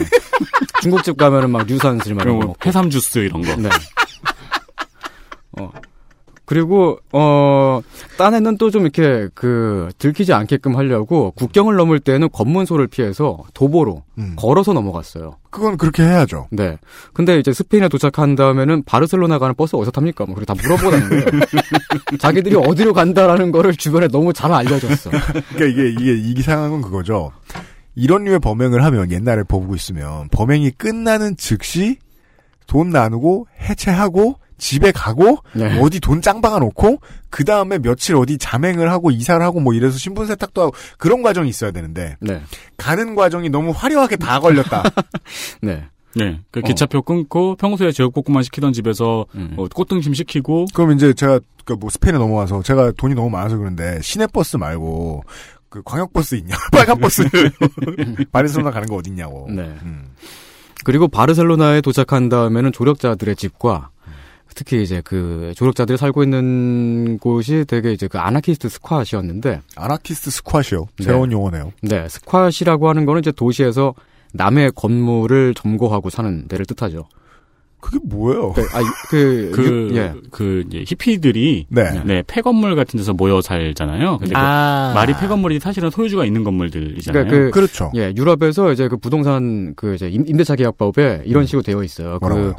중국집 0.81 1.17
가면은 1.17 1.49
막 1.49 1.69
유산슬 1.69 2.13
막 2.13 2.23
이런 2.23 2.39
거. 2.39 2.53
해삼 2.65 2.89
주스 2.89 3.19
이런 3.19 3.41
거. 3.41 3.55
네. 3.55 3.69
어. 5.59 5.71
그리고 6.45 6.99
어 7.11 7.81
딴에는 8.17 8.57
또 8.57 8.69
좀 8.69 8.81
이렇게 8.81 9.29
그 9.33 9.89
들키지 9.99 10.33
않게끔 10.33 10.75
하려고 10.75 11.31
국경을 11.31 11.75
넘을 11.77 11.99
때는 12.01 12.29
검문소를 12.31 12.87
피해서 12.87 13.43
도보로 13.53 14.03
음. 14.17 14.33
걸어서 14.35 14.73
넘어갔어요. 14.73 15.37
그건 15.49 15.77
그렇게 15.77 16.03
해야죠. 16.03 16.47
네. 16.51 16.77
근데 17.13 17.39
이제 17.39 17.53
스페인에 17.53 17.87
도착한 17.87 18.35
다음에는 18.35 18.83
바르셀로나 18.83 19.39
가는 19.39 19.55
버스 19.55 19.77
어디서 19.77 19.91
탑니까? 19.91 20.25
뭐 20.25 20.35
그렇게 20.35 20.53
다 20.53 20.61
물어보다는 20.61 21.09
거예요. 21.09 21.25
자기들이 22.19 22.55
어디로 22.57 22.91
간다라는 22.93 23.51
거를 23.53 23.73
주변에 23.75 24.09
너무 24.09 24.33
잘 24.33 24.51
알려줬어. 24.51 25.09
그러니까 25.55 25.65
이게 25.65 25.89
이게 25.89 26.13
이 26.17 26.41
상황은 26.41 26.81
그거죠. 26.81 27.31
이런 27.95 28.25
류의 28.25 28.39
범행을 28.39 28.83
하면 28.83 29.09
옛날에 29.09 29.43
보고 29.43 29.73
있으면 29.73 30.27
범행이 30.31 30.71
끝나는 30.71 31.37
즉시 31.37 31.97
돈 32.67 32.89
나누고 32.89 33.47
해체하고 33.61 34.35
집에 34.57 34.91
가고 34.91 35.37
네. 35.53 35.79
어디 35.79 35.99
돈 35.99 36.21
짱 36.21 36.41
박아 36.41 36.59
놓고 36.59 36.99
그 37.29 37.43
다음에 37.43 37.77
며칠 37.77 38.15
어디 38.15 38.37
자맹을 38.37 38.89
하고 38.91 39.11
이사를 39.11 39.43
하고 39.45 39.59
뭐 39.59 39.73
이래서 39.73 39.97
신분 39.97 40.25
세탁도 40.27 40.61
하고 40.61 40.73
그런 40.97 41.21
과정이 41.21 41.49
있어야 41.49 41.71
되는데 41.71 42.15
네. 42.19 42.41
가는 42.77 43.15
과정이 43.15 43.49
너무 43.49 43.71
화려하게 43.75 44.15
다 44.15 44.39
걸렸다. 44.39 44.83
네. 45.61 45.83
네. 46.15 46.39
그 46.51 46.61
어. 46.61 46.63
기차표 46.63 47.01
끊고 47.01 47.55
평소에 47.57 47.91
제육볶음만 47.91 48.43
시키던 48.43 48.71
집에서 48.73 49.25
음. 49.35 49.53
어, 49.57 49.67
꽃등심 49.67 50.13
시키고 50.13 50.65
그럼 50.73 50.93
이제 50.93 51.13
제가 51.13 51.39
그 51.65 51.73
뭐 51.73 51.89
스페인에 51.89 52.17
넘어와서 52.19 52.61
제가 52.61 52.91
돈이 52.95 53.15
너무 53.15 53.29
많아서 53.31 53.57
그런데 53.57 53.99
시내버스 54.01 54.57
말고 54.57 55.23
그 55.67 55.81
광역버스 55.83 56.35
있냐? 56.35 56.55
빨간 56.71 56.97
버스. 56.99 57.23
바르셀로나 58.31 58.71
가는 58.71 58.87
거 58.87 58.95
어딨냐고. 58.95 59.47
네. 59.49 59.63
음. 59.83 60.09
그리고 60.83 61.07
바르셀로나에 61.07 61.81
도착한 61.81 62.29
다음에는 62.29 62.71
조력자들의 62.71 63.35
집과 63.35 63.89
특히 64.55 64.81
이제 64.81 65.01
그 65.03 65.51
조력자들이 65.55 65.97
살고 65.97 66.23
있는 66.23 67.17
곳이 67.19 67.65
되게 67.67 67.91
이제 67.91 68.07
그 68.07 68.17
아나키스트 68.17 68.69
squat이었는데 68.69 69.61
아나키스트 69.75 70.31
squat이요. 70.31 70.87
네. 70.97 71.03
새로운 71.03 71.31
용어네요. 71.31 71.71
네, 71.81 72.07
squat이라고 72.09 72.87
하는 72.89 73.05
거는 73.05 73.19
이제 73.19 73.31
도시에서 73.31 73.93
남의 74.33 74.71
건물을 74.75 75.53
점거하고 75.53 76.09
사는 76.09 76.47
데를 76.47 76.65
뜻하죠. 76.65 77.07
그게 77.81 77.99
뭐예요? 78.03 78.51
네, 78.55 78.63
아, 78.73 78.81
그, 79.09 79.51
그, 79.53 79.63
유- 79.91 79.95
예. 79.97 80.13
그, 80.31 80.63
이제 80.67 80.83
히피들이, 80.87 81.67
네. 81.69 82.01
네, 82.03 82.23
폐건물 82.25 82.75
같은 82.75 82.97
데서 82.97 83.13
모여 83.13 83.41
살잖아요. 83.41 84.17
근데 84.17 84.33
그 84.33 84.39
아. 84.39 84.91
말이 84.95 85.13
폐건물이 85.13 85.59
사실은 85.59 85.91
소유주가 85.91 86.25
있는 86.25 86.43
건물들이잖아요. 86.43 87.25
그러니까 87.25 87.45
그, 87.45 87.51
그렇죠. 87.51 87.91
예, 87.95 88.11
유럽에서 88.17 88.71
이제 88.71 88.87
그 88.87 88.97
부동산 88.97 89.73
그 89.75 89.93
이제 89.93 90.07
임- 90.09 90.25
임대차 90.27 90.55
계약법에 90.55 91.23
이런 91.25 91.45
식으로 91.45 91.61
되어 91.61 91.83
있어요. 91.83 92.17
그 92.19 92.25
뭐라고요? 92.25 92.55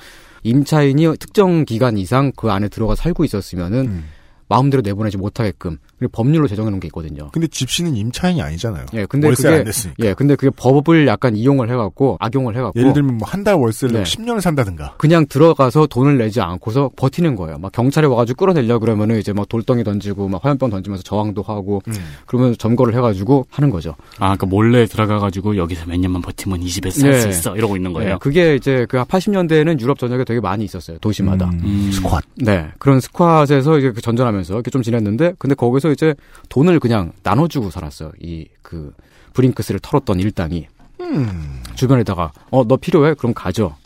임차인이 0.46 1.16
특정 1.18 1.64
기간 1.64 1.98
이상 1.98 2.32
그 2.36 2.50
안에 2.50 2.68
들어가 2.68 2.94
살고 2.94 3.24
있었으면은 3.24 3.86
음. 3.86 4.04
마음대로 4.48 4.80
내보내지 4.80 5.16
못하게끔 5.16 5.78
그리고 5.98 6.10
법률로 6.12 6.46
제정해 6.48 6.70
놓은 6.70 6.80
게 6.80 6.88
있거든요. 6.88 7.30
근데 7.32 7.46
집시는 7.46 7.96
임차인이 7.96 8.42
아니잖아요. 8.42 8.86
예, 8.94 9.06
근데 9.06 9.28
월세 9.28 9.44
그게 9.44 9.56
안 9.56 9.64
냈으니까. 9.64 10.04
예, 10.06 10.14
근데 10.14 10.34
그게 10.36 10.50
법을 10.54 11.06
약간 11.06 11.34
이용을 11.36 11.70
해갖고 11.70 12.16
악용을 12.20 12.56
해갖고 12.56 12.78
예를 12.78 12.92
들면 12.92 13.18
뭐 13.18 13.26
한 13.26 13.44
달 13.44 13.54
월세를 13.54 13.94
네. 13.96 14.02
10년을 14.02 14.40
산다든가. 14.40 14.94
그냥 14.98 15.24
들어가서 15.28 15.86
돈을 15.86 16.18
내지 16.18 16.40
않고서 16.40 16.90
버티는 16.96 17.36
거예요. 17.36 17.58
막 17.58 17.70
경찰이 17.72 18.06
와가지고 18.06 18.36
끌어내려 18.38 18.78
그러면은 18.78 19.18
이제 19.18 19.32
막 19.32 19.48
돌덩이 19.48 19.84
던지고 19.84 20.28
막 20.28 20.44
화염병 20.44 20.70
던지면서 20.70 21.02
저항도 21.04 21.42
하고 21.42 21.80
음. 21.88 21.94
그러면 22.26 22.54
점거를 22.58 22.94
해가지고 22.94 23.46
하는 23.50 23.70
거죠. 23.70 23.90
아, 24.18 24.36
그러니까 24.36 24.46
몰래 24.46 24.86
들어가가지고 24.86 25.56
여기서 25.56 25.86
몇 25.86 25.98
년만 26.00 26.22
버티면 26.22 26.62
이 26.62 26.68
집에서 26.68 27.00
살수 27.00 27.24
네. 27.24 27.30
있어. 27.30 27.56
이러고 27.56 27.76
있는 27.76 27.92
거예요. 27.92 28.12
예, 28.12 28.16
그게 28.20 28.54
이제 28.56 28.84
그 28.88 28.96
80년대에는 28.98 29.80
유럽 29.80 29.98
전역에 29.98 30.24
되게 30.24 30.40
많이 30.40 30.64
있었어요. 30.64 30.98
도시마다. 30.98 31.50
음. 31.50 31.90
스쿼트. 31.92 32.26
네. 32.38 32.66
그런 32.78 33.00
스쿼트에서 33.00 33.78
이제 33.78 33.92
그 33.92 34.00
전전하면서 34.00 34.54
이렇게 34.54 34.70
좀 34.70 34.82
지냈는데, 34.82 35.34
근데 35.38 35.54
거기서 35.54 35.85
이제 35.92 36.14
돈을 36.48 36.80
그냥 36.80 37.12
나눠주고 37.22 37.70
살았어요. 37.70 38.12
이, 38.20 38.46
그, 38.62 38.92
브링크스를 39.34 39.80
털었던 39.80 40.18
일당이. 40.20 40.66
음. 41.00 41.62
주변에다가, 41.74 42.32
어, 42.50 42.64
너 42.66 42.76
필요해? 42.76 43.14
그럼 43.14 43.34
가져. 43.34 43.76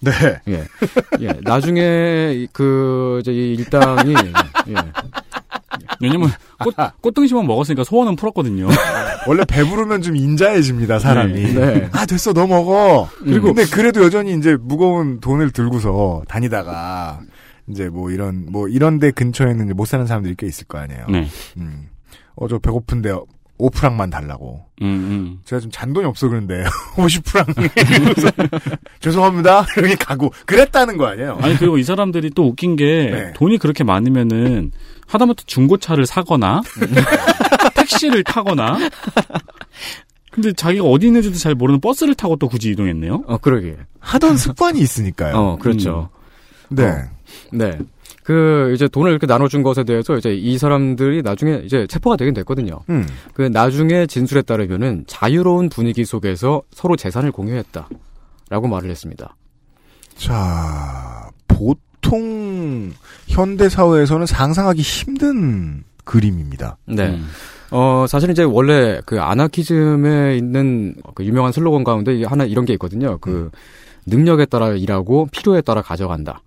네. 0.00 0.12
예. 0.48 0.64
예. 1.20 1.28
나중에, 1.42 2.32
이- 2.34 2.48
그, 2.52 3.18
이제 3.20 3.32
이 3.32 3.54
일당이, 3.54 4.14
예. 4.68 4.74
왜냐면 6.00 6.30
꽃, 6.62 6.74
꽃등심만 7.02 7.46
먹었으니까 7.46 7.84
소원은 7.84 8.16
풀었거든요. 8.16 8.68
원래 9.26 9.44
배부르면 9.44 10.00
좀 10.02 10.16
인자해집니다, 10.16 10.98
사람이. 10.98 11.34
네. 11.34 11.52
네. 11.52 11.88
아, 11.92 12.06
됐어, 12.06 12.32
너 12.32 12.46
먹어. 12.46 13.08
그리고- 13.18 13.52
근데 13.52 13.64
그래도 13.66 14.02
여전히 14.02 14.34
이제 14.34 14.56
무거운 14.58 15.20
돈을 15.20 15.50
들고서 15.50 16.22
다니다가, 16.28 17.20
이제 17.68 17.88
뭐 17.88 18.10
이런, 18.10 18.46
뭐 18.50 18.68
이런 18.68 18.98
데 18.98 19.10
근처에는 19.10 19.64
이제 19.66 19.74
못 19.74 19.86
사는 19.86 20.06
사람들이 20.06 20.34
꽤 20.36 20.46
있을 20.46 20.66
거 20.66 20.78
아니에요. 20.78 21.06
네. 21.08 21.28
음. 21.56 21.88
어, 22.34 22.48
저 22.48 22.58
배고픈데 22.58 23.12
5프랑만 23.60 24.10
달라고. 24.10 24.64
음, 24.82 24.86
음. 24.86 25.38
제가 25.44 25.60
좀 25.60 25.70
잔돈이 25.70 26.06
없어 26.06 26.28
그런데 26.28 26.64
50프랑 26.94 27.44
죄송합니다 29.00 29.66
이렇게 29.76 29.94
가고 29.94 30.32
그랬다는 30.46 30.96
거 30.96 31.06
아니에요? 31.06 31.38
아니 31.42 31.56
그리고 31.56 31.76
이 31.76 31.84
사람들이 31.84 32.30
또 32.30 32.48
웃긴 32.48 32.76
게 32.76 33.10
네. 33.12 33.32
돈이 33.34 33.58
그렇게 33.58 33.84
많으면은 33.84 34.72
하다못해 35.06 35.44
중고차를 35.46 36.06
사거나 36.06 36.62
택시를 37.74 38.24
타거나 38.24 38.78
근데 40.30 40.52
자기가 40.52 40.84
어디 40.84 41.06
있는지도 41.08 41.36
잘 41.36 41.54
모르는 41.54 41.80
버스를 41.80 42.14
타고 42.14 42.36
또 42.36 42.48
굳이 42.48 42.70
이동했네요. 42.70 43.24
어, 43.26 43.38
그러게. 43.38 43.76
하던 43.98 44.36
습관이 44.36 44.80
있으니까요. 44.80 45.36
어, 45.36 45.58
그렇죠. 45.58 46.08
네. 46.68 46.84
어. 46.84 47.08
네. 47.52 47.78
그, 48.22 48.72
이제 48.74 48.86
돈을 48.88 49.10
이렇게 49.10 49.26
나눠준 49.26 49.62
것에 49.62 49.84
대해서 49.84 50.16
이제 50.16 50.34
이 50.34 50.58
사람들이 50.58 51.22
나중에 51.22 51.62
이제 51.64 51.86
체포가 51.86 52.16
되긴 52.16 52.34
됐거든요. 52.34 52.80
음. 52.88 53.06
그 53.34 53.42
나중에 53.42 54.06
진술에 54.06 54.42
따르면은 54.42 55.04
자유로운 55.06 55.68
분위기 55.68 56.04
속에서 56.04 56.62
서로 56.70 56.96
재산을 56.96 57.32
공유했다. 57.32 57.88
라고 58.50 58.68
말을 58.68 58.90
했습니다. 58.90 59.36
자 60.16 61.30
보통 61.46 62.92
현대 63.28 63.68
사회에서는 63.68 64.26
상상하기 64.26 64.82
힘든 64.82 65.84
그림입니다. 66.04 66.76
네. 66.86 67.10
음. 67.10 67.28
어, 67.70 68.06
사실 68.08 68.30
이제 68.30 68.42
원래 68.42 69.00
그 69.06 69.20
아나키즘에 69.20 70.36
있는 70.36 70.94
그 71.14 71.24
유명한 71.24 71.52
슬로건 71.52 71.84
가운데 71.84 72.24
하나 72.24 72.44
이런 72.44 72.64
게 72.64 72.72
있거든요. 72.74 73.18
그 73.18 73.50
능력에 74.06 74.46
따라 74.46 74.70
일하고 74.70 75.28
필요에 75.30 75.60
따라 75.60 75.80
가져간다. 75.80 76.42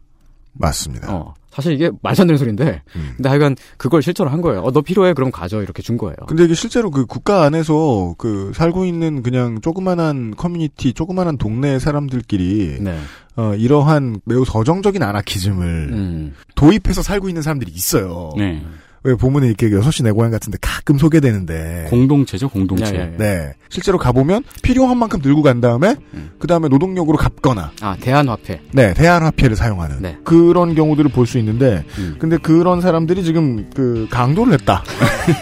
맞습니다. 0.54 1.14
어. 1.14 1.34
사실 1.54 1.74
이게 1.74 1.92
말도 2.02 2.24
안 2.24 2.28
되는 2.28 2.38
소리인데, 2.38 2.82
음. 2.96 3.14
근데 3.16 3.30
하여간 3.30 3.56
그걸 3.78 4.02
실천을 4.02 4.34
한 4.34 4.42
거예요. 4.42 4.62
어, 4.62 4.72
너 4.72 4.82
필요해? 4.82 5.14
그럼 5.14 5.30
가져. 5.32 5.62
이렇게 5.62 5.84
준 5.84 5.98
거예요. 5.98 6.16
근데 6.28 6.46
이게 6.46 6.56
실제로 6.56 6.90
그 6.90 7.06
국가 7.06 7.44
안에서 7.44 8.16
그 8.18 8.52
살고 8.56 8.86
있는 8.86 9.22
그냥 9.22 9.62
조그만한 9.62 10.36
커뮤니티, 10.36 10.94
조그만한 10.94 11.38
동네 11.38 11.78
사람들끼리 11.78 12.80
네. 12.82 12.98
어, 13.36 13.54
이러한 13.54 14.22
매우 14.26 14.46
서정적인 14.46 15.04
아나키즘을 15.04 15.90
음. 15.92 16.34
도입해서 16.56 17.04
살고 17.04 17.30
있는 17.30 17.44
사람들이 17.44 17.72
있어요. 17.72 18.32
네. 18.36 18.64
왜 19.06 19.16
보면은 19.16 19.48
이렇게 19.50 19.70
6시 19.70 20.04
내 20.04 20.12
고향 20.12 20.32
같은데 20.32 20.58
가끔 20.62 20.98
소개되는데. 20.98 21.88
공동체죠, 21.90 22.48
공동체. 22.50 22.96
야, 22.96 23.00
야, 23.02 23.04
야. 23.06 23.10
네. 23.18 23.54
실제로 23.70 23.98
가보면 23.98 24.44
필요한 24.62 24.98
만큼 24.98 25.20
들고 25.22 25.42
간 25.42 25.60
다음에 25.60 25.96
음. 26.14 26.32
그 26.40 26.48
다음에 26.48 26.68
노동력으로 26.70 27.18
갚거나 27.18 27.72
아, 27.82 27.98
대한화폐. 28.00 28.62
네 28.72 28.94
대한화폐를 28.94 29.56
사용하는 29.56 29.98
네. 30.02 30.18
그런 30.24 30.76
경우들을 30.76 31.10
볼 31.12 31.26
수 31.26 31.38
있는데 31.40 31.84
음. 31.98 32.16
근데 32.20 32.38
그런 32.38 32.82
사람들이 32.82 33.24
지금 33.24 33.70
그 33.76 34.08
강도를 34.12 34.54
했다. 34.54 34.84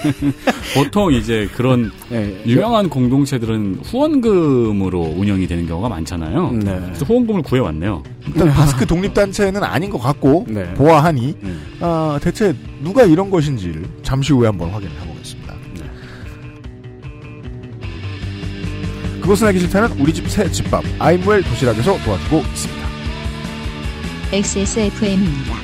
보통 0.76 1.12
이제 1.12 1.49
그런 1.55 1.91
네. 2.09 2.41
유명한 2.45 2.89
공동체들은 2.89 3.80
후원금으로 3.84 4.99
운영이 5.18 5.47
되는 5.47 5.68
경우가 5.68 5.89
많잖아요. 5.89 6.51
네. 6.53 6.80
그래서 6.86 7.05
후원금을 7.05 7.41
구해왔네요. 7.41 8.03
일단 8.28 8.49
바스크 8.49 8.86
독립단체는 8.86 9.64
아닌 9.64 9.89
것 9.89 9.97
같고 9.99 10.45
네. 10.47 10.74
보아하니 10.76 11.36
음. 11.43 11.62
아, 11.82 12.20
대체 12.22 12.55
누가 12.84 13.03
이런 13.03 13.30
것 13.30 13.41
인지를 13.52 13.84
잠시 14.04 14.34
후에 14.34 14.47
한번 14.47 14.70
확인을 14.70 14.93
해보겠습니다. 15.02 15.56
네. 15.76 15.84
그것은 19.22 19.47
알기 19.47 19.60
싫다는 19.60 19.99
우리 19.99 20.14
집 20.14 20.28
새 20.30 20.49
집밥 20.49 20.84
아이무엘 20.99 21.43
도시락에서 21.43 21.97
도와주고 22.04 22.38
있습니다. 22.39 22.82
XSFM입니다. 24.34 25.56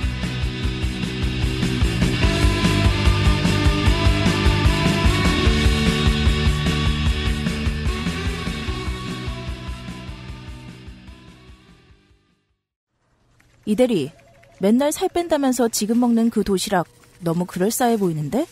이대리, 13.66 14.12
맨날 14.60 14.92
살 14.92 15.10
뺀다면서 15.10 15.68
지금 15.70 16.00
먹는 16.00 16.30
그 16.30 16.44
도시락 16.44 16.88
너무 17.20 17.46
그럴싸해 17.46 17.98
보이는데? 17.98 18.46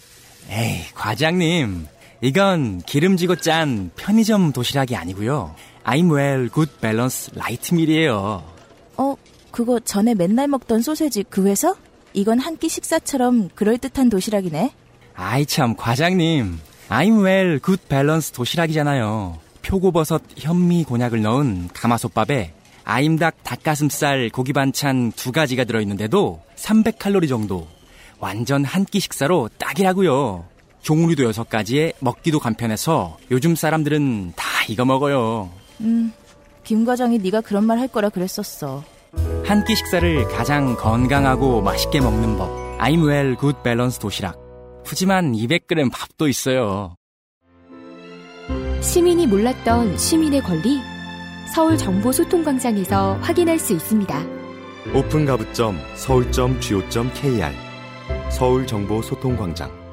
에이, 0.50 0.82
과장님. 0.94 1.88
이건 2.22 2.82
기름지고 2.82 3.38
짠 3.38 3.92
편의점 3.96 4.52
도시락이 4.54 4.96
아니고요. 4.96 5.56
I'm 5.84 6.12
well, 6.16 6.50
good 6.50 6.72
balance, 6.82 7.32
light 7.36 7.74
meal이에요. 7.76 8.44
어, 8.98 9.16
그거 9.52 9.80
전에 9.80 10.14
맨날 10.16 10.48
먹던 10.48 10.82
소세지 10.82 11.24
그 11.30 11.46
회사? 11.48 11.76
이건 12.14 12.40
한 12.40 12.58
끼 12.58 12.70
식사처럼 12.70 13.50
그럴듯한 13.56 14.10
도시락이네. 14.10 14.72
아이 15.16 15.46
참 15.46 15.76
과장님, 15.76 16.60
I'm 16.90 17.24
well, 17.26 17.60
good 17.60 17.82
balance 17.90 18.32
도시락이잖아요. 18.34 19.38
표고버섯, 19.62 20.22
현미, 20.38 20.84
곤약을 20.86 21.22
넣은 21.22 21.70
가마솥밥에 21.74 22.54
아임닭 22.84 23.44
닭가슴살 23.44 24.30
고기 24.30 24.54
반찬 24.54 25.12
두 25.14 25.32
가지가 25.32 25.64
들어있는데도 25.66 26.42
300칼로리 26.56 27.28
정도. 27.28 27.68
완전 28.20 28.64
한 28.66 28.86
끼 28.86 29.00
식사로 29.00 29.50
딱이라고요. 29.58 30.46
종류도 30.82 31.24
여섯 31.24 31.50
가지에 31.50 31.94
먹기도 32.00 32.40
간편해서 32.40 33.18
요즘 33.32 33.56
사람들은 33.56 34.34
다 34.36 34.46
이거 34.70 34.86
먹어요. 34.86 35.50
음, 35.82 36.14
김 36.64 36.86
과장이 36.86 37.18
네가 37.20 37.42
그런 37.42 37.64
말 37.66 37.80
할 37.80 37.88
거라 37.88 38.10
그랬었어. 38.10 38.84
한 39.46 39.64
끼 39.66 39.76
식사를 39.76 40.28
가장 40.30 40.76
건강하고 40.76 41.62
맛있게 41.62 42.00
먹는 42.02 42.38
법. 42.38 42.50
I'm 42.80 43.08
well, 43.08 43.36
good 43.40 43.58
balance 43.64 44.00
도시락. 44.00 44.38
푸짐한 44.86 45.34
200g 45.34 45.92
밥도 45.92 46.28
있어요. 46.28 46.96
시민이 48.82 49.26
몰랐던 49.28 49.98
시민의 49.98 50.42
권리 50.44 50.80
서울 51.56 51.78
정보 51.78 52.12
소통 52.12 52.44
광장에서 52.44 53.16
확인할 53.22 53.58
수 53.58 53.74
있습니다. 53.74 54.24
오픈 54.94 55.26
가부점 55.26 55.80
서울.go.kr 55.96 57.65
서울정보소통광장 58.30 59.86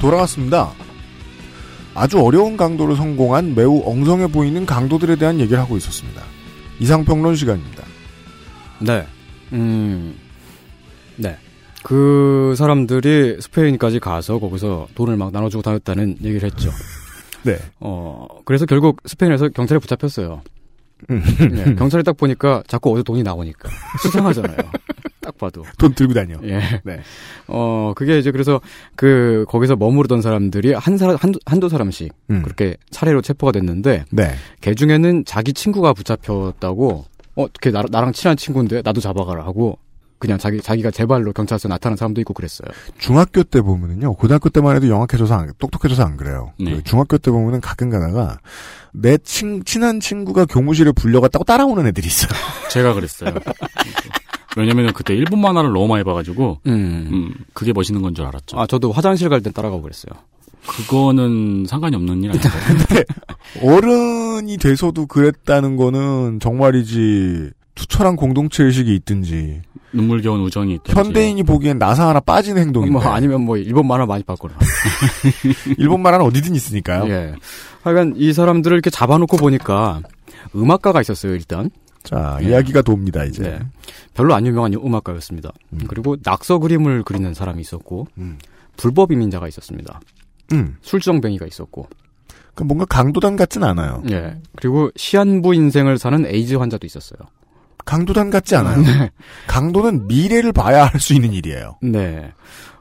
돌아왔습니다. 0.00 0.72
아주 1.94 2.20
어려운 2.20 2.56
강도를 2.56 2.94
성공한 2.94 3.54
매우 3.56 3.82
엉성해 3.84 4.28
보이는 4.28 4.64
강도들에 4.64 5.16
대한 5.16 5.40
얘기를 5.40 5.58
하고 5.58 5.76
있었습니다. 5.76 6.22
이상평론 6.78 7.34
시간입니다. 7.34 7.82
네. 8.80 9.06
음, 9.52 10.14
네. 10.16 10.25
그 11.86 12.56
사람들이 12.56 13.36
스페인까지 13.40 14.00
가서 14.00 14.40
거기서 14.40 14.88
돈을 14.96 15.16
막 15.16 15.30
나눠주고 15.32 15.62
다녔다는 15.62 16.16
얘기를 16.20 16.42
했죠. 16.42 16.68
네. 17.44 17.58
어, 17.78 18.26
그래서 18.44 18.66
결국 18.66 19.00
스페인에서 19.06 19.50
경찰에 19.50 19.78
붙잡혔어요. 19.78 20.42
음. 21.10 21.22
네, 21.52 21.76
경찰이 21.76 22.02
딱 22.02 22.16
보니까 22.16 22.64
자꾸 22.66 22.90
어디서 22.90 23.04
돈이 23.04 23.22
나오니까. 23.22 23.68
수상하잖아요. 24.02 24.56
딱 25.22 25.38
봐도. 25.38 25.62
돈 25.78 25.94
들고 25.94 26.12
다녀. 26.12 26.34
예. 26.42 26.58
네. 26.82 27.02
어, 27.46 27.92
그게 27.94 28.18
이제 28.18 28.32
그래서 28.32 28.60
그, 28.96 29.44
거기서 29.48 29.76
머무르던 29.76 30.22
사람들이 30.22 30.72
한 30.72 30.98
사람, 30.98 31.14
한두, 31.14 31.38
한두 31.46 31.68
사람씩 31.68 32.12
음. 32.30 32.42
그렇게 32.42 32.76
차례로 32.90 33.22
체포가 33.22 33.52
됐는데. 33.52 34.06
네. 34.10 34.34
걔 34.60 34.74
중에는 34.74 35.24
자기 35.24 35.52
친구가 35.52 35.92
붙잡혔다고, 35.92 37.04
어, 37.36 37.46
걔 37.60 37.70
나, 37.70 37.84
나랑 37.88 38.12
친한 38.12 38.36
친구인데 38.36 38.82
나도 38.82 39.00
잡아가라 39.00 39.44
하고 39.44 39.78
그냥 40.18 40.38
자기, 40.38 40.60
자기가 40.60 40.90
제 40.90 41.04
발로 41.06 41.32
경찰서에 41.32 41.68
나타난 41.68 41.96
사람도 41.96 42.20
있고 42.22 42.32
그랬어요. 42.34 42.68
중학교 42.98 43.42
때 43.42 43.60
보면은요, 43.60 44.14
고등학교 44.14 44.48
때만 44.48 44.74
해도 44.76 44.88
영악해져서 44.88 45.34
안, 45.34 45.52
똑똑해져서 45.58 46.02
안 46.04 46.16
그래요. 46.16 46.52
네. 46.58 46.74
그 46.76 46.82
중학교 46.84 47.18
때 47.18 47.30
보면은 47.30 47.60
가끔 47.60 47.90
가다가 47.90 48.38
내 48.92 49.18
친, 49.18 49.62
친한 49.64 50.00
친구가 50.00 50.46
교무실에 50.46 50.92
불려갔다고 50.92 51.44
따라오는 51.44 51.86
애들이 51.86 52.06
있어요. 52.06 52.30
제가 52.70 52.94
그랬어요. 52.94 53.34
왜냐면 54.56 54.92
그때 54.94 55.14
일본 55.14 55.40
만화를 55.42 55.70
너무 55.72 55.86
많이 55.86 56.02
봐가지고, 56.02 56.60
음. 56.66 56.72
음, 57.12 57.34
그게 57.52 57.72
멋있는 57.74 58.00
건 58.00 58.14
줄 58.14 58.24
알았죠. 58.24 58.58
아, 58.58 58.66
저도 58.66 58.90
화장실 58.92 59.28
갈 59.28 59.42
땐 59.42 59.52
따라가고 59.52 59.82
그랬어요. 59.82 60.12
그거는 60.66 61.66
상관이 61.68 61.94
없는 61.94 62.24
일 62.24 62.30
아닌가요? 62.30 62.52
근데 62.66 63.04
어른이 63.62 64.56
돼서도 64.56 65.06
그랬다는 65.06 65.76
거는 65.76 66.40
정말이지 66.40 67.50
투철한 67.76 68.16
공동체 68.16 68.64
의식이 68.64 68.92
있든지 68.96 69.62
눈물겨운 69.92 70.40
우정이 70.40 70.74
있든지. 70.74 70.98
현대인이 70.98 71.42
보기엔 71.44 71.78
나사 71.78 72.08
하나 72.08 72.20
빠진 72.20 72.58
행동인데 72.58 72.92
뭐 72.92 73.02
아니면 73.02 73.42
뭐 73.42 73.56
일본 73.56 73.86
만화 73.86 74.04
많이 74.04 74.24
봤거나. 74.24 74.54
일본 75.78 76.02
만화는 76.02 76.26
어디든 76.26 76.54
있으니까요. 76.54 77.08
예. 77.08 77.34
하여간 77.82 78.14
이 78.16 78.32
사람들을 78.32 78.74
이렇게 78.74 78.90
잡아놓고 78.90 79.36
보니까 79.36 80.02
음악가가 80.54 81.00
있었어요, 81.00 81.34
일단. 81.34 81.70
자, 82.02 82.38
이야기가 82.40 82.82
돕니다, 82.82 83.24
이제. 83.24 83.42
네. 83.42 83.58
별로 84.14 84.34
안 84.34 84.46
유명한 84.46 84.72
음악가였습니다. 84.74 85.52
그리고 85.88 86.16
낙서 86.22 86.58
그림을 86.58 87.02
그리는 87.02 87.34
사람이 87.34 87.60
있었고, 87.60 88.06
불법 88.76 89.12
이민자가 89.12 89.48
있었습니다. 89.48 90.00
음. 90.52 90.76
술정뱅이가 90.82 91.46
있었고. 91.46 91.88
그 92.54 92.62
뭔가 92.62 92.84
강도단 92.84 93.36
같진 93.36 93.64
않아요. 93.64 94.02
예. 94.10 94.38
그리고 94.56 94.90
시한부 94.96 95.54
인생을 95.54 95.98
사는 95.98 96.24
에이즈 96.24 96.54
환자도 96.54 96.86
있었어요. 96.86 97.18
강도단 97.86 98.28
같지 98.30 98.54
않아요. 98.56 98.82
강도는 99.46 100.06
미래를 100.08 100.52
봐야 100.52 100.84
할 100.84 101.00
수 101.00 101.14
있는 101.14 101.32
일이에요. 101.32 101.76
네. 101.82 102.32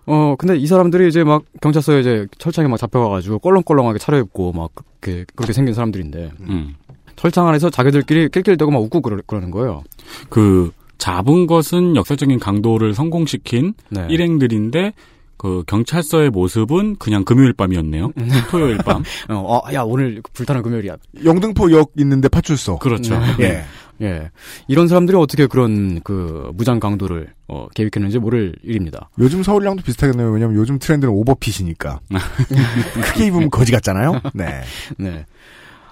어, 0.08 0.36
근데 0.38 0.56
이 0.58 0.68
사람들이 0.68 1.08
이제 1.08 1.24
막 1.24 1.44
경찰서에 1.62 2.00
이제 2.02 2.28
철창에 2.38 2.68
막 2.68 2.78
잡혀가가지고 2.78 3.40
껄렁껄렁하게 3.40 4.00
차려입고 4.00 4.52
막 4.52 4.72
그렇게, 4.76 5.26
그렇게 5.36 5.54
생긴 5.54 5.74
사람들인데. 5.74 6.32
음. 6.42 6.76
철창 7.16 7.48
안에서 7.48 7.70
자기들끼리 7.70 8.30
낄낄대고 8.30 8.72
막 8.72 8.82
웃고 8.82 9.02
그러, 9.02 9.18
그러는 9.26 9.50
거예요. 9.52 9.84
그 10.30 10.72
잡은 10.98 11.48
것은 11.48 11.96
역사적인 11.96 12.40
강도를 12.40 12.94
성공시킨 12.94 13.74
네. 13.90 14.06
일행들인데 14.10 14.94
그 15.38 15.64
경찰서의 15.68 16.30
모습은 16.30 16.96
그냥 16.98 17.24
금요일 17.26 17.54
밤이었네요. 17.54 18.12
토요일 18.52 18.78
밤. 18.78 19.04
어, 19.30 19.36
어, 19.36 19.74
야 19.74 19.82
오늘 19.84 20.22
불타는 20.34 20.62
금요일이야. 20.64 20.96
영등포역 21.24 21.92
있는데 22.00 22.28
파출소. 22.30 22.80
그렇죠. 22.80 23.16
예. 23.42 23.64
예. 24.02 24.30
이런 24.68 24.88
사람들이 24.88 25.18
어떻게 25.18 25.48
그런 25.48 26.02
그 26.02 26.52
무장 26.56 26.80
강도를 26.80 27.34
어, 27.48 27.68
계획했는지 27.74 28.20
모를 28.20 28.56
일입니다. 28.64 29.10
요즘 29.20 29.44
서울량도 29.44 29.84
비슷하겠네요. 29.84 30.30
왜냐면 30.32 30.56
요즘 30.56 30.80
트렌드는 30.80 31.14
오버핏이니까. 31.14 32.00
크게 33.04 33.28
입으면 33.28 33.50
거지 33.50 33.72
같잖아요. 33.72 34.22
네. 34.34 34.62
네. 34.98 35.26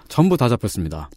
전부 0.09 0.37
다 0.37 0.47
잡혔습니다. 0.47 1.09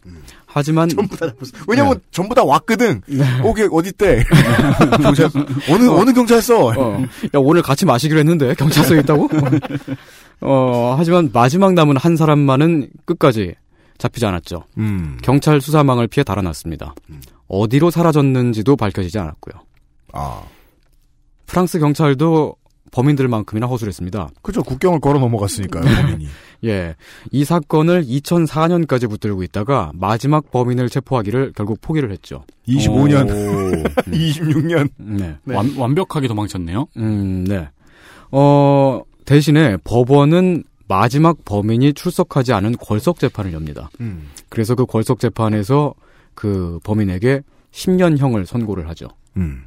하지만 0.47 0.89
전부 0.89 1.15
다 1.17 1.27
잡혔어. 1.27 1.51
왜냐면 1.67 1.95
네. 1.95 1.99
전부 2.09 2.33
다 2.33 2.43
왔거든. 2.43 3.01
오게 3.43 3.67
어디 3.71 3.91
때? 3.91 4.23
경찰 5.03 5.29
어느 5.69 5.87
어. 5.87 6.03
느 6.03 6.13
경찰서? 6.13 6.67
어. 6.69 7.01
야 7.01 7.07
오늘 7.35 7.61
같이 7.61 7.85
마시기로 7.85 8.19
했는데 8.19 8.55
경찰서에 8.55 9.01
있다고? 9.01 9.29
어 10.41 10.95
하지만 10.97 11.29
마지막 11.31 11.73
남은 11.73 11.97
한 11.97 12.15
사람만은 12.15 12.89
끝까지 13.05 13.53
잡히지 13.97 14.25
않았죠. 14.25 14.63
음. 14.77 15.17
경찰 15.21 15.61
수사망을 15.61 16.07
피해 16.07 16.23
달아났습니다. 16.23 16.93
어디로 17.47 17.91
사라졌는지도 17.91 18.75
밝혀지지 18.75 19.17
않았고요. 19.19 19.61
아. 20.13 20.43
프랑스 21.45 21.79
경찰도 21.79 22.55
범인들만큼이나 22.91 23.67
허술했습니다. 23.67 24.29
그죠. 24.41 24.63
국경을 24.63 24.99
걸어 24.99 25.19
넘어갔으니까요, 25.19 25.83
범인이. 25.83 26.27
예. 26.65 26.95
이 27.31 27.43
사건을 27.43 28.03
2004년까지 28.05 29.09
붙들고 29.09 29.43
있다가 29.43 29.91
마지막 29.93 30.51
범인을 30.51 30.89
체포하기를 30.89 31.53
결국 31.55 31.79
포기를 31.81 32.11
했죠. 32.11 32.43
25년. 32.67 33.29
오. 33.29 33.83
26년. 34.09 34.89
네. 34.97 35.37
네. 35.43 35.55
완, 35.55 35.75
완벽하게 35.77 36.27
도망쳤네요. 36.27 36.87
음, 36.97 37.43
네. 37.45 37.69
어, 38.31 39.01
대신에 39.25 39.77
법원은 39.83 40.63
마지막 40.87 41.43
범인이 41.45 41.93
출석하지 41.93 42.53
않은 42.53 42.75
궐석 42.79 43.19
재판을 43.19 43.53
엽니다. 43.53 43.89
음. 43.99 44.29
그래서 44.49 44.75
그 44.75 44.85
궐석 44.85 45.19
재판에서 45.19 45.93
그 46.33 46.79
범인에게 46.83 47.41
10년형을 47.71 48.45
선고를 48.45 48.87
하죠. 48.89 49.07
음. 49.35 49.63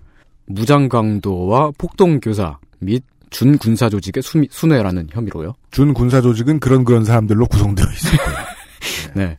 무장 0.46 0.88
강도와 0.88 1.72
폭동 1.78 2.20
교사 2.20 2.58
및 2.78 3.04
준군사 3.30 3.88
조직의 3.88 4.22
수, 4.22 4.44
순회라는 4.50 5.08
혐의로요. 5.10 5.54
준군사 5.70 6.20
조직은 6.20 6.58
그런 6.58 6.84
그런 6.84 7.04
사람들로 7.04 7.46
구성되어 7.46 7.86
있을 7.86 8.18
거예요. 8.18 8.38
네. 9.14 9.38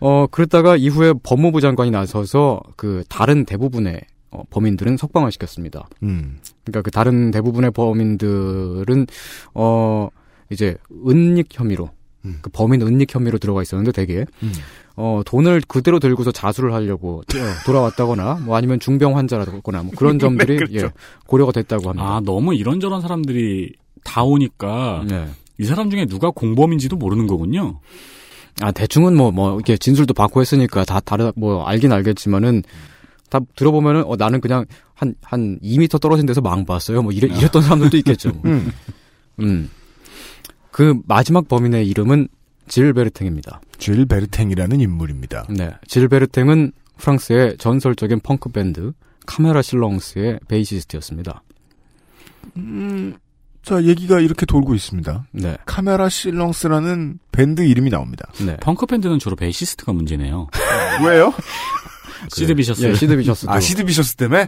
어, 0.00 0.26
그랬다가 0.26 0.76
이후에 0.76 1.14
법무부 1.22 1.60
장관이 1.60 1.90
나서서 1.90 2.60
그 2.76 3.04
다른 3.08 3.44
대부분의 3.44 4.00
어, 4.30 4.42
범인들은 4.50 4.96
석방을 4.96 5.32
시켰습니다. 5.32 5.88
음. 6.02 6.38
그러니까 6.64 6.82
그 6.82 6.90
다른 6.90 7.30
대부분의 7.30 7.72
범인들은 7.72 9.06
어 9.54 10.08
이제 10.50 10.76
은닉 11.06 11.48
혐의로 11.52 11.90
음. 12.24 12.38
그 12.42 12.50
범인 12.50 12.82
은닉 12.82 13.14
혐의로 13.14 13.38
들어가 13.38 13.62
있었는데 13.62 13.92
되게 13.92 14.26
음. 14.42 14.52
어 14.96 15.22
돈을 15.24 15.62
그대로 15.66 15.98
들고서 15.98 16.32
자수를 16.32 16.74
하려고 16.74 17.22
돌아왔다거나 17.64 18.40
뭐 18.44 18.56
아니면 18.56 18.78
중병 18.80 19.16
환자라거나 19.16 19.82
뭐 19.84 19.92
그런 19.96 20.18
점들이 20.18 20.56
네, 20.58 20.66
그렇죠. 20.66 20.86
예, 20.86 20.90
고려가 21.26 21.52
됐다고 21.52 21.88
합니다. 21.88 22.06
아 22.06 22.20
너무 22.20 22.54
이런저런 22.54 23.00
사람들이 23.00 23.72
다 24.04 24.22
오니까 24.22 25.04
네. 25.08 25.28
이 25.58 25.64
사람 25.64 25.90
중에 25.90 26.06
누가 26.06 26.30
공범인지도 26.30 26.96
모르는 26.96 27.26
거군요. 27.26 27.80
아 28.60 28.72
대충은 28.72 29.16
뭐뭐 29.16 29.54
이렇게 29.54 29.78
진술도 29.78 30.12
받고 30.12 30.40
했으니까 30.40 30.84
다 30.84 31.00
다르 31.00 31.32
뭐 31.36 31.64
알긴 31.64 31.92
알겠지만은 31.92 32.62
다 33.30 33.38
들어보면은 33.54 34.04
어 34.04 34.16
나는 34.16 34.40
그냥 34.40 34.66
한 34.94 35.14
한 35.22 35.58
2미터 35.62 35.98
떨어진 35.98 36.26
데서 36.26 36.42
망 36.42 36.66
봤어요. 36.66 37.02
뭐 37.02 37.10
이래, 37.10 37.26
이랬던 37.34 37.62
사람들도 37.62 37.96
있겠죠. 37.98 38.32
음. 38.44 38.70
음. 39.40 39.70
그 40.72 40.94
마지막 41.06 41.48
범인의 41.48 41.86
이름은 41.88 42.28
질 42.68 42.92
베르탱입니다. 42.92 43.60
질 43.78 44.06
베르탱이라는 44.06 44.80
인물입니다. 44.80 45.46
네. 45.50 45.70
질 45.86 46.08
베르탱은 46.08 46.72
프랑스의 46.98 47.56
전설적인 47.58 48.20
펑크 48.20 48.50
밴드 48.50 48.92
카메라 49.26 49.62
실렁스의 49.62 50.40
베이시스트였습니다. 50.48 51.42
음, 52.56 53.16
자, 53.62 53.82
얘기가 53.84 54.20
이렇게 54.20 54.46
돌고 54.46 54.74
있습니다. 54.74 55.26
네. 55.32 55.56
카메라 55.66 56.08
실렁스라는 56.08 57.18
밴드 57.32 57.62
이름이 57.62 57.90
나옵니다. 57.90 58.30
네. 58.44 58.56
펑크 58.58 58.86
밴드는 58.86 59.18
주로 59.18 59.36
베이시스트가 59.36 59.92
문제네요. 59.92 60.48
왜요? 61.06 61.32
시드 62.32 62.54
비셔스. 62.54 62.84
예, 62.84 62.94
시드 62.94 63.16
비셔스도. 63.16 63.50
아, 63.50 63.60
시드 63.60 63.84
비셔스 63.84 64.16
때문에? 64.16 64.46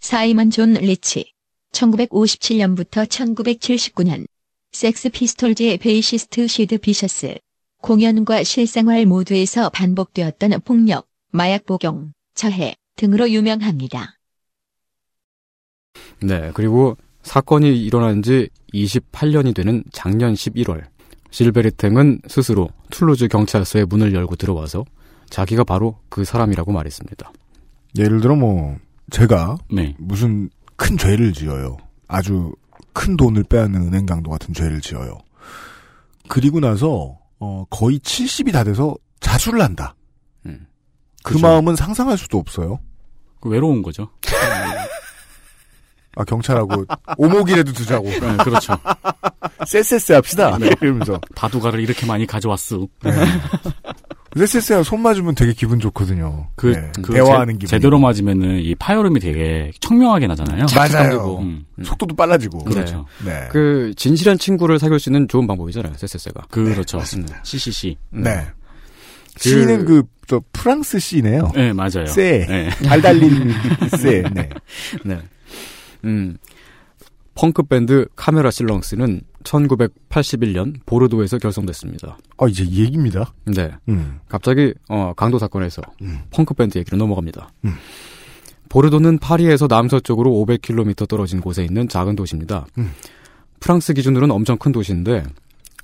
사이먼 0.00 0.50
존 0.50 0.74
리치. 0.74 1.32
1957년부터 1.72 3.06
1979년. 3.06 4.26
섹스 4.72 5.08
피스톨즈의 5.08 5.78
베이시스트 5.78 6.46
시드 6.46 6.78
비셔스. 6.78 7.36
공연과 7.80 8.42
실생활 8.42 9.06
모두에서 9.06 9.70
반복되었던 9.70 10.60
폭력, 10.64 11.06
마약 11.30 11.64
복용, 11.64 12.12
자해 12.34 12.74
등으로 12.96 13.30
유명합니다. 13.30 14.18
네. 16.20 16.50
그리고 16.54 16.96
사건이 17.22 17.84
일어난 17.84 18.22
지 18.22 18.48
28년이 18.74 19.54
되는 19.54 19.84
작년 19.92 20.34
11월 20.34 20.84
질 21.30 21.47
베르탱은 21.47 22.22
스스로 22.26 22.68
툴루즈 22.90 23.28
경찰서의 23.28 23.86
문을 23.86 24.14
열고 24.14 24.36
들어와서 24.36 24.84
자기가 25.30 25.64
바로 25.64 25.98
그 26.08 26.24
사람이라고 26.24 26.72
말했습니다. 26.72 27.32
예를 27.98 28.20
들어 28.20 28.34
뭐 28.34 28.76
제가 29.10 29.58
네. 29.70 29.94
무슨 29.98 30.50
큰 30.78 30.96
죄를 30.96 31.32
지어요. 31.34 31.76
아주 32.06 32.54
큰 32.94 33.16
돈을 33.16 33.42
빼앗는 33.44 33.82
은행 33.82 34.06
강도 34.06 34.30
같은 34.30 34.54
죄를 34.54 34.80
지어요. 34.80 35.18
그리고 36.28 36.60
나서 36.60 37.18
어, 37.40 37.64
거의 37.68 37.98
70이 37.98 38.52
다 38.52 38.64
돼서 38.64 38.96
자수를 39.20 39.60
한다. 39.60 39.94
음. 40.46 40.66
그 41.22 41.34
그죠. 41.34 41.46
마음은 41.46 41.76
상상할 41.76 42.16
수도 42.16 42.38
없어요. 42.38 42.78
그 43.40 43.48
외로운 43.50 43.82
거죠. 43.82 44.08
아 46.16 46.24
경찰하고 46.24 46.84
오목이라도 47.16 47.72
두자고. 47.72 48.04
네, 48.08 48.36
그렇죠. 48.42 48.74
쎄쎄쎄 49.66 50.14
합시다. 50.14 50.56
네. 50.58 50.70
이러면서 50.80 51.20
바둑알을 51.36 51.80
이렇게 51.80 52.06
많이 52.06 52.26
가져왔어. 52.26 52.86
쎄 53.02 53.10
쎄쎄가 54.36 54.82
손 54.82 55.00
맞으면 55.00 55.34
되게 55.34 55.52
기분 55.52 55.80
좋거든요. 55.80 56.48
그, 56.54 56.66
네, 56.68 56.92
그 57.02 57.12
대화하는 57.14 57.54
제, 57.54 57.58
기분. 57.58 57.66
제대로 57.68 57.98
맞으면은 57.98 58.60
이 58.60 58.74
파열음이 58.74 59.20
되게 59.20 59.72
청명하게 59.80 60.26
나잖아요. 60.26 60.66
맞아요. 60.74 61.38
음. 61.38 61.64
속도도 61.82 62.14
빨라지고. 62.14 62.64
그렇죠. 62.64 63.06
네. 63.24 63.48
그 63.50 63.92
진실한 63.96 64.38
친구를 64.38 64.78
사귈 64.78 65.00
수 65.00 65.08
있는 65.08 65.26
좋은 65.28 65.46
방법이잖아요. 65.46 65.94
세세세가. 65.96 66.46
그렇죠. 66.50 66.98
맞습니다. 66.98 67.40
CCC. 67.42 67.96
네. 68.10 68.46
그- 69.40 69.48
씨는 69.48 69.84
그, 69.84 70.02
저, 70.26 70.42
프랑스 70.52 70.98
씨네요. 70.98 71.52
네, 71.54 71.72
맞아요. 71.72 72.06
쎄. 72.06 72.44
네. 72.48 72.68
달 72.86 73.00
달린 73.00 73.50
쎄. 73.98 74.22
네. 74.32 74.48
네. 75.04 75.18
음. 76.04 76.36
펑크 77.34 77.62
밴드 77.64 78.06
카메라 78.16 78.50
실렁스는 78.50 79.20
1981년 79.48 80.74
보르도에서 80.84 81.38
결성됐습니다. 81.38 82.18
어, 82.36 82.48
이제 82.48 82.64
이 82.64 82.84
얘기입니다. 82.84 83.32
네. 83.46 83.70
음. 83.88 84.20
갑자기 84.28 84.74
어, 84.88 85.12
강도 85.16 85.38
사건에서 85.38 85.82
음. 86.02 86.20
펑크 86.30 86.54
밴드 86.54 86.78
얘기로 86.78 86.96
넘어갑니다. 86.98 87.50
음. 87.64 87.74
보르도는 88.68 89.18
파리에서 89.18 89.66
남서쪽으로 89.66 90.30
500km 90.30 91.08
떨어진 91.08 91.40
곳에 91.40 91.64
있는 91.64 91.88
작은 91.88 92.16
도시입니다. 92.16 92.66
음. 92.76 92.92
프랑스 93.60 93.94
기준으로는 93.94 94.34
엄청 94.34 94.58
큰 94.58 94.72
도시인데 94.72 95.24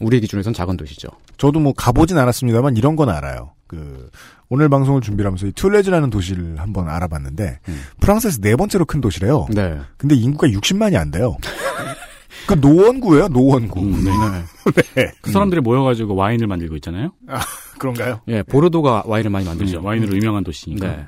우리 0.01 0.21
기준에선 0.21 0.53
작은 0.53 0.77
도시죠. 0.77 1.09
저도 1.39 1.61
뭐 1.61 1.73
가보진 1.73 2.19
않았습니다만 2.19 2.77
이런 2.77 2.97
건 2.97 3.09
알아요. 3.09 3.53
그, 3.67 4.11
오늘 4.49 4.69
방송을 4.69 5.01
준비하면서 5.01 5.47
이 5.47 5.53
툴레즈라는 5.53 6.11
도시를 6.11 6.61
한번 6.61 6.89
알아봤는데, 6.89 7.61
프랑스에서 8.01 8.41
네 8.41 8.57
번째로 8.57 8.85
큰 8.85 9.01
도시래요. 9.01 9.47
음. 9.51 9.55
네. 9.55 9.79
근데 9.97 10.15
인구가 10.15 10.49
60만이 10.49 10.97
안 10.97 11.11
돼요. 11.11 11.37
그 12.47 12.55
노원구예요, 12.55 13.29
노원구. 13.29 13.81
음, 13.81 14.05
네. 14.05 14.11
네. 14.95 15.13
그 15.23 15.31
사람들이 15.31 15.61
모여가지고 15.61 16.15
와인을 16.15 16.47
만들고 16.47 16.77
있잖아요. 16.77 17.11
아, 17.29 17.41
그런가요? 17.79 18.21
예, 18.29 18.43
보르도가 18.43 19.05
와인을 19.07 19.31
많이 19.31 19.47
만들죠. 19.47 19.81
네, 19.81 19.87
와인으로 19.87 20.17
유명한 20.17 20.45
도시니까. 20.45 20.87
네. 20.89 21.07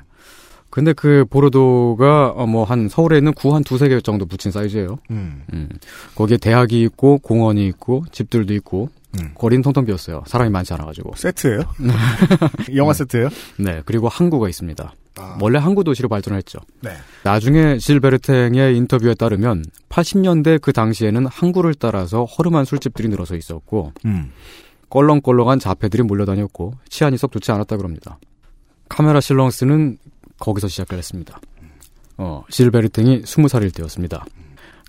근데 0.69 0.93
그 0.93 1.25
보르도가 1.29 2.33
뭐한 2.45 2.89
서울에 2.89 3.17
있는 3.17 3.33
구 3.33 3.53
한 3.53 3.63
두세 3.63 3.87
개 3.87 3.99
정도 4.01 4.25
붙인 4.25 4.51
사이즈예요. 4.51 4.99
음. 5.09 5.43
음. 5.53 5.69
거기에 6.15 6.37
대학이 6.37 6.81
있고 6.83 7.17
공원이 7.19 7.65
있고 7.67 8.03
집들도 8.11 8.53
있고 8.55 8.89
음. 9.19 9.31
거리는 9.33 9.63
텅텅 9.63 9.85
비었어요. 9.85 10.23
사람이 10.27 10.51
많지 10.51 10.73
않아가지고. 10.73 11.13
세트예요? 11.15 11.61
영화 12.75 12.93
세트예요? 12.93 13.29
네. 13.57 13.81
그리고 13.85 14.09
항구가 14.09 14.49
있습니다. 14.49 14.93
원래 15.41 15.59
항구 15.59 15.83
도시로 15.83 16.09
발전했죠. 16.09 16.59
네. 16.81 16.91
나중에 17.23 17.79
실베르탱의 17.79 18.75
인터뷰에 18.77 19.13
따르면 19.13 19.65
80년대 19.89 20.61
그 20.61 20.73
당시에는 20.73 21.25
항구를 21.27 21.75
따라서 21.75 22.25
허름한 22.25 22.65
술집들이 22.65 23.07
늘어서 23.09 23.35
있었고 23.35 23.93
음. 24.05 24.31
껄렁껄렁한 24.89 25.59
자폐들이 25.59 26.03
몰려다녔고 26.03 26.73
치안이 26.89 27.17
썩 27.17 27.31
좋지 27.31 27.51
않았다 27.51 27.77
그럽니다. 27.77 28.19
카메라 28.89 29.19
실렁스는 29.19 29.97
거기서 30.39 30.67
시작을 30.67 30.97
했습니다. 30.97 31.39
어, 32.17 32.43
실베르탱이 32.49 33.21
20살일 33.23 33.75
때였습니다. 33.75 34.25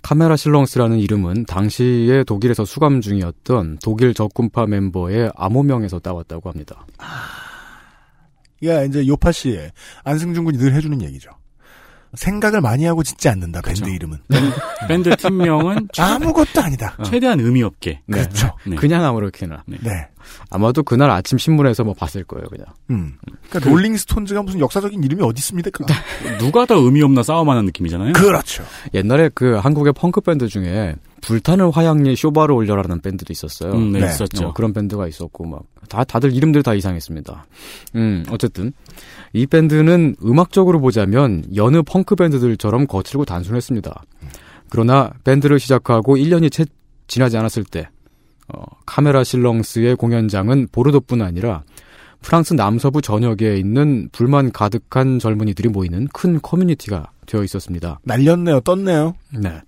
카메라 0.01 0.35
실렁스라는 0.35 0.97
이름은 0.99 1.45
당시에 1.45 2.23
독일에서 2.23 2.63
수감 2.65 3.01
중이었던 3.01 3.79
독일 3.83 4.13
적군파 4.13 4.65
멤버의 4.65 5.31
암호명에서 5.35 5.99
따왔다고 5.99 6.49
합니다. 6.49 6.85
이게 8.61 8.85
이제 8.87 9.07
요팟시의 9.07 9.71
안승준 10.03 10.43
군이 10.45 10.57
늘 10.57 10.73
해주는 10.73 11.01
얘기죠. 11.01 11.29
생각을 12.15 12.59
많이 12.61 12.85
하고 12.85 13.03
짓지 13.03 13.29
않는다, 13.29 13.61
밴드 13.61 13.87
이름은. 13.87 14.17
밴드 14.87 15.15
팀명은 15.15 15.89
최- 15.93 16.01
아무것도 16.01 16.59
아니다. 16.59 16.97
최대한 17.05 17.39
의미 17.39 17.61
없게. 17.61 18.01
네. 18.07 18.17
그렇죠. 18.21 18.51
네. 18.65 18.75
그냥 18.77 19.03
아무렇게나. 19.05 19.63
네. 19.67 20.07
아마도 20.49 20.81
그날 20.81 21.11
아침 21.11 21.37
신문에서 21.37 21.83
뭐 21.83 21.93
봤을 21.93 22.23
거예요, 22.23 22.47
그냥. 22.47 22.65
음. 22.89 23.13
그러니까 23.49 23.69
롤링스톤즈가 23.69 24.41
무슨 24.41 24.59
역사적인 24.59 25.03
이름이 25.03 25.21
어디 25.21 25.37
있습니까? 25.39 25.69
누가 26.39 26.65
더 26.65 26.77
의미 26.79 27.03
없나 27.03 27.21
싸움하는 27.21 27.65
느낌이잖아요. 27.65 28.13
그렇죠. 28.13 28.63
옛날에 28.95 29.29
그 29.35 29.57
한국의 29.57 29.93
펑크 29.93 30.21
밴드 30.21 30.47
중에 30.47 30.95
불타는 31.21 31.69
화양리 31.71 32.15
쇼바를 32.15 32.55
올려라는 32.55 33.01
밴드도 33.01 33.31
있었어요. 33.31 33.73
음, 33.73 33.91
네, 33.91 34.05
있었죠. 34.07 34.47
어, 34.47 34.53
그런 34.53 34.73
밴드가 34.73 35.07
있었고 35.07 35.45
막 35.45 35.61
다 35.89 36.03
다들 36.03 36.33
이름들 36.33 36.63
다 36.63 36.73
이상했습니다. 36.73 37.45
음, 37.95 38.23
어쨌든 38.29 38.71
이 39.33 39.45
밴드는 39.45 40.15
음악적으로 40.23 40.79
보자면 40.79 41.43
여느 41.55 41.81
펑크 41.81 42.15
밴드들처럼 42.15 42.87
거칠고 42.87 43.25
단순했습니다. 43.25 44.03
그러나 44.69 45.11
밴드를 45.23 45.59
시작하고 45.59 46.15
1년이 46.15 46.51
채 46.51 46.65
지나지 47.07 47.37
않았을 47.37 47.63
때 47.63 47.89
어, 48.47 48.63
카메라 48.85 49.23
실렁스의 49.23 49.95
공연장은 49.95 50.69
보르도뿐 50.71 51.21
아니라 51.21 51.63
프랑스 52.21 52.53
남서부 52.53 53.01
전역에 53.01 53.57
있는 53.57 54.09
불만 54.11 54.51
가득한 54.51 55.19
젊은이들이 55.19 55.69
모이는 55.69 56.07
큰 56.13 56.41
커뮤니티가 56.41 57.11
되어 57.25 57.43
있었습니다. 57.43 57.99
날렸네요, 58.03 58.59
떴네요. 58.61 59.15
네. 59.31 59.61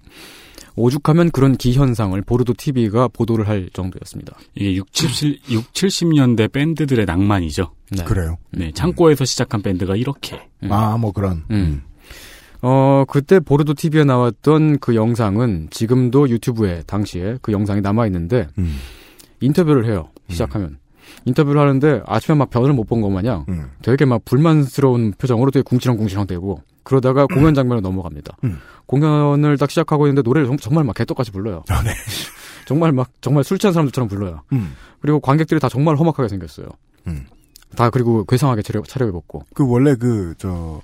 오죽하면 0.82 1.32
그런 1.32 1.56
기현상을 1.56 2.20
보르도 2.24 2.54
TV가 2.54 3.08
보도를 3.10 3.48
할 3.48 3.70
정도였습니다. 3.74 4.38
이게 4.56 4.76
60, 4.76 5.50
6, 5.50 5.74
70년대 5.74 6.52
밴드들의 6.52 7.06
낭만이죠. 7.06 7.72
네. 7.92 8.04
그래요. 8.04 8.38
네, 8.52 8.72
창고에서 8.72 9.26
시작한 9.26 9.62
밴드가 9.62 9.96
이렇게. 9.96 10.40
아, 10.70 10.98
뭐 10.98 11.12
그런. 11.12 11.44
음. 11.52 11.84
어, 12.62 13.04
그때 13.08 13.40
보르도 13.40 13.74
TV에 13.74 14.04
나왔던 14.04 14.80
그 14.80 14.96
영상은 14.96 15.68
지금도 15.72 16.30
유튜브에 16.30 16.84
당시에 16.86 17.38
그 17.42 17.52
영상이 17.52 17.82
남아있는데, 17.82 18.48
음. 18.60 18.78
인터뷰를 19.40 19.86
해요. 19.86 20.10
시작하면. 20.30 20.78
인터뷰를 21.26 21.60
하는데 21.60 22.02
아침에 22.06 22.38
막 22.38 22.50
변을 22.50 22.74
못 22.74 22.88
본 22.88 23.02
것 23.02 23.10
마냥 23.10 23.46
음. 23.50 23.66
되게 23.82 24.06
막 24.06 24.24
불만스러운 24.24 25.14
표정으로 25.18 25.52
되게 25.52 25.62
궁시렁궁시렁 25.64 26.26
대고 26.28 26.62
그러다가 26.84 27.26
공연 27.28 27.54
장면으로 27.54 27.82
넘어갑니다. 27.82 28.38
음. 28.82 28.88
공연을 28.88 29.58
딱 29.58 29.70
시작하고 29.70 30.08
있는데 30.08 30.22
노래를 30.22 30.48
정- 30.48 30.58
정말 30.58 30.84
막 30.84 30.94
개떡같이 30.96 31.32
불러요. 31.32 31.64
아, 31.70 31.82
네. 31.84 31.92
정말 32.66 32.92
막 32.92 33.10
정말 33.22 33.44
술 33.44 33.58
취한 33.58 33.74
사람들처럼 33.74 34.08
불러요. 34.08 34.42
음. 34.54 34.74
그리고 35.02 35.20
관객들이 35.20 35.60
다 35.60 35.68
정말 35.70 35.96
험악하게 35.96 36.30
생겼어요. 36.30 36.68
음. 37.08 37.26
다 37.76 37.90
그리고 37.90 38.24
괴상하게 38.26 38.62
차려, 38.62 38.82
차려입었고. 38.84 39.44
그 39.54 39.66
원래 39.68 39.96
그, 39.96 40.34
저, 40.38 40.82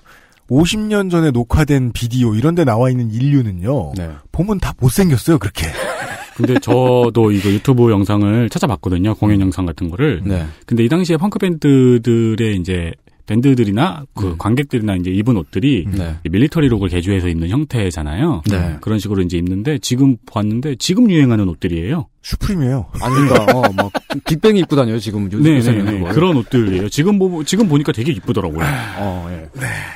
50년 0.50 1.12
전에 1.12 1.32
녹화된 1.32 1.92
비디오 1.92 2.34
이런 2.36 2.56
데 2.56 2.64
나와 2.64 2.90
있는 2.90 3.12
인류는요. 3.12 3.92
네. 3.98 4.12
보면 4.32 4.60
다 4.60 4.74
못생겼어요, 4.80 5.38
그렇게. 5.40 5.68
근데 6.38 6.58
저도 6.60 7.32
이거 7.32 7.50
유튜브 7.50 7.92
영상을 7.92 8.50
찾아봤거든요. 8.50 9.16
공연 9.16 9.42
영상 9.42 9.66
같은 9.66 9.90
거를. 9.90 10.22
네. 10.24 10.46
근데 10.66 10.84
이 10.86 10.90
당시에 10.90 11.18
펑크 11.18 11.40
밴드들의 11.40 12.56
이제 12.58 12.92
밴드들이나 13.28 14.06
그 14.16 14.36
관객들이나 14.38 14.96
이제 14.96 15.12
입은 15.12 15.38
옷들이 15.38 15.86
네. 15.92 16.16
밀리터리룩을 16.30 16.90
개조해서 16.90 17.28
입는 17.28 17.50
형태잖아요. 17.50 18.42
네. 18.50 18.78
그런 18.82 18.98
식으로 19.00 19.22
이제 19.22 19.38
입는데 19.38 19.78
지금 19.80 20.18
봤는데 20.32 20.76
지금 20.80 21.12
유행하는 21.12 21.48
옷들이에요. 21.50 22.08
슈프림이에요. 22.24 22.88
아닌가, 23.02 23.46
어, 23.56 23.62
막, 23.74 23.92
빅뱅이 24.26 24.60
입고 24.62 24.76
다녀요, 24.76 25.00
지금 25.00 25.32
요- 25.32 25.40
네. 25.40 25.60
네, 25.62 25.72
네. 25.84 26.00
그런 26.14 26.36
옷들이에요. 26.38 26.90
지금 26.90 27.20
보 27.20 27.44
지금 27.44 27.68
보니까 27.70 27.92
되게 27.92 28.12
이쁘더라고요. 28.12 28.66
어, 28.98 29.28
예. 29.32 29.50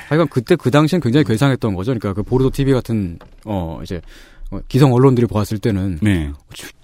하여간 0.08 0.28
그때 0.28 0.56
그 0.56 0.70
당시엔 0.70 1.00
굉장히 1.02 1.24
괴상했던 1.24 1.74
거죠. 1.74 1.90
그러니까 1.92 2.12
그 2.14 2.22
보르도 2.22 2.50
TV 2.50 2.72
같은, 2.72 3.18
어, 3.44 3.80
이제, 3.82 3.96
어, 3.96 4.00
기성 4.68 4.92
언론들이 4.92 5.26
보았을 5.26 5.58
때는. 5.58 5.98
네. 6.02 6.32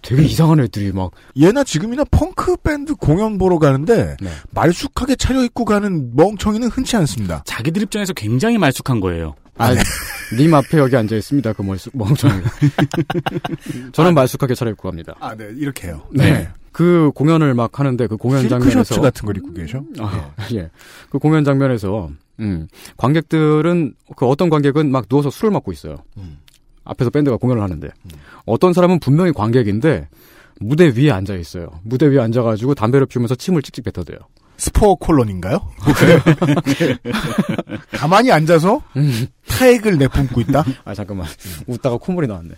되게 0.02 0.22
이상한 0.24 0.60
애들이 0.60 0.92
막. 0.92 1.10
예나 1.36 1.64
지금이나 1.64 2.04
펑크 2.10 2.58
밴드 2.58 2.94
공연 2.94 3.38
보러 3.38 3.58
가는데 3.58 4.16
네. 4.20 4.30
말쑥하게 4.52 5.16
차려입고 5.16 5.64
가는 5.64 6.10
멍청이는 6.14 6.68
흔치 6.68 6.96
않습니다. 6.96 7.42
자기들 7.44 7.82
입장에서 7.82 8.12
굉장히 8.12 8.58
말쑥한 8.58 9.00
거예요. 9.00 9.34
아, 9.58 9.74
님 10.38 10.54
앞에 10.54 10.78
여기 10.78 10.96
앉아 10.96 11.16
있습니다. 11.16 11.52
그 11.52 11.62
멀쑥, 11.62 11.96
멍청이가. 11.96 12.50
저는 13.92 14.14
말쑥하게 14.14 14.54
차려입고 14.54 14.88
갑니다. 14.88 15.14
아, 15.20 15.34
네, 15.34 15.48
이렇게 15.56 15.88
해요. 15.88 16.02
네. 16.12 16.48
그 16.70 17.10
공연을 17.14 17.54
막 17.54 17.80
하는데 17.80 18.06
그 18.06 18.16
공연 18.16 18.48
장면에서 18.48 18.84
셔츠 18.84 19.00
같은 19.00 19.26
걸 19.26 19.36
입고 19.36 19.52
계셔? 19.52 19.82
아, 19.98 20.30
예. 20.54 20.70
그 21.10 21.18
공연 21.18 21.42
장면에서 21.42 22.10
음, 22.38 22.68
관객들은 22.96 23.94
그 24.16 24.26
어떤 24.26 24.48
관객은 24.48 24.92
막 24.92 25.08
누워서 25.08 25.28
술을 25.28 25.50
먹고 25.50 25.72
있어요. 25.72 25.96
앞에서 26.88 27.10
밴드가 27.10 27.36
공연을 27.36 27.62
하는데 27.62 27.88
어떤 28.46 28.72
사람은 28.72 28.98
분명히 28.98 29.32
관객인데 29.32 30.08
무대 30.60 30.92
위에 30.96 31.10
앉아 31.10 31.36
있어요. 31.36 31.68
무대 31.84 32.06
위에 32.06 32.18
앉아가지고 32.20 32.74
담배를 32.74 33.06
피우면서 33.06 33.36
침을 33.36 33.62
찍찍 33.62 33.84
뱉어대요. 33.84 34.18
스포어 34.56 34.96
콜론인가요? 34.96 35.60
가만히 37.92 38.32
앉아서 38.32 38.82
타액을 39.46 39.98
내뿜고 39.98 40.40
있다? 40.40 40.64
아 40.84 40.94
잠깐만 40.94 41.28
웃다가 41.68 41.98
콧물이 41.98 42.26
나왔네. 42.26 42.50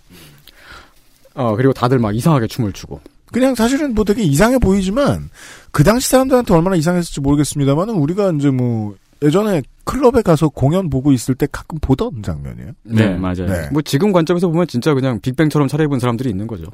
어 1.35 1.57
그리고 1.57 1.75
다들 1.75 1.99
막 1.99 2.17
이상하게 2.17 2.47
춤을 2.47 2.73
추고. 2.73 3.01
그냥 3.33 3.55
사실은 3.55 3.95
뭐 3.95 4.05
되게 4.05 4.23
이상해 4.23 4.59
보이지만 4.59 5.29
그 5.73 5.85
당시 5.85 6.09
사람들한테 6.09 6.55
얼마나 6.55 6.77
이상했을지 6.77 7.21
모르겠습니다만은 7.21 7.95
우리가 7.95 8.33
이제 8.33 8.51
뭐 8.51 8.97
예전에 9.23 9.63
클럽에 9.85 10.23
가서 10.23 10.49
공연 10.49 10.89
보고 10.89 11.13
있을 11.13 11.35
때 11.35 11.47
가끔 11.51 11.79
보던 11.81 12.23
장면이에요. 12.23 12.71
네, 12.85 13.17
맞아요. 13.17 13.47
네. 13.47 13.69
뭐 13.73 13.83
지금 13.83 14.13
관점에서 14.13 14.49
보면 14.49 14.67
진짜 14.67 14.95
그냥 14.95 15.21
빅뱅처럼 15.21 15.69
차려입은 15.69 15.99
사람들이 15.99 16.31
있는 16.31 16.47
거죠. 16.47 16.65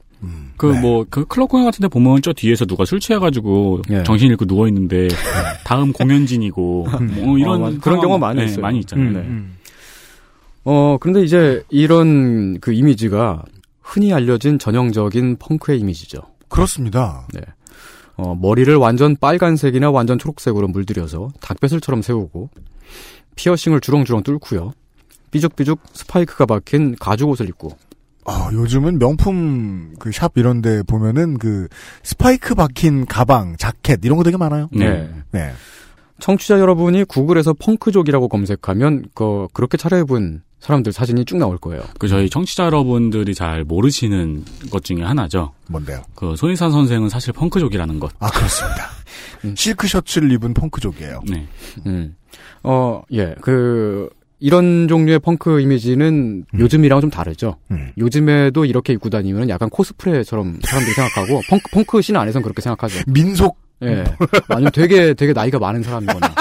그뭐그 0.56 1.24
클럽 1.26 1.48
공연 1.48 1.66
같은데 1.66 1.88
보면 1.88 2.22
저 2.22 2.32
뒤에서 2.32 2.64
누가 2.66 2.84
술 2.84 3.00
취해가지고 3.00 3.82
예. 3.90 4.02
정신 4.04 4.28
잃고 4.28 4.44
누워 4.44 4.68
있는데 4.68 5.08
다음 5.64 5.92
공연진이고 5.92 6.86
뭐 7.24 7.38
이런 7.38 7.54
어, 7.62 7.70
맞- 7.70 7.80
그런 7.80 8.00
경우가 8.00 8.18
많이 8.18 8.40
네, 8.40 8.46
있어요. 8.46 8.60
많이 8.62 8.78
있잖아요. 8.80 9.08
음, 9.08 9.12
네. 9.12 9.18
음. 9.20 9.56
어, 10.64 10.96
그런데 11.00 11.22
이제 11.22 11.62
이런 11.70 12.58
그 12.60 12.72
이미지가 12.72 13.44
흔히 13.82 14.12
알려진 14.12 14.58
전형적인 14.58 15.36
펑크의 15.38 15.78
이미지죠. 15.80 16.18
그렇습니다. 16.48 17.26
네. 17.32 17.40
어, 18.16 18.34
머리를 18.34 18.74
완전 18.76 19.16
빨간색이나 19.16 19.90
완전 19.90 20.18
초록색으로 20.18 20.68
물들여서 20.68 21.30
닭배슬처럼 21.40 22.02
세우고 22.02 22.48
피어싱을 23.36 23.80
주렁주렁 23.80 24.22
뚫고요. 24.22 24.72
삐죽삐죽 25.30 25.80
스파이크가 25.92 26.46
박힌 26.46 26.96
가죽 26.98 27.28
옷을 27.28 27.48
입고 27.48 27.76
아, 28.24 28.48
요즘은 28.52 28.98
명품 28.98 29.94
그 29.98 30.10
샵 30.12 30.32
이런 30.36 30.60
데 30.62 30.82
보면은 30.82 31.38
그 31.38 31.68
스파이크 32.02 32.54
박힌 32.54 33.06
가방, 33.06 33.56
자켓 33.56 34.00
이런 34.04 34.16
거 34.18 34.24
되게 34.24 34.36
많아요. 34.36 34.68
네. 34.72 35.08
네. 35.30 35.52
청취자 36.20 36.58
여러분이 36.60 37.04
구글에서 37.04 37.54
펑크족이라고 37.54 38.28
검색하면 38.28 39.06
그 39.14 39.48
그렇게 39.52 39.76
차려입은 39.76 40.42
사람들 40.60 40.92
사진이 40.92 41.24
쭉 41.26 41.36
나올 41.36 41.58
거예요. 41.58 41.82
그 41.98 42.08
저희 42.08 42.28
청취자 42.28 42.64
여러분들이 42.64 43.34
잘 43.34 43.62
모르시는 43.64 44.44
것 44.70 44.82
중에 44.84 45.02
하나죠. 45.02 45.52
뭔데요? 45.68 46.02
그 46.14 46.34
손희산 46.34 46.72
선생은 46.72 47.08
사실 47.08 47.32
펑크족이라는 47.34 48.00
것. 48.00 48.12
아 48.18 48.30
그렇습니다. 48.30 48.88
실크 49.54 49.86
셔츠를 49.86 50.32
입은 50.32 50.54
펑크족이에요. 50.54 51.20
네. 51.28 51.46
음. 51.86 52.16
어, 52.62 53.02
예. 53.12 53.34
그 53.42 54.08
이런 54.38 54.88
종류의 54.88 55.18
펑크 55.20 55.60
이미지는 55.60 56.44
요즘이랑 56.58 57.00
좀 57.00 57.10
다르죠. 57.10 57.56
음. 57.70 57.92
요즘에도 57.96 58.64
이렇게 58.64 58.92
입고 58.92 59.08
다니면 59.08 59.48
약간 59.48 59.70
코스프레처럼 59.70 60.58
사람들이 60.62 60.94
생각하고 60.94 61.40
펑크 61.48 61.70
펑크 61.72 62.02
씬 62.02 62.16
안에서는 62.16 62.42
그렇게 62.42 62.60
생각하죠. 62.60 63.00
민속 63.06 63.58
예. 63.82 64.04
아니면 64.48 64.72
되게 64.72 65.14
되게 65.14 65.32
나이가 65.32 65.58
많은 65.58 65.82
사람이거나. 65.82 66.34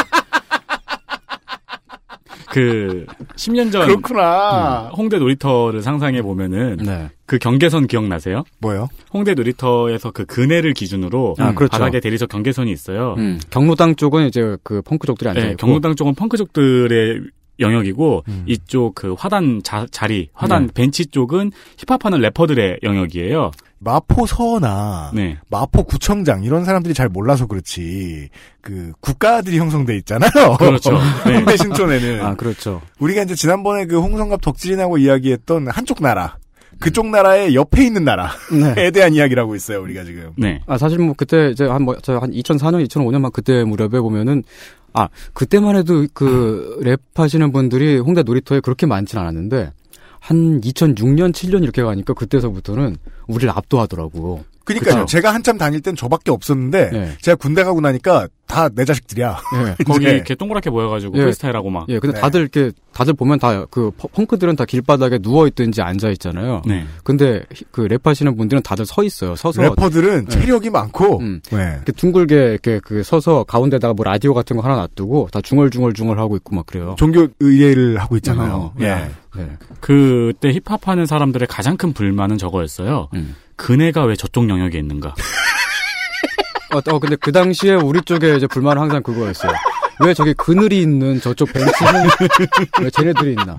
그 2.56 3.06
10년 3.36 3.70
전 3.70 3.86
그렇구나. 3.86 4.88
음, 4.88 4.96
홍대 4.96 5.18
놀이터를 5.18 5.82
상상해 5.82 6.22
보면은 6.22 6.78
네. 6.78 7.10
그 7.26 7.38
경계선 7.38 7.88
기억나세요? 7.88 8.44
뭐요? 8.60 8.88
홍대 9.14 9.34
놀이터에서 9.34 10.12
그 10.12 10.26
그네를 10.26 10.74
기준으로 10.74 11.36
아, 11.38 11.54
그렇죠. 11.54 11.72
바닥에 11.72 12.00
대리석 12.00 12.30
경계선이 12.30 12.72
있어요. 12.72 13.16
음, 13.18 13.42
경로당 13.50 13.98
쪽은 13.98 14.28
이제 14.28 14.56
그 14.64 14.82
펑크족들이 14.84 15.30
앉아 15.30 15.42
네, 15.42 15.48
있고 15.52 15.58
경로당 15.58 15.96
쪽은 15.96 16.16
펑크족들의 16.16 17.24
영역이고 17.60 18.24
음. 18.30 18.44
이쪽 18.48 18.96
그 18.96 19.16
화단 19.18 19.62
자, 19.62 19.86
리 20.08 20.30
화단 20.34 20.68
네. 20.68 20.74
벤치 20.74 21.08
쪽은 21.08 21.52
힙합하는 21.78 22.22
래퍼들의 22.22 22.80
영역이에요. 22.84 23.52
마포 23.86 24.26
서나 24.26 25.12
네. 25.14 25.38
마포 25.50 25.84
구청장 25.84 26.44
이런 26.44 26.66
사람들이 26.66 26.94
잘 26.96 27.08
몰라서 27.08 27.46
그렇지 27.46 28.30
그 28.62 28.92
국가들이 29.00 29.60
형성돼 29.60 29.96
있잖아요. 29.98 30.58
그렇죠. 30.58 30.98
네. 31.26 31.36
홍대 31.36 31.56
신촌에는 31.56 32.26
아, 32.26 32.34
그렇죠. 32.36 32.82
우리가 33.00 33.22
이제 33.24 33.36
지난번에 33.36 33.86
그 33.86 34.00
홍성갑 34.02 34.42
덕질인하고 34.42 34.98
이야기했던 34.98 35.68
한쪽 35.70 36.02
나라 36.02 36.38
그쪽 36.80 37.08
나라의 37.08 37.56
옆에 37.56 37.86
있는 37.86 38.04
나라에 38.04 38.30
네. 38.76 38.90
대한 38.92 39.14
이야기를 39.14 39.42
하고 39.42 39.56
있어요. 39.56 39.82
우리가 39.82 40.04
지금. 40.04 40.32
네. 40.36 40.60
아, 40.66 40.78
사실 40.78 40.98
뭐 40.98 41.14
그때 41.16 41.52
이제 41.52 41.64
한 41.64 41.84
뭐, 41.84 41.96
저한 42.00 42.32
2004년, 42.32 42.86
2005년만 42.88 43.32
그때 43.32 43.64
무렵에 43.64 44.02
보면은 44.02 44.44
아, 44.94 45.08
그때만 45.34 45.76
해도 45.76 46.06
그 46.14 46.80
랩 46.82 47.00
하시는 47.14 47.52
분들이 47.52 47.98
홍대 48.00 48.24
놀이터에 48.24 48.60
그렇게 48.62 48.86
많진 48.88 49.20
않았는데 49.20 49.72
한 50.20 50.60
2006년, 50.62 51.32
7년 51.32 51.64
이렇게 51.64 51.84
가니까 51.84 52.14
그때서부터는 52.14 52.98
우리를 53.28 53.50
압도하더라고. 53.56 54.44
그러니까요. 54.66 54.96
그쵸? 55.02 55.06
제가 55.06 55.32
한참 55.32 55.60
다닐 55.60 55.80
땐 55.82 55.96
저밖에 55.96 56.32
없었는데 56.32 56.90
네. 56.90 57.12
제가 57.22 57.36
군대 57.36 57.64
가고 57.64 57.82
나니까 57.82 58.28
다 58.48 58.68
내 58.74 58.84
자식들이야. 58.84 59.38
예. 59.80 59.84
거기 59.86 60.06
이렇게 60.06 60.34
동그랗게 60.34 60.70
모여가지고 60.72 61.18
예. 61.18 61.22
프리스타일하고 61.22 61.70
막. 61.70 61.86
예, 61.90 62.00
근데 62.00 62.16
네. 62.16 62.22
다들 62.22 62.42
이렇게 62.42 62.72
다들 62.92 63.14
보면 63.14 63.38
다 63.40 63.66
그 63.70 63.92
펑크들은 63.92 64.56
다 64.56 64.66
길바닥에 64.66 65.20
누워 65.20 65.46
있든지 65.48 65.84
앉아 65.84 66.10
있잖아요. 66.12 66.64
네. 66.66 66.86
근데 67.04 67.44
히- 67.54 67.64
그 67.72 67.88
랩하시는 67.88 68.36
분들은 68.38 68.64
다들 68.64 68.86
서 68.88 69.04
있어요. 69.04 69.36
서서 69.36 69.62
래퍼들은 69.62 70.26
네. 70.26 70.32
체력이 70.40 70.72
많고 70.72 71.20
음. 71.20 71.42
네. 71.52 71.74
이렇게 71.76 71.92
둥글게 71.92 72.36
이렇게 72.36 72.80
그 72.84 73.04
서서 73.04 73.44
가운데다가 73.44 73.94
뭐 73.94 74.04
라디오 74.04 74.34
같은 74.34 74.58
거 74.58 74.64
하나 74.64 74.76
놔두고 74.78 75.30
다 75.32 75.42
중얼중얼중얼 75.42 76.18
하고 76.20 76.36
있고 76.38 76.56
막 76.56 76.66
그래요. 76.66 76.96
종교 76.98 77.28
의례를 77.40 77.98
하고 78.00 78.16
있잖아요. 78.18 78.54
어, 78.56 78.74
예. 78.80 79.10
네. 79.36 79.58
그때 79.82 80.52
힙합하는 80.66 81.06
사람들의 81.06 81.48
가장 81.50 81.78
큰 81.78 81.94
불만은 81.94 82.38
저거였어요. 82.38 83.10
음. 83.16 83.36
그네가 83.56 84.04
왜 84.06 84.16
저쪽 84.16 84.50
영역에 84.50 84.78
있는가? 84.80 85.16
어, 86.74 86.78
어, 86.94 87.00
근데 87.00 87.16
그 87.16 87.32
당시에 87.32 87.74
우리 87.76 88.02
쪽에 88.02 88.36
이제 88.36 88.48
불만은 88.48 88.82
항상 88.82 89.02
그거였어요. 89.04 89.52
왜 90.02 90.14
저기 90.14 90.34
그늘이 90.34 90.82
있는 90.82 91.22
저쪽 91.22 91.54
벤치는 91.54 92.10
왜 92.82 92.90
쟤네들이 92.90 93.32
있나? 93.32 93.58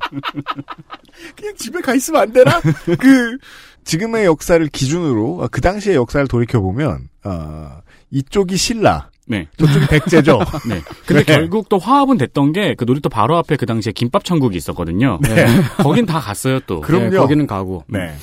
그냥 1.34 1.54
집에 1.56 1.80
가 1.80 1.94
있으면 1.94 2.22
안 2.22 2.32
되나? 2.32 2.60
그 2.60 3.38
지금의 3.84 4.26
역사를 4.26 4.64
기준으로 4.68 5.44
아, 5.44 5.48
그 5.50 5.60
당시의 5.62 5.96
역사를 5.96 6.26
돌이켜 6.28 6.60
보면 6.60 7.08
어, 7.24 7.80
이쪽이 8.10 8.56
신라, 8.58 9.08
네. 9.26 9.48
저쪽이 9.56 9.86
백제죠. 9.86 10.40
네. 10.68 10.82
근데 11.06 11.24
네. 11.24 11.36
결국 11.36 11.70
또 11.70 11.78
화합은 11.78 12.18
됐던 12.18 12.52
게 12.52 12.74
그 12.76 12.84
놀이터 12.84 13.08
바로 13.08 13.38
앞에 13.38 13.56
그 13.56 13.64
당시에 13.64 13.92
김밥 13.92 14.24
천국이 14.24 14.56
있었거든요. 14.58 15.18
네. 15.22 15.46
거긴 15.78 16.04
다 16.04 16.20
갔어요 16.20 16.60
또. 16.66 16.82
그럼요. 16.82 17.10
네, 17.10 17.16
거기는 17.16 17.46
가고. 17.46 17.84
네. 17.88 18.14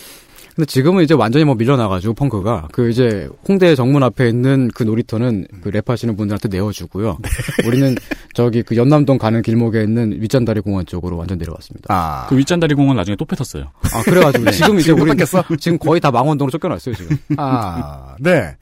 근데 0.56 0.66
지금은 0.66 1.04
이제 1.04 1.14
완전히 1.14 1.45
뭐 1.45 1.56
밀려나가지고 1.56 2.14
펑크가 2.14 2.70
그 2.72 2.89
이제 2.89 3.28
홍대 3.47 3.74
정문 3.76 4.04
앞에 4.04 4.30
있는 4.30 4.70
그 4.74 4.84
놀이터는 4.84 5.47
그 5.62 5.72
랩하시는 5.72 6.16
분들한테 6.16 6.47
내어주고요. 6.49 7.18
우리는 7.66 7.95
저기 8.34 8.62
그 8.62 8.76
연남동 8.76 9.18
가는 9.18 9.41
길목에 9.41 9.82
있는 9.82 10.22
윗잔다리 10.22 10.62
공원 10.62 10.86
쪽으로 10.86 11.18
완전 11.18 11.38
내려왔습니다. 11.39 11.88
아, 11.89 12.28
그 12.28 12.38
윗잔다리 12.38 12.76
공원 12.76 12.97
나중에 12.97 13.16
또 13.16 13.26
뺏었어요. 13.26 13.72
아 13.93 14.04
그래가지고 14.04 14.49
지금 14.51 14.80
이제 14.80 14.91
우리? 14.91 15.12
지금 15.60 15.78
거의 15.80 15.99
다 15.99 16.12
망원동으로 16.12 16.51
쫓겨났어요 16.51 16.95
지금. 16.95 17.18
아, 17.38 18.16
네. 18.20 18.56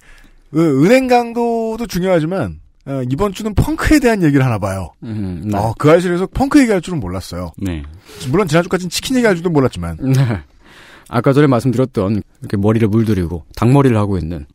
그 0.52 0.86
은행 0.86 1.08
강도도 1.08 1.88
중요하지만 1.88 2.60
어, 2.86 3.02
이번 3.10 3.34
주는 3.34 3.54
펑크에 3.54 4.00
대한 4.00 4.24
얘기를 4.24 4.44
하나 4.44 4.58
봐요. 4.58 4.92
음, 5.04 5.44
네. 5.46 5.58
어, 5.58 5.74
그 5.78 5.92
아실에서 5.92 6.28
펑크 6.28 6.60
얘기할 6.62 6.82
줄은 6.82 7.00
몰랐어요. 7.00 7.52
네. 7.58 7.84
물론 8.30 8.48
지난주까지는 8.48 8.90
치킨 8.90 9.18
얘기할 9.18 9.36
줄도 9.36 9.50
몰랐지만. 9.50 9.98
네. 10.02 10.42
아까 11.12 11.34
전에 11.34 11.46
말씀드렸던 11.48 12.24
이렇게 12.40 12.58
머리를 12.58 12.88
물들이고 12.88 13.44
닭머리를 13.56 13.96
하고 13.98 14.18
있는 14.18 14.46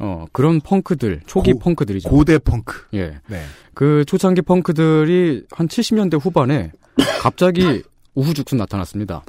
어 0.00 0.26
그런 0.32 0.60
펑크들 0.60 1.20
초기 1.26 1.52
고- 1.52 1.58
펑크들이죠. 1.60 2.08
고대 2.08 2.38
펑크. 2.38 2.86
예. 2.94 3.18
네. 3.28 3.42
그 3.74 4.04
초창기 4.06 4.42
펑크들이 4.42 5.44
한 5.50 5.68
70년대 5.68 6.18
후반에 6.20 6.72
갑자기 7.20 7.82
우후죽순 8.14 8.58
나타났습니다. 8.58 9.22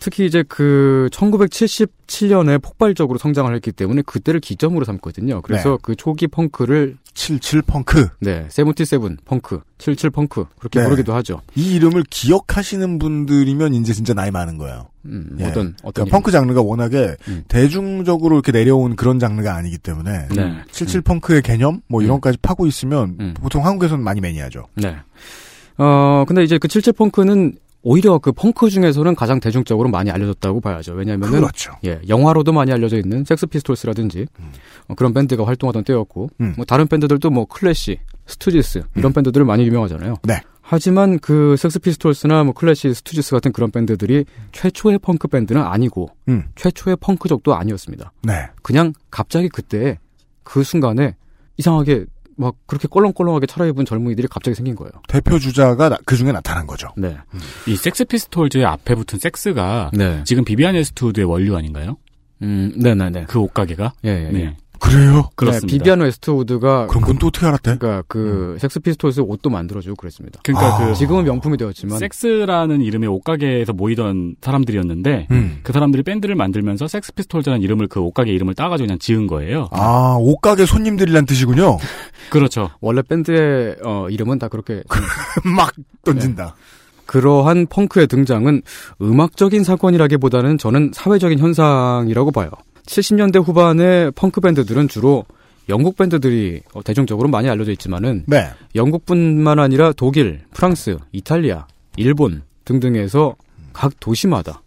특히 0.00 0.24
이제 0.24 0.42
그 0.48 1.08
1977년에 1.12 2.60
폭발적으로 2.60 3.18
성장을 3.18 3.54
했기 3.54 3.70
때문에 3.70 4.00
그때를 4.02 4.40
기점으로 4.40 4.86
삼거든요. 4.86 5.42
그래서 5.42 5.72
네. 5.72 5.76
그 5.82 5.94
초기 5.94 6.26
펑크를 6.26 6.96
77 7.12 7.62
펑크. 7.62 8.08
네, 8.20 8.46
77 8.48 8.98
펑크, 9.26 9.60
77 9.76 10.10
펑크 10.10 10.46
그렇게 10.58 10.80
네. 10.80 10.86
부르기도 10.86 11.12
하죠. 11.14 11.42
이 11.54 11.74
이름을 11.74 12.04
기억하시는 12.08 12.98
분들이면 12.98 13.74
이제 13.74 13.92
진짜 13.92 14.14
나이 14.14 14.30
많은 14.30 14.56
거예요. 14.56 14.88
음, 15.04 15.36
예. 15.38 15.44
어떤 15.44 15.74
어떤 15.82 16.06
그러니까 16.06 16.16
펑크 16.16 16.30
장르가 16.30 16.62
워낙에 16.62 17.16
대중적으로 17.48 18.36
이렇게 18.36 18.52
내려온 18.52 18.96
그런 18.96 19.18
장르가 19.18 19.54
아니기 19.54 19.76
때문에 19.76 20.28
네. 20.34 20.56
77 20.72 21.02
펑크의 21.02 21.42
개념 21.42 21.82
뭐 21.88 22.00
이런 22.00 22.22
까지 22.22 22.38
파고 22.40 22.66
있으면 22.66 23.34
보통 23.34 23.66
한국에서는 23.66 24.02
많이 24.02 24.22
매니아죠. 24.22 24.66
네. 24.76 24.96
어, 25.76 26.24
근데 26.26 26.42
이제 26.42 26.56
그77 26.56 26.96
펑크는 26.96 27.54
오히려 27.82 28.18
그 28.18 28.32
펑크 28.32 28.68
중에서는 28.68 29.14
가장 29.14 29.40
대중적으로 29.40 29.88
많이 29.88 30.10
알려졌다고 30.10 30.60
봐야죠. 30.60 30.92
왜냐하면 30.92 31.30
그렇죠. 31.30 31.72
예, 31.84 32.00
영화로도 32.08 32.52
많이 32.52 32.72
알려져 32.72 32.98
있는 32.98 33.24
섹스 33.24 33.46
피스톨스라든지 33.46 34.26
어, 34.88 34.94
그런 34.94 35.14
밴드가 35.14 35.46
활동하던 35.46 35.84
때였고 35.84 36.28
음. 36.40 36.54
뭐 36.56 36.64
다른 36.64 36.86
밴드들도 36.86 37.30
뭐 37.30 37.46
클래시, 37.46 37.98
스투지스 38.26 38.82
이런 38.96 39.12
밴드들 39.12 39.44
많이 39.44 39.66
유명하잖아요. 39.66 40.16
네. 40.24 40.40
하지만 40.62 41.18
그 41.18 41.56
섹스 41.56 41.80
피스톨스나 41.80 42.44
뭐 42.44 42.52
클래시, 42.52 42.94
스투지스 42.94 43.32
같은 43.32 43.50
그런 43.52 43.70
밴드들이 43.70 44.24
최초의 44.52 44.98
펑크 44.98 45.28
밴드는 45.28 45.60
아니고 45.62 46.10
음. 46.28 46.44
최초의 46.54 46.96
펑크족도 47.00 47.54
아니었습니다. 47.54 48.12
네. 48.22 48.46
그냥 48.62 48.92
갑자기 49.10 49.48
그때 49.48 49.98
그 50.44 50.62
순간에 50.62 51.16
이상하게 51.56 52.06
막 52.40 52.54
그렇게 52.66 52.88
껄렁껄렁하게 52.88 53.46
차려입은 53.46 53.84
젊은이들이 53.84 54.26
갑자기 54.28 54.54
생긴 54.54 54.74
거예요. 54.74 54.90
대표 55.08 55.38
주자가 55.38 55.98
그 56.06 56.16
중에 56.16 56.32
나타난 56.32 56.66
거죠. 56.66 56.88
네. 56.96 57.18
이 57.68 57.76
섹스 57.76 58.06
피스톨즈의 58.06 58.64
앞에 58.64 58.94
붙은 58.94 59.18
섹스가 59.18 59.90
네. 59.92 60.22
지금 60.24 60.44
비비안 60.44 60.74
웨스트우드의 60.74 61.26
원류 61.26 61.54
아닌가요? 61.54 61.98
음, 62.42 62.72
네네네. 62.76 63.26
그 63.28 63.38
옷가게가? 63.38 63.92
예, 64.06 64.08
예. 64.08 64.30
네. 64.30 64.56
그래요? 64.80 65.28
그렇습니다. 65.36 65.66
네, 65.66 65.78
비비안 65.78 66.00
웨스트우드가 66.00 66.86
그런 66.86 67.02
건 67.02 67.18
또 67.20 67.26
어떻게 67.26 67.46
알았대? 67.46 67.76
그러니까 67.76 68.02
그 68.08 68.56
섹스 68.58 68.80
피스톨스 68.80 69.20
옷도 69.20 69.50
만들어주고 69.50 69.96
그랬습니다. 69.96 70.40
그러니까 70.42 70.74
아. 70.76 70.86
그 70.88 70.94
지금은 70.94 71.24
명품이 71.24 71.58
되었지만 71.58 71.98
섹스라는 71.98 72.80
이름의 72.80 73.08
옷가게에서 73.10 73.72
모이던 73.74 74.36
사람들이었는데 74.40 75.28
음. 75.30 75.60
그 75.62 75.72
사람들이 75.72 76.02
밴드를 76.02 76.34
만들면서 76.34 76.88
섹스 76.88 77.12
피스톨즈라는 77.12 77.62
이름을 77.62 77.88
그 77.88 78.00
옷가게 78.00 78.32
이름을 78.32 78.54
따가지고 78.54 78.86
그냥 78.86 78.98
지은 78.98 79.26
거예요. 79.26 79.68
아, 79.72 80.16
옷가게 80.18 80.64
손님들이란 80.66 81.26
뜻이군요. 81.26 81.76
그렇죠. 82.30 82.70
원래 82.80 83.02
밴드의 83.02 83.76
어, 83.84 84.06
이름은 84.08 84.38
다 84.38 84.48
그렇게 84.48 84.82
막 85.44 85.72
던진다. 86.04 86.54
그러한 87.06 87.66
펑크의 87.66 88.06
등장은 88.06 88.62
음악적인 89.02 89.64
사건이라기보다는 89.64 90.58
저는 90.58 90.92
사회적인 90.94 91.38
현상이라고 91.40 92.30
봐요. 92.30 92.50
70년대 92.90 93.42
후반의 93.44 94.10
펑크 94.12 94.40
밴드들은 94.40 94.88
주로 94.88 95.24
영국 95.68 95.96
밴드들이 95.96 96.62
어, 96.74 96.82
대중적으로 96.82 97.28
많이 97.28 97.48
알려져 97.48 97.70
있지만은 97.72 98.24
네. 98.26 98.48
영국뿐만 98.74 99.60
아니라 99.60 99.92
독일, 99.92 100.40
프랑스, 100.52 100.96
이탈리아, 101.12 101.66
일본 101.96 102.42
등등에서 102.64 103.36
각 103.72 103.92
도시마다 104.00 104.62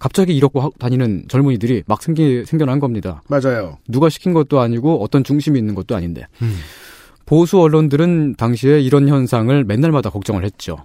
갑자기 0.00 0.34
이렇고 0.36 0.60
하- 0.60 0.70
다니는 0.78 1.26
젊은이들이 1.28 1.84
막 1.86 2.02
생기, 2.02 2.44
생겨난 2.44 2.80
겁니다. 2.80 3.22
맞아요. 3.28 3.78
누가 3.88 4.08
시킨 4.08 4.32
것도 4.32 4.58
아니고 4.60 5.02
어떤 5.02 5.22
중심이 5.22 5.56
있는 5.58 5.76
것도 5.76 5.94
아닌데. 5.94 6.26
음. 6.42 6.56
보수 7.26 7.60
언론들은 7.60 8.34
당시에 8.34 8.80
이런 8.80 9.08
현상을 9.08 9.64
맨날마다 9.64 10.10
걱정을 10.10 10.44
했죠. 10.44 10.76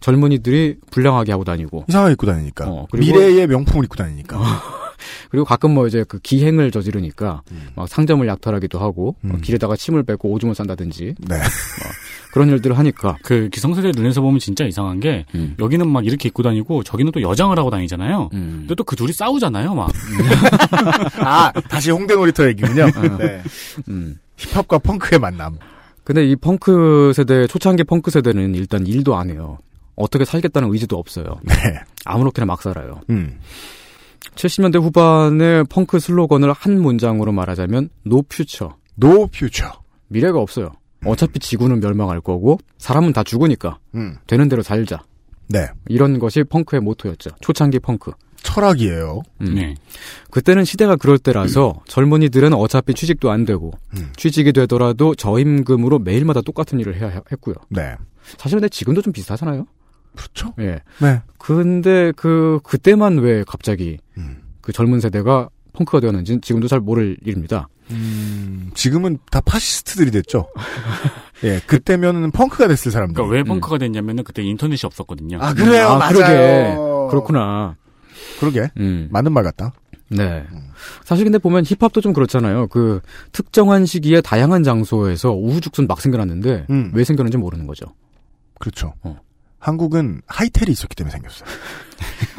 젊은이들이 0.00 0.78
불량하게 0.90 1.30
하고 1.32 1.44
다니고. 1.44 1.84
이상하게 1.88 2.12
입고 2.12 2.26
다니니까. 2.26 2.66
어, 2.68 2.86
미래의 2.94 3.46
명품을 3.46 3.84
입고 3.84 3.96
다니니까. 3.96 4.40
그리고 5.30 5.44
가끔 5.44 5.72
뭐 5.72 5.86
이제 5.86 6.04
그 6.06 6.18
기행을 6.18 6.70
저지르니까 6.70 7.42
막 7.74 7.88
상점을 7.88 8.26
약탈하기도 8.26 8.78
하고 8.78 9.16
뭐 9.20 9.38
길에다가 9.38 9.76
침을 9.76 10.02
뱉고 10.02 10.30
오줌을 10.30 10.54
싼다든지 10.54 11.14
네. 11.18 11.36
뭐 11.36 11.38
그런 12.32 12.48
일들을 12.50 12.78
하니까 12.78 13.16
그 13.22 13.48
기성세대 13.48 13.90
눈에서 13.96 14.20
보면 14.20 14.38
진짜 14.38 14.64
이상한 14.64 15.00
게 15.00 15.24
음. 15.34 15.56
여기는 15.58 15.88
막 15.88 16.06
이렇게 16.06 16.28
입고 16.28 16.42
다니고 16.42 16.82
저기는 16.84 17.10
또 17.12 17.22
여장을 17.22 17.58
하고 17.58 17.70
다니잖아요. 17.70 18.30
음. 18.34 18.56
근데 18.60 18.74
또 18.76 18.84
그 18.84 18.96
둘이 18.96 19.12
싸우잖아요, 19.12 19.74
막. 19.74 19.88
아, 21.24 21.52
다시 21.68 21.90
홍대 21.92 22.14
놀이터 22.14 22.46
얘기군요. 22.48 22.86
네. 23.18 23.40
음. 23.88 24.18
힙합과 24.36 24.78
펑크의 24.78 25.20
만남. 25.20 25.58
근데 26.02 26.26
이 26.26 26.34
펑크 26.34 27.12
세대 27.14 27.46
초창기 27.46 27.84
펑크 27.84 28.10
세대는 28.10 28.54
일단 28.56 28.86
일도 28.86 29.14
안 29.16 29.30
해요. 29.30 29.58
어떻게 29.96 30.24
살겠다는 30.24 30.72
의지도 30.72 30.96
없어요. 30.98 31.38
네. 31.42 31.54
아무렇게나 32.04 32.46
막 32.46 32.62
살아요. 32.62 33.00
음. 33.10 33.38
70년대 34.34 34.80
후반의 34.80 35.64
펑크 35.64 35.98
슬로건을 35.98 36.52
한 36.52 36.80
문장으로 36.80 37.32
말하자면 37.32 37.90
no 38.04 38.22
future. 38.22 38.76
no 38.94 39.26
future. 39.26 39.72
미래가 40.08 40.38
없어요. 40.38 40.72
어차피 41.04 41.38
지구는 41.38 41.80
멸망할 41.80 42.20
거고 42.20 42.58
사람은 42.78 43.12
다 43.12 43.22
죽으니까 43.22 43.78
음. 43.94 44.16
되는 44.26 44.48
대로 44.48 44.62
살자. 44.62 45.02
네. 45.48 45.66
이런 45.88 46.18
것이 46.18 46.44
펑크의 46.44 46.80
모토였죠. 46.82 47.30
초창기 47.40 47.80
펑크. 47.80 48.12
철학이에요. 48.42 49.22
음. 49.42 49.54
네. 49.54 49.74
그때는 50.30 50.64
시대가 50.64 50.96
그럴 50.96 51.18
때라서 51.18 51.82
젊은이들은 51.86 52.52
어차피 52.54 52.94
취직도 52.94 53.30
안 53.30 53.44
되고 53.44 53.72
음. 53.96 54.12
취직이 54.16 54.52
되더라도 54.52 55.14
저임금으로 55.14 55.98
매일마다 55.98 56.40
똑같은 56.40 56.78
일을 56.80 56.96
해야 56.96 57.22
했고요. 57.30 57.54
네. 57.68 57.94
사실 58.38 58.56
근데 58.56 58.68
지금도 58.68 59.02
좀 59.02 59.12
비슷하잖아요. 59.12 59.66
그렇죠. 60.16 60.52
예. 60.58 60.80
네. 61.00 61.22
근데 61.38 62.12
그 62.16 62.60
그때만 62.62 63.18
왜 63.18 63.44
갑자기 63.46 63.98
음. 64.18 64.38
그 64.60 64.72
젊은 64.72 65.00
세대가 65.00 65.48
펑크가 65.72 66.00
되었는지는 66.00 66.40
지금도 66.40 66.68
잘 66.68 66.80
모를 66.80 67.16
일입니다. 67.22 67.68
음, 67.90 68.70
지금은 68.74 69.18
다 69.30 69.40
파시스트들이 69.40 70.10
됐죠. 70.10 70.48
예, 71.42 71.60
그때면은 71.66 72.30
펑크가 72.30 72.68
됐을 72.68 72.92
사람들. 72.92 73.14
그러니까 73.14 73.34
왜 73.34 73.42
펑크가 73.42 73.78
됐냐면은 73.78 74.24
그때 74.24 74.42
인터넷이 74.42 74.80
없었거든요. 74.84 75.38
아, 75.40 75.54
그래요? 75.54 75.88
아, 75.88 75.98
맞아요. 75.98 76.12
그러게. 76.12 76.76
그렇구나. 77.10 77.76
그러게. 78.38 78.70
음. 78.78 79.08
맞는 79.10 79.32
말 79.32 79.42
같다. 79.44 79.72
네. 80.08 80.44
사실 81.04 81.24
근데 81.24 81.38
보면 81.38 81.64
힙합도 81.64 82.00
좀 82.00 82.12
그렇잖아요. 82.12 82.66
그 82.68 83.00
특정한 83.32 83.86
시기에 83.86 84.20
다양한 84.20 84.62
장소에서 84.62 85.32
우후죽순 85.32 85.86
막 85.86 86.00
생겨났는데 86.00 86.66
음. 86.70 86.90
왜 86.94 87.04
생겼는지 87.04 87.38
모르는 87.38 87.66
거죠. 87.66 87.86
그렇죠. 88.58 88.94
어. 89.02 89.16
한국은 89.60 90.22
하이텔이 90.26 90.72
있었기 90.72 90.96
때문에 90.96 91.12
생겼어요. 91.12 91.48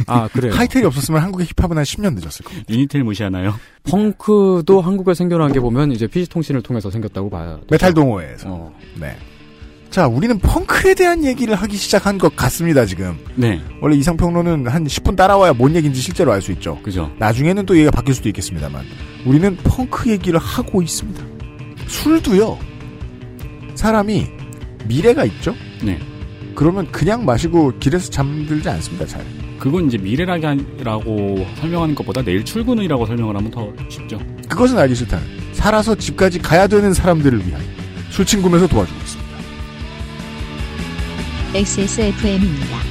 아, 0.07 0.27
그래요. 0.27 0.53
하이텔이 0.53 0.85
없었으면 0.85 1.21
한국의 1.21 1.47
힙합은 1.55 1.77
한 1.77 1.83
10년 1.83 2.15
늦었을 2.15 2.43
겁니다. 2.43 2.65
유니텔 2.67 3.03
무시하나요? 3.03 3.53
펑크도 3.83 4.81
한국에 4.81 5.13
생겨난 5.13 5.53
게 5.53 5.59
보면 5.59 5.91
이제 5.91 6.07
PC통신을 6.07 6.63
통해서 6.63 6.89
생겼다고 6.89 7.29
봐요. 7.29 7.61
메탈 7.69 7.93
동호회에서. 7.93 8.49
어. 8.49 8.75
네. 8.99 9.15
자, 9.91 10.07
우리는 10.07 10.39
펑크에 10.39 10.95
대한 10.95 11.23
얘기를 11.23 11.53
하기 11.53 11.75
시작한 11.77 12.17
것 12.17 12.35
같습니다, 12.35 12.85
지금. 12.85 13.17
네. 13.35 13.61
원래 13.81 13.95
이상평론은 13.97 14.67
한 14.67 14.85
10분 14.85 15.15
따라와야 15.15 15.53
뭔 15.53 15.75
얘기인지 15.75 16.01
실제로 16.01 16.31
알 16.31 16.41
수 16.41 16.51
있죠. 16.53 16.81
그죠. 16.81 17.11
나중에는 17.19 17.65
또 17.65 17.75
얘기가 17.75 17.91
바뀔 17.91 18.15
수도 18.15 18.29
있겠습니다만. 18.29 18.83
우리는 19.25 19.55
펑크 19.57 20.09
얘기를 20.09 20.39
하고 20.39 20.81
있습니다. 20.81 21.23
술도요. 21.87 22.57
사람이 23.75 24.27
미래가 24.87 25.25
있죠? 25.25 25.53
네. 25.83 25.99
그러면 26.55 26.91
그냥 26.91 27.25
마시고 27.25 27.73
길에서 27.79 28.09
잠들지 28.09 28.69
않습니다, 28.69 29.05
잘. 29.05 29.25
그건 29.59 29.87
이제 29.87 29.97
미래라고 29.97 31.45
설명하는 31.59 31.93
것보다 31.95 32.23
내일 32.23 32.43
출근이라고 32.43 33.05
설명을 33.05 33.35
하면 33.35 33.51
더 33.51 33.71
쉽죠. 33.89 34.19
그것은 34.49 34.77
알기 34.77 34.95
싫다는. 34.95 35.25
살아서 35.53 35.95
집까지 35.95 36.39
가야 36.39 36.67
되는 36.67 36.93
사람들을 36.93 37.45
위한 37.47 37.61
술친구면서 38.09 38.67
도와주고 38.67 38.99
있습니다. 38.99 39.31
XSFM입니다. 41.53 42.90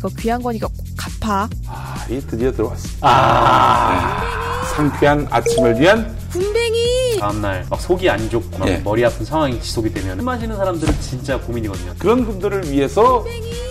이거 0.00 0.08
귀한 0.18 0.42
거니까 0.42 0.66
꼭 0.66 0.86
갚아. 0.96 1.46
이 2.08 2.18
드디어 2.22 2.50
들어왔습니다. 2.50 3.06
아, 3.06 4.62
상쾌한 4.74 5.28
아침을 5.30 5.78
위한 5.78 6.16
굼벵이! 6.32 6.69
다음날 7.20 7.66
막 7.68 7.80
속이 7.80 8.08
안 8.08 8.30
좋고 8.30 8.58
막 8.58 8.68
예. 8.68 8.78
머리 8.78 9.04
아픈 9.04 9.24
상황이 9.24 9.60
지속이 9.60 9.92
되면 9.92 10.16
술 10.16 10.24
마시는 10.24 10.56
사람들은 10.56 11.00
진짜 11.00 11.38
고민이거든요. 11.38 11.94
그런 11.98 12.24
분들을 12.24 12.70
위해서 12.70 13.24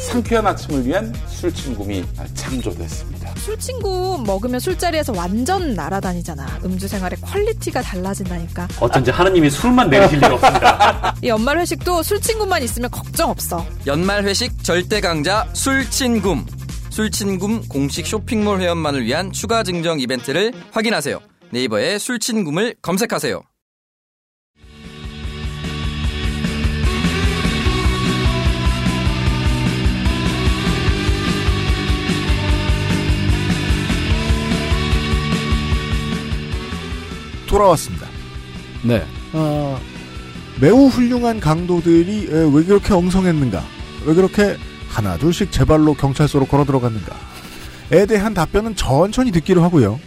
상쾌한 0.07 0.45
아침을 0.47 0.85
위한 0.85 1.13
술친구미 1.27 2.05
창조됐습니다. 2.35 3.33
술친구 3.37 4.23
먹으면 4.25 4.59
술자리에서 4.59 5.13
완전 5.15 5.73
날아다니잖아. 5.73 6.59
음주 6.63 6.87
생활의 6.87 7.19
quality가 7.21 7.81
달라진다니까. 7.81 8.67
어쩐지 8.79 9.11
하느님이 9.11 9.49
술만 9.49 9.89
내리실 9.89 10.17
리가 10.19 10.33
없습니다. 10.35 11.15
이 11.23 11.27
연말 11.27 11.57
회식도 11.59 12.03
술친구만 12.03 12.61
있으면 12.63 12.89
걱정 12.91 13.29
없어. 13.29 13.65
연말 13.87 14.23
회식 14.25 14.63
절대 14.63 15.01
강자 15.01 15.47
술친굼. 15.53 16.45
술친굼 16.89 17.67
공식 17.69 18.05
쇼핑몰 18.05 18.59
회원만을 18.61 19.05
위한 19.05 19.31
추가 19.31 19.63
증정 19.63 19.99
이벤트를 19.99 20.51
확인하세요. 20.71 21.19
네이버에 21.51 21.97
술친굼을 21.97 22.75
검색하세요. 22.81 23.41
돌아왔습니다. 37.47 38.07
네. 38.83 39.03
어, 39.33 39.79
매우 40.61 40.85
훌륭한 40.87 41.39
강도들이 41.39 42.27
에, 42.29 42.49
왜 42.53 42.63
그렇게 42.63 42.93
엉성했는가? 42.93 43.63
왜 44.05 44.13
그렇게 44.13 44.55
하나 44.87 45.17
둘씩 45.17 45.51
제 45.51 45.65
발로 45.65 45.95
경찰서로 45.95 46.45
걸어 46.45 46.63
들어갔는가? 46.63 47.15
에 47.91 48.05
대한 48.05 48.35
답변은 48.35 48.75
천천히 48.75 49.31
듣기로 49.31 49.63
하고요. 49.63 49.99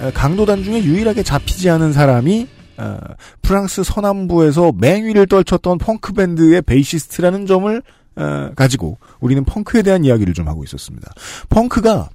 에, 0.00 0.10
강도단 0.12 0.62
중에 0.64 0.82
유일하게 0.82 1.22
잡히지 1.22 1.70
않은 1.70 1.92
사람이 1.92 2.48
어, 2.78 2.98
프랑스 3.42 3.84
서남부에서 3.84 4.72
맹위를 4.76 5.26
떨쳤던 5.26 5.78
펑크 5.78 6.14
밴드의 6.14 6.62
베이시스트라는 6.62 7.46
점을 7.46 7.82
어, 8.16 8.50
가지고 8.56 8.98
우리는 9.20 9.44
펑크에 9.44 9.82
대한 9.82 10.04
이야기를 10.04 10.34
좀 10.34 10.48
하고 10.48 10.64
있었습니다. 10.64 11.12
펑크가 11.50 12.08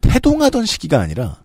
태동하던 0.00 0.64
시기가 0.64 1.00
아니라 1.00 1.38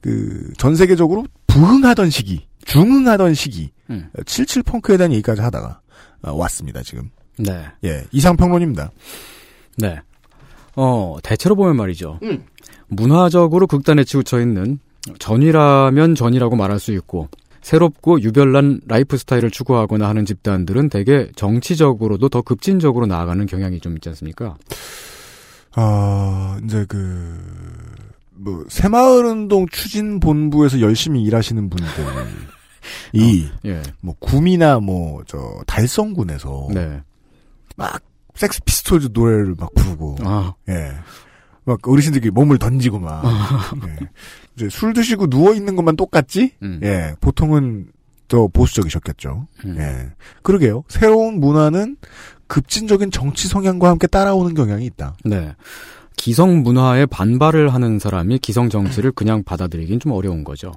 그전 0.00 0.74
세계적으로 0.74 1.26
부흥하던 1.46 2.10
시기, 2.10 2.46
중흥하던 2.64 3.34
시기, 3.34 3.70
음. 3.90 4.10
77 4.26 4.62
펑크에 4.64 4.96
대한 4.96 5.12
얘기까지 5.12 5.40
하다가 5.40 5.80
어, 6.22 6.32
왔습니다 6.32 6.82
지금. 6.82 7.10
네. 7.36 7.66
예, 7.84 8.04
이상 8.10 8.36
평론입니다. 8.36 8.90
네. 9.76 10.00
어, 10.74 11.16
대체로 11.22 11.54
보면 11.54 11.76
말이죠. 11.76 12.18
음. 12.24 12.44
문화적으로 12.88 13.66
극단에 13.66 14.04
치우쳐 14.04 14.40
있는 14.40 14.80
전이라면 15.18 16.14
전이라고 16.14 16.56
말할 16.56 16.78
수 16.78 16.92
있고 16.92 17.28
새롭고 17.60 18.22
유별난 18.22 18.80
라이프 18.86 19.16
스타일을 19.16 19.50
추구하거나 19.50 20.08
하는 20.08 20.24
집단들은 20.24 20.88
대개 20.88 21.30
정치적으로도 21.36 22.28
더 22.28 22.42
급진적으로 22.42 23.06
나아가는 23.06 23.44
경향이 23.46 23.80
좀 23.80 23.94
있지 23.94 24.08
않습니까? 24.10 24.56
아, 25.74 26.58
이제 26.64 26.84
그, 26.88 27.38
뭐, 28.30 28.64
새마을운동 28.68 29.66
추진본부에서 29.70 30.80
열심히 30.80 31.22
일하시는 31.22 31.68
분들이, 31.68 32.06
예. 33.66 33.82
뭐, 34.00 34.14
구미나 34.18 34.80
뭐, 34.80 35.22
저, 35.26 35.38
달성군에서, 35.66 36.68
네. 36.72 37.02
막, 37.76 38.00
Sex 38.34 38.62
Pistols 38.64 39.10
노래를 39.12 39.54
막 39.58 39.72
부르고, 39.74 40.16
아. 40.22 40.54
예. 40.68 40.92
막, 41.64 41.86
어르신들끼리 41.86 42.30
몸을 42.30 42.58
던지고 42.58 42.98
막, 42.98 43.22
예. 43.86 44.08
이제 44.58 44.68
술 44.68 44.92
드시고 44.92 45.28
누워 45.28 45.54
있는 45.54 45.76
것만 45.76 45.96
똑같지? 45.96 46.52
음. 46.62 46.80
예. 46.82 47.14
보통은 47.20 47.86
더 48.26 48.48
보수적이셨겠죠. 48.48 49.46
예. 49.76 50.10
그러게요. 50.42 50.82
새로운 50.88 51.38
문화는 51.38 51.96
급진적인 52.48 53.12
정치 53.12 53.46
성향과 53.46 53.88
함께 53.88 54.08
따라오는 54.08 54.54
경향이 54.54 54.84
있다. 54.86 55.16
네. 55.24 55.54
기성 56.16 56.62
문화에 56.62 57.06
반발을 57.06 57.72
하는 57.72 58.00
사람이 58.00 58.40
기성 58.40 58.68
정치를 58.68 59.12
그냥 59.12 59.44
받아들이긴 59.44 60.00
좀 60.00 60.12
어려운 60.12 60.42
거죠. 60.42 60.72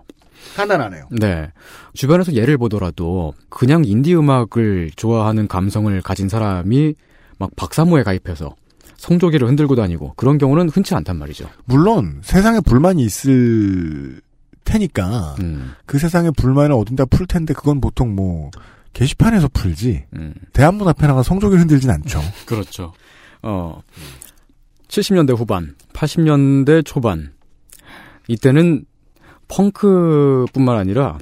간단하네요. 0.55 1.07
네. 1.11 1.51
주변에서 1.93 2.33
예를 2.33 2.57
보더라도 2.57 3.33
그냥 3.49 3.83
인디 3.85 4.15
음악을 4.15 4.91
좋아하는 4.95 5.47
감성을 5.47 5.99
가진 6.01 6.29
사람이 6.29 6.93
막 7.39 7.49
박사모에 7.55 8.03
가입해서 8.03 8.55
성조기를 9.01 9.47
흔들고 9.47 9.75
다니고 9.75 10.13
그런 10.15 10.37
경우는 10.37 10.69
흔치 10.69 10.93
않단 10.93 11.17
말이죠. 11.17 11.49
물론 11.65 12.21
세상에 12.23 12.59
불만이 12.59 13.03
있을 13.03 14.21
테니까 14.63 15.35
음. 15.39 15.73
그 15.87 15.97
세상에 15.97 16.29
불만을 16.29 16.73
어딘다 16.73 17.05
풀 17.05 17.25
텐데 17.25 17.55
그건 17.55 17.81
보통 17.81 18.13
뭐 18.15 18.51
게시판에서 18.93 19.47
풀지 19.47 20.05
대한문 20.53 20.87
앞에 20.87 21.07
나가 21.07 21.23
성조기를 21.23 21.61
흔들진 21.61 21.89
않죠. 21.89 22.21
그렇죠. 22.45 22.93
어, 23.41 23.81
70년대 24.87 25.35
후반, 25.35 25.75
80년대 25.93 26.85
초반 26.85 27.33
이때는 28.27 28.85
펑크뿐만 29.47 30.77
아니라 30.77 31.17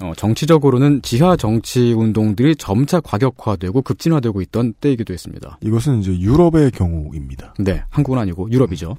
어, 0.00 0.12
정치적으로는 0.16 1.02
지하 1.02 1.36
정치 1.36 1.92
운동들이 1.92 2.56
점차 2.56 3.00
과격화되고 3.00 3.82
급진화되고 3.82 4.40
있던 4.42 4.74
때이기도 4.80 5.12
했습니다. 5.12 5.58
이것은 5.62 6.00
이제 6.00 6.18
유럽의 6.18 6.72
경우입니다. 6.72 7.54
네, 7.60 7.84
한국은 7.90 8.18
아니고 8.18 8.50
유럽이죠. 8.50 8.96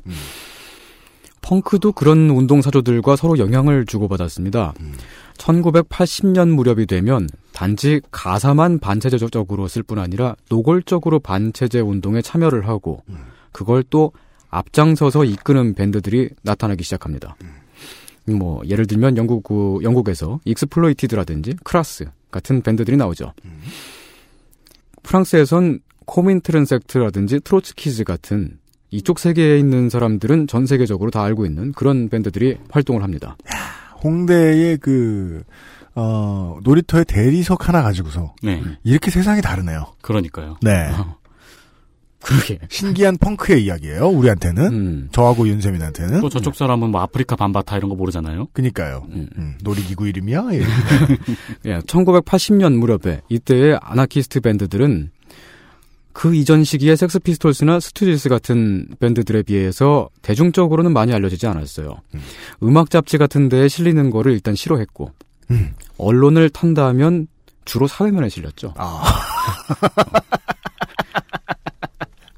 펑크도 1.41 1.91
그런 1.91 2.29
운동 2.31 2.61
사조들과 2.61 3.15
서로 3.15 3.37
영향을 3.37 3.85
주고받았습니다. 3.85 4.73
1980년 5.37 6.49
무렵이 6.49 6.87
되면 6.87 7.29
단지 7.53 8.01
가사만 8.09 8.79
반체제적으로 8.79 9.67
쓸 9.67 9.83
뿐 9.83 9.99
아니라 9.99 10.35
노골적으로 10.49 11.19
반체제 11.19 11.81
운동에 11.81 12.21
참여를 12.23 12.67
하고 12.67 13.03
그걸 13.51 13.83
또 13.89 14.11
앞장서서 14.49 15.25
이끄는 15.25 15.75
밴드들이 15.75 16.29
나타나기 16.41 16.83
시작합니다. 16.83 17.35
뭐 18.28 18.61
예를 18.67 18.88
들면 18.88 19.17
영국 19.17 19.43
그, 19.43 19.80
영국에서 19.84 20.39
Exploited라든지 20.45 21.55
Crass 21.63 22.05
같은 22.32 22.61
밴드들이 22.61 22.97
나오죠. 22.97 23.34
프랑스에선 25.03 25.80
Komintern 26.05 26.63
Sect라든지 26.63 27.39
Trotskids 27.41 28.03
같은 28.03 28.57
이쪽 28.91 29.19
세계에 29.19 29.57
있는 29.57 29.89
사람들은 29.89 30.47
전 30.47 30.65
세계적으로 30.65 31.11
다 31.11 31.23
알고 31.23 31.45
있는 31.45 31.71
그런 31.73 32.09
밴드들이 32.09 32.57
활동을 32.69 33.03
합니다. 33.03 33.38
홍대의 34.03 34.78
그 34.78 35.43
어, 35.95 36.57
놀이터에 36.63 37.03
대리석 37.03 37.67
하나 37.67 37.82
가지고서 37.82 38.36
네. 38.43 38.61
이렇게 38.84 39.09
세상이 39.11 39.41
다르네요. 39.41 39.93
그러니까요. 40.01 40.57
네. 40.61 40.89
그러게. 42.26 42.57
신기한 42.69 43.17
펑크의 43.17 43.63
이야기예요. 43.65 44.07
우리한테는 44.07 44.65
음. 44.73 45.09
저하고 45.11 45.47
윤세민한테는 45.47 46.21
또 46.21 46.30
저쪽 46.30 46.55
사람은 46.55 46.89
뭐 46.89 47.01
아프리카 47.01 47.36
밤바타 47.36 47.77
이런 47.78 47.89
거 47.89 47.95
모르잖아요. 47.95 48.47
그니까요. 48.51 49.05
음, 49.11 49.57
놀이기구 49.61 50.07
이름이야? 50.07 50.47
예. 50.53 50.61
예, 51.69 51.80
1980년 51.82 52.78
무렵에 52.78 53.21
이때의 53.30 53.78
아나키스트 53.80 54.41
밴드들은 54.41 55.11
그 56.13 56.34
이전 56.34 56.63
시기에 56.63 56.95
섹스피스톨스나 56.95 57.80
Stooges 57.79 58.29
같은 58.30 58.88
밴드들에 58.99 59.43
비해서 59.43 60.09
대중적으로는 60.23 60.93
많이 60.93 61.13
알려지지 61.13 61.45
않았어요. 61.45 61.95
음악 62.15 62.89
잡지 62.89 63.19
같은 63.19 63.49
데에 63.49 63.67
실리는 63.67 64.09
거를 64.09 64.32
일단 64.32 64.55
싫어했고 64.55 65.11
음. 65.51 65.74
언론을 65.99 66.49
탄다면 66.49 67.28
주로 67.66 67.86
사회면에 67.86 68.29
실렸죠. 68.29 68.74
아. 68.78 69.04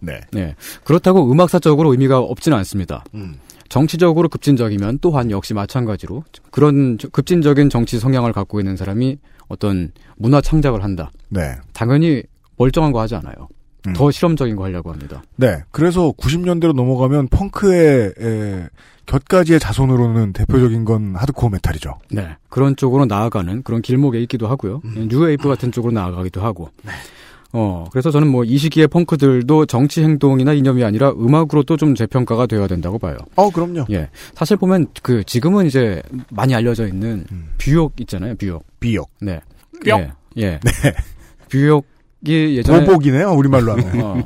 네. 0.08 0.22
네. 0.32 0.56
그렇다고 0.84 1.30
음악사적으로 1.32 1.92
의미가 1.92 2.20
없지는 2.20 2.58
않습니다. 2.60 3.04
음. 3.14 3.36
정치적으로 3.70 4.30
급진적이면 4.30 5.00
또한 5.02 5.30
역시 5.30 5.54
마찬가지로 5.54 6.24
그런 6.52 6.98
급진적인 6.98 7.70
정치 7.70 8.00
성향을 8.00 8.32
갖고 8.32 8.60
있는 8.60 8.78
사람이 8.78 9.18
어떤 9.50 9.92
문화 10.16 10.40
창작을 10.42 10.84
한다. 10.84 11.12
네. 11.30 11.56
당연히 11.74 12.24
멀쩡한 12.58 12.94
거 12.94 13.02
하지 13.02 13.16
않아요. 13.16 13.50
음. 13.88 13.94
더 13.94 14.10
실험적인 14.10 14.56
거 14.56 14.64
하려고 14.64 14.92
합니다. 14.92 15.22
네. 15.36 15.62
그래서 15.72 16.12
90년대로 16.14 16.74
넘어가면 16.74 17.28
펑크의 17.28 18.14
에, 18.20 18.68
곁가지의 19.06 19.60
자손으로는 19.60 20.34
대표적인 20.34 20.86
건 20.86 21.16
하드코어 21.16 21.50
메탈이죠. 21.50 21.96
네. 22.12 22.36
그런 22.50 22.76
쪽으로 22.76 23.06
나아가는 23.06 23.64
그런 23.64 23.82
길목에 23.82 24.20
있기도 24.22 24.48
하고요. 24.48 24.82
음. 24.86 25.08
뉴웨이브 25.10 25.48
같은 25.48 25.72
쪽으로 25.72 25.94
나아가기도 25.94 26.42
하고. 26.42 26.70
어, 27.54 27.86
그래서 27.92 28.12
저는 28.12 28.28
뭐 28.28 28.44
이 28.44 28.58
시기의 28.58 28.88
펑크들도 28.88 29.66
정치 29.66 30.04
행동이나 30.04 30.54
이념이 30.54 30.84
아니라 30.84 31.12
음악으로도 31.12 31.78
좀 31.78 31.96
재평가가 31.96 32.46
되어야 32.46 32.68
된다고 32.68 32.98
봐요. 33.00 33.18
어, 33.36 33.50
그럼요. 33.50 33.86
예. 33.92 34.10
사실 34.36 34.58
보면 34.58 34.88
그 35.02 35.24
지금은 35.24 35.66
이제 35.66 36.02
많이 36.30 36.54
알려져 36.56 36.88
있는 36.88 37.26
뷰욕 37.58 37.94
있잖아요. 38.02 38.36
뷰욕. 38.36 38.66
비욕. 38.80 39.10
네. 39.22 39.40
뿅. 39.86 40.00
예. 40.00 40.12
예. 40.44 40.60
뷰욕이 41.50 42.58
예전에 42.58 42.86
보복이네요. 42.86 43.32
우리말로 43.32 43.72
하면. 43.74 44.02
어, 44.02 44.14
어. 44.18 44.24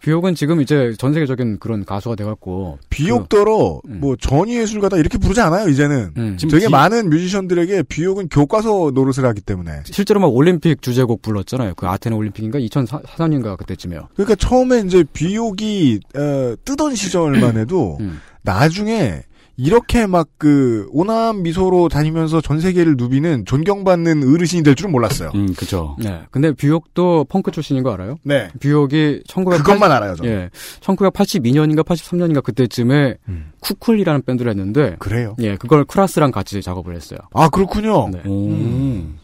네. 0.00 0.04
비옥은 0.04 0.34
지금 0.34 0.60
이제 0.60 0.94
전 0.98 1.12
세계적인 1.12 1.58
그런 1.58 1.84
가수가 1.84 2.14
돼갖고 2.16 2.78
비옥더러 2.88 3.80
뭐 3.84 4.16
전위예술가다 4.16 4.96
이렇게 4.96 5.18
부르지 5.18 5.40
않아요 5.40 5.68
이제는 5.68 6.12
음. 6.16 6.36
되게 6.50 6.66
비- 6.66 6.70
많은 6.70 7.10
뮤지션들에게 7.10 7.82
비옥은 7.84 8.28
교과서 8.28 8.92
노릇을 8.94 9.24
하기 9.26 9.40
때문에 9.40 9.82
실제로 9.84 10.20
막 10.20 10.28
올림픽 10.28 10.82
주제곡 10.82 11.22
불렀잖아요. 11.22 11.74
그 11.74 11.86
아테네 11.86 12.14
올림픽인가 12.16 12.58
2004년인가 12.60 13.56
그때쯤에요. 13.56 14.08
그러니까 14.14 14.34
처음에 14.36 14.80
이제 14.86 15.04
비옥이 15.12 16.00
어, 16.16 16.54
뜨던 16.64 16.94
시절만 16.94 17.56
해도 17.58 17.96
음. 18.00 18.20
나중에 18.42 19.22
이렇게 19.58 20.06
막 20.06 20.28
그 20.38 20.86
오남 20.92 21.42
미소로 21.42 21.88
다니면서 21.88 22.40
전 22.40 22.60
세계를 22.60 22.94
누비는 22.96 23.44
존경받는 23.44 24.22
어르신이 24.34 24.62
될 24.62 24.76
줄은 24.76 24.92
몰랐어요. 24.92 25.32
음, 25.34 25.52
그죠. 25.54 25.96
네. 25.98 26.22
근데 26.30 26.52
뷰옥도 26.52 27.24
펑크 27.28 27.50
출신인 27.50 27.82
거 27.82 27.92
알아요? 27.92 28.18
네. 28.22 28.48
뷰옥이 28.60 29.22
1980 29.26 29.64
그것만 29.64 29.90
알아요, 29.90 30.14
저는. 30.14 30.30
예. 30.30 30.50
1982년인가 30.80 31.84
83년인가 31.84 32.42
그때쯤에 32.44 33.16
Kukl이라는 33.60 34.22
밴드를 34.22 34.50
했는데 34.50 34.90
음. 34.90 34.96
그래요. 35.00 35.34
예, 35.40 35.56
그걸 35.56 35.84
Crass랑 35.84 36.30
같이 36.30 36.62
작업을 36.62 36.94
했어요. 36.94 37.18
아 37.34 37.48
그렇군요. 37.48 38.08
네. 38.10 38.22
음. 38.26 39.18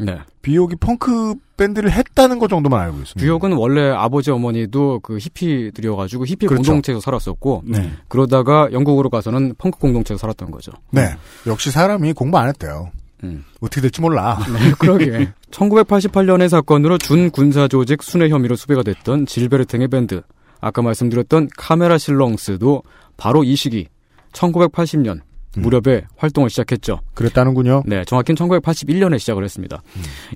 네. 0.00 0.18
비옥이 0.42 0.76
펑크 0.76 1.34
밴드를 1.56 1.92
했다는 1.92 2.38
것 2.38 2.48
정도만 2.48 2.80
알고 2.80 2.98
있습니다. 2.98 3.20
뷰옥은 3.20 3.52
원래 3.52 3.90
아버지 3.90 4.30
어머니도 4.30 5.00
그 5.02 5.18
히피들이어가지고 5.18 6.26
히피 6.26 6.46
그렇죠. 6.46 6.62
공동체에서 6.62 7.00
살았었고 7.00 7.62
네. 7.66 7.90
그러다가 8.08 8.68
영국으로 8.72 9.10
가서는 9.10 9.54
펑크 9.58 9.78
공동체에서 9.78 10.20
살았던 10.20 10.50
거죠. 10.50 10.72
네. 10.90 11.14
역시 11.46 11.70
사람이 11.70 12.14
공부 12.14 12.38
안 12.38 12.48
했대요. 12.48 12.90
음. 13.22 13.44
어떻게 13.60 13.82
될지 13.82 14.00
몰라. 14.00 14.38
네, 14.50 14.72
그러게. 14.78 15.30
1988년의 15.50 16.48
사건으로 16.48 16.96
준 16.96 17.30
군사 17.30 17.68
조직 17.68 18.02
순회 18.02 18.30
혐의로 18.30 18.56
수배가 18.56 18.82
됐던 18.82 19.26
질베르탱의 19.26 19.88
밴드. 19.88 20.22
아까 20.60 20.80
말씀드렸던 20.82 21.48
카메라 21.56 21.98
실렁스도 21.98 22.82
바로 23.16 23.44
이 23.44 23.56
시기 23.56 23.88
1980년 24.32 25.20
무렵에 25.56 26.04
활동을 26.16 26.50
시작했죠. 26.50 27.00
그랬다는군요. 27.14 27.82
네, 27.86 28.04
정확히는 28.04 28.36
1981년에 28.36 29.18
시작을 29.18 29.44
했습니다. 29.44 29.82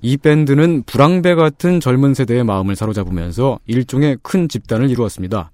이 0.03 0.17
밴드는 0.17 0.83
불황배 0.85 1.35
같은 1.35 1.81
젊은 1.81 2.15
세대의 2.15 2.45
마음을 2.45 2.77
사로잡으면서 2.77 3.59
일종의 3.67 4.19
큰 4.23 4.49
집단을 4.49 4.91
이루었습니다. 4.91 5.51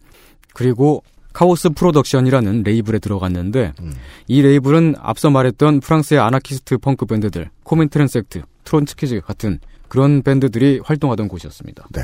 그리고 0.54 1.02
Chaos 1.32 1.70
Production이라는 1.70 2.64
레이블에 2.64 2.98
들어갔는데 2.98 3.72
이 4.26 4.42
레이블은 4.42 4.96
앞서 4.98 5.30
말했던 5.30 5.80
프랑스의 5.80 6.20
아나키스트 6.20 6.78
펑크 6.78 7.06
밴드들 7.06 7.50
Komintern 7.62 8.14
Sect, 8.14 8.42
Trotskids 8.64 9.20
같은 9.20 9.60
그런 9.88 10.22
밴드들이 10.22 10.80
활동하던 10.82 11.28
곳이었습니다. 11.28 11.88
네. 11.92 12.02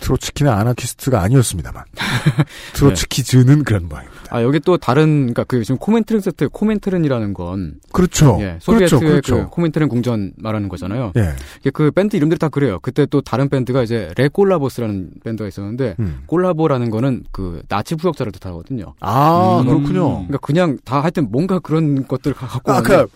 트로츠키는 0.00 0.52
아나키스트가 0.52 1.20
아니었습니다만. 1.22 1.84
Trotskids는 2.74 3.64
그런 3.64 3.88
모양입니다. 3.88 4.14
아 4.30 4.42
여기 4.42 4.58
또 4.60 4.76
다른 4.76 5.20
그러니까 5.32 5.44
그 5.44 5.62
지금 5.64 5.78
Komintern 5.78 6.27
Sect 6.27 6.48
코민테른이라는 6.48 7.34
건 7.34 7.74
그렇죠. 7.92 8.38
예, 8.40 8.58
소비에트의 8.60 9.00
그렇죠, 9.00 9.00
그렇죠. 9.00 9.36
그 9.44 9.50
코민테른 9.50 9.88
궁전 9.88 10.32
말하는 10.36 10.68
거잖아요. 10.68 11.12
예. 11.16 11.34
이게 11.60 11.70
그 11.70 11.90
밴드 11.90 12.16
이름들이 12.16 12.38
다 12.38 12.48
그래요. 12.48 12.78
그때 12.82 13.06
또 13.06 13.20
다른 13.20 13.48
밴드가 13.48 13.82
이제 13.82 14.12
Les 14.16 14.33
Collabos라는 14.33 15.10
밴드가 15.24 15.48
있었는데 15.48 15.96
음. 16.00 16.22
콜라보라는 16.26 16.90
거는 16.90 17.24
그 17.32 17.62
나치 17.68 17.94
부역자를 17.94 18.32
뜻하거든요. 18.32 18.94
아, 19.00 19.60
음. 19.62 19.66
그렇군요. 19.68 20.10
그러니까 20.26 20.38
그냥 20.38 20.78
다 20.84 21.00
하여튼 21.00 21.28
뭔가 21.30 21.58
그런 21.60 22.06
것들을 22.08 22.34
가- 22.34 22.46
갖고 22.48 22.72
아, 22.72 22.82
그러니까 22.82 23.08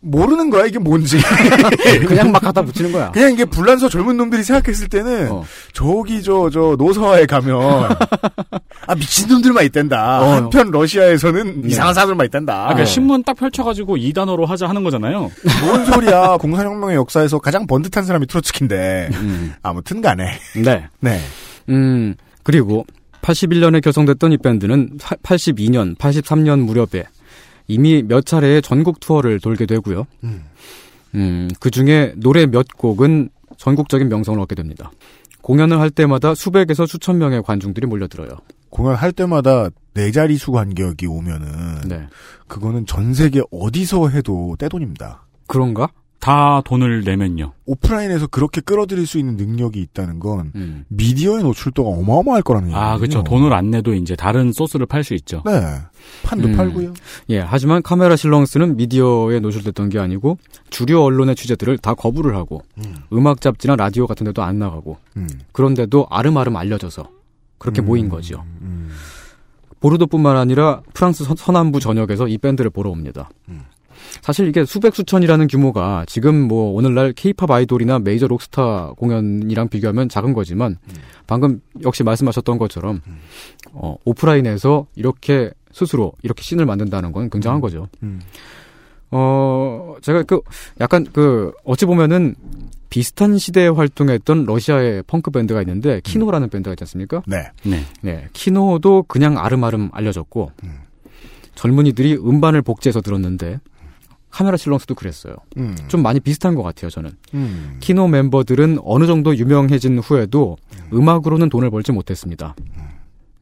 모르는 0.00 0.50
거야 0.50 0.66
이게 0.66 0.78
뭔지. 0.78 1.18
그냥 2.06 2.32
막 2.32 2.40
갖다 2.40 2.62
붙이는 2.62 2.90
거야. 2.92 3.10
그냥 3.10 3.32
이게 3.32 3.44
불란서 3.44 3.88
젊은 3.88 4.16
놈들이 4.16 4.42
생각했을 4.42 4.88
때는 4.88 5.30
어. 5.30 5.44
저기 5.72 6.22
저저 6.22 6.76
노서화에 6.78 7.26
가면 7.26 7.60
아 8.86 8.94
미친 8.94 9.28
놈들만 9.28 9.64
있단다. 9.66 10.22
어. 10.22 10.30
한편 10.32 10.70
러시아에서는 10.70 11.68
이상한 11.68 11.94
사람들만 11.94 12.26
있단다. 12.26 12.54
아, 12.62 12.66
그러니까 12.68 12.86
신문 12.86 13.22
딱 13.22 13.36
펼쳐가지고 13.36 13.98
이 13.98 14.12
단어로 14.12 14.46
하자 14.46 14.68
하는 14.68 14.82
거잖아요. 14.82 15.30
뭔 15.64 15.84
소리야? 15.86 16.38
공산혁명의 16.40 16.96
역사에서 16.96 17.38
가장 17.38 17.66
번듯한 17.66 18.04
사람이 18.04 18.26
트로츠키인데 18.26 19.10
아무튼 19.62 20.00
간에 20.00 20.38
네. 20.56 20.86
네. 21.00 21.20
음, 21.68 22.14
그리고 22.42 22.86
81년에 23.22 23.82
결성됐던 23.82 24.32
이 24.32 24.38
밴드는 24.38 24.98
82년, 24.98 25.96
83년 25.98 26.60
무렵에 26.60 27.04
이미 27.70 28.02
몇 28.02 28.26
차례의 28.26 28.62
전국 28.62 28.98
투어를 28.98 29.38
돌게 29.38 29.66
되고요. 29.66 30.06
음, 31.14 31.48
그 31.60 31.70
중에 31.70 32.14
노래 32.16 32.46
몇 32.46 32.66
곡은 32.76 33.30
전국적인 33.56 34.08
명성을 34.08 34.38
얻게 34.40 34.54
됩니다. 34.54 34.90
공연을 35.42 35.78
할 35.78 35.90
때마다 35.90 36.34
수백에서 36.34 36.86
수천 36.86 37.18
명의 37.18 37.42
관중들이 37.42 37.86
몰려들어요. 37.86 38.28
공연할 38.70 39.12
때마다 39.12 39.68
네 39.94 40.10
자리수 40.10 40.52
간격이 40.52 41.06
오면은 41.06 41.48
네. 41.88 42.06
그거는 42.46 42.86
전 42.86 43.14
세계 43.14 43.40
어디서 43.50 44.08
해도 44.08 44.56
떼돈입니다. 44.58 45.26
그런가? 45.46 45.88
다 46.20 46.60
돈을 46.66 47.02
내면요. 47.02 47.54
오프라인에서 47.64 48.26
그렇게 48.26 48.60
끌어들일 48.60 49.06
수 49.06 49.18
있는 49.18 49.36
능력이 49.36 49.80
있다는 49.80 50.20
건 50.20 50.52
음. 50.54 50.84
미디어의 50.88 51.42
노출도가 51.42 51.88
어마어마할 51.88 52.42
거라는 52.42 52.68
얘기예요. 52.68 52.84
아, 52.84 52.98
그렇죠. 52.98 53.24
돈을 53.24 53.54
안 53.54 53.70
내도 53.70 53.94
이제 53.94 54.14
다른 54.14 54.52
소스를 54.52 54.84
팔 54.84 55.02
수 55.02 55.14
있죠. 55.14 55.42
네. 55.46 55.52
판도 56.22 56.48
음. 56.48 56.56
팔고요. 56.56 56.92
예, 57.30 57.38
하지만 57.38 57.82
Camera 57.82 58.16
Silens는 58.16 58.76
미디어에 58.76 59.40
노출됐던 59.40 59.88
게 59.88 59.98
아니고 59.98 60.36
주류 60.68 61.02
언론의 61.02 61.36
취재들을 61.36 61.78
다 61.78 61.94
거부를 61.94 62.36
하고 62.36 62.62
음악 62.78 63.40
잡지나 63.40 63.76
라디오 63.76 64.06
같은 64.06 64.26
데도 64.26 64.42
안 64.42 64.58
나가고 64.58 64.98
음. 65.16 65.26
그런데도 65.52 66.06
알음알음 66.10 66.54
알려져서 66.56 67.08
그렇게 67.56 67.80
음. 67.80 67.86
모인 67.86 68.08
거죠. 68.10 68.44
보르도뿐만 69.80 70.36
아니라 70.36 70.82
프랑스 70.92 71.24
서, 71.24 71.34
서남부 71.34 71.80
전역에서 71.80 72.28
이 72.28 72.36
밴드를 72.36 72.70
보러 72.70 72.90
옵니다. 72.90 73.30
음. 74.16 74.20
사실 74.22 74.48
이게 74.48 74.64
수백 74.64 74.94
수천이라는 74.94 75.46
규모가 75.46 76.04
지금 76.06 76.48
뭐 76.48 76.72
오늘날 76.72 77.12
케이팝 77.12 77.50
아이돌이나 77.50 77.98
메이저 77.98 78.26
록스타 78.26 78.92
공연이랑 78.96 79.68
비교하면 79.68 80.08
작은 80.08 80.32
거지만 80.32 80.76
음. 80.88 80.94
방금 81.26 81.60
역시 81.84 82.02
말씀하셨던 82.02 82.58
것처럼 82.58 83.00
어, 83.72 83.96
오프라인에서 84.04 84.86
이렇게 84.96 85.50
스스로 85.72 86.12
이렇게 86.22 86.42
씬을 86.42 86.66
만든다는 86.66 87.12
건 87.12 87.30
굉장한 87.30 87.60
거죠. 87.60 87.88
음. 88.02 88.20
어, 89.12 89.96
제가 90.02 90.22
그, 90.22 90.40
약간 90.80 91.06
그, 91.12 91.52
어찌 91.64 91.84
보면은 91.84 92.36
비슷한 92.90 93.38
시대에 93.38 93.68
활동했던 93.68 94.46
러시아의 94.46 95.04
펑크 95.06 95.30
밴드가 95.30 95.60
있는데, 95.62 96.00
키노라는 96.02 96.48
밴드가 96.48 96.74
있지 96.74 96.84
않습니까? 96.84 97.22
네. 97.26 97.50
네. 97.64 97.84
네. 98.02 98.28
키노도 98.32 99.04
그냥 99.08 99.38
알음알음 99.38 99.90
알려졌고, 99.92 100.52
젊은이들이 101.54 102.16
음반을 102.16 102.62
복제해서 102.62 103.00
들었는데, 103.00 103.58
Camera 104.30 104.56
Silens도 104.56 104.94
그랬어요. 104.94 105.34
음. 105.56 105.76
좀 105.88 106.02
많이 106.02 106.20
비슷한 106.20 106.54
것 106.54 106.62
같아요, 106.62 106.90
저는. 106.90 107.10
음. 107.34 107.76
키노 107.80 108.08
멤버들은 108.08 108.78
어느 108.84 109.06
정도 109.06 109.36
유명해진 109.36 109.98
후에도 109.98 110.56
음 110.92 111.08
악으로는 111.08 111.48
돈을 111.48 111.70
벌지 111.70 111.92
못했습니다. 111.92 112.54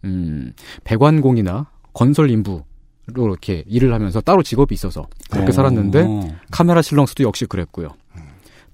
음, 0.04 0.52
배관공이나 0.84 1.66
건설 1.92 2.30
인부, 2.30 2.62
로 3.12 3.26
이렇게 3.26 3.64
일을 3.66 3.92
하면서 3.94 4.20
따로 4.20 4.42
직업이 4.42 4.74
있어서 4.74 5.06
그렇게 5.30 5.48
오. 5.48 5.52
살았는데 5.52 6.06
카메라 6.50 6.82
실렁스도 6.82 7.24
역시 7.24 7.46
그랬고요. 7.46 7.88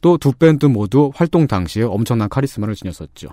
또 0.01 0.19
두 0.19 0.33
밴드 0.33 0.67
모두 0.67 1.11
활동 1.15 1.47
당시에 1.47 1.85
엄청난 1.85 2.29
카리스마를 2.29 2.75
지녔었죠. 2.75 3.29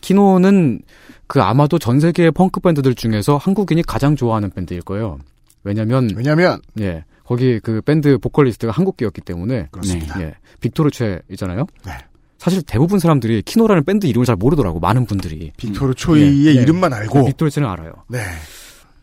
키노는 0.00 0.80
그 1.26 1.40
아마도 1.40 1.78
전 1.78 2.00
세계의 2.00 2.32
펑크 2.32 2.60
밴드들 2.60 2.94
중에서 2.94 3.36
한국인이 3.36 3.82
가장 3.82 4.16
좋아하는 4.16 4.50
밴드일 4.50 4.82
거예요. 4.82 5.18
왜냐면 5.62 6.10
왜냐면 6.16 6.60
예 6.80 7.04
거기 7.24 7.60
그 7.60 7.80
밴드 7.80 8.18
보컬리스트가 8.18 8.72
한국계였기 8.72 9.20
때문에 9.20 9.68
그렇습니다. 9.70 10.20
예 10.22 10.34
빅토르 10.60 10.90
최 10.90 11.20
있잖아요. 11.30 11.66
네. 11.86 11.92
사실 12.38 12.62
대부분 12.62 12.98
사람들이 12.98 13.42
키노라는 13.42 13.84
밴드 13.84 14.06
이름을 14.06 14.26
잘 14.26 14.34
모르더라고 14.36 14.80
많은 14.80 15.06
분들이 15.06 15.52
빅토르 15.56 15.94
초이의 15.94 16.46
예, 16.46 16.50
예. 16.50 16.62
이름만 16.62 16.92
알고 16.92 17.24
빅토르 17.26 17.50
최는 17.50 17.68
알아요. 17.68 17.92
네. 18.08 18.18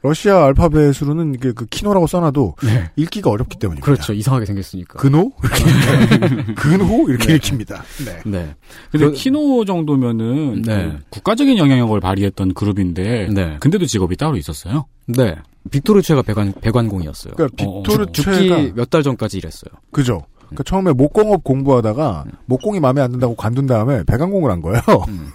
러시아 0.01 0.45
알파벳으로는 0.45 1.33
이게 1.35 1.51
그 1.51 1.65
키노라고 1.65 2.07
써놔도 2.07 2.55
읽기가 2.95 3.29
어렵기 3.29 3.59
때문입니다. 3.59 3.83
그렇죠 3.85 4.13
이상하게 4.13 4.45
생겼으니까. 4.45 4.97
근호 4.99 5.31
이렇게 5.43 6.53
근호 6.55 7.09
이렇게 7.09 7.27
네. 7.27 7.35
읽힙니다. 7.35 7.83
네. 8.05 8.21
네. 8.25 8.55
근데 8.91 9.05
그- 9.07 9.11
키노 9.13 9.65
정도면은 9.65 10.61
네. 10.61 10.91
그 10.91 10.99
국가적인 11.09 11.57
영향력을 11.57 11.99
발휘했던 11.99 12.53
그룹인데 12.53 13.27
네. 13.33 13.57
근데도 13.59 13.85
직업이 13.87 14.15
따로 14.15 14.37
있었어요. 14.37 14.85
네. 15.07 15.35
빅토르 15.69 16.01
최가 16.01 16.21
배관 16.21 16.53
배관공이었어요. 16.61 17.33
그러니까 17.35 17.65
어, 17.65 17.83
빅토르 17.83 18.05
죽- 18.13 18.23
최가 18.23 18.37
죽기 18.37 18.73
몇달 18.75 19.03
전까지 19.03 19.37
일했어요. 19.39 19.71
그죠. 19.91 20.23
그러니까 20.47 20.63
처음에 20.63 20.93
목공업 20.93 21.43
공부하다가 21.43 22.23
목공이 22.45 22.79
마음에 22.79 23.01
안 23.01 23.11
든다고 23.11 23.35
관둔 23.35 23.67
다음에 23.67 24.03
배관공을 24.05 24.49
한 24.49 24.61
거예요. 24.61 24.81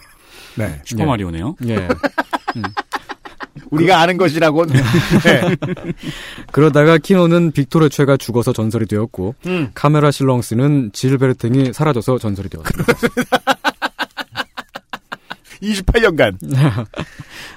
네. 0.56 0.80
슈퍼마리오네요. 0.84 1.56
예. 1.68 1.88
우리가 3.70 4.00
아는 4.00 4.16
것이라고. 4.16 4.66
네. 5.24 5.56
그러다가 6.52 6.98
키노는 6.98 7.52
빅토르 7.52 7.88
최가 7.88 8.16
죽어서 8.16 8.52
전설이 8.52 8.86
되었고 8.86 9.34
음. 9.46 9.70
카메라 9.74 10.10
실렁스는 10.10 10.90
질베르탱이 10.92 11.72
사라져서 11.72 12.18
전설이 12.18 12.48
되었습니다. 12.48 12.92
28년간. 15.62 16.36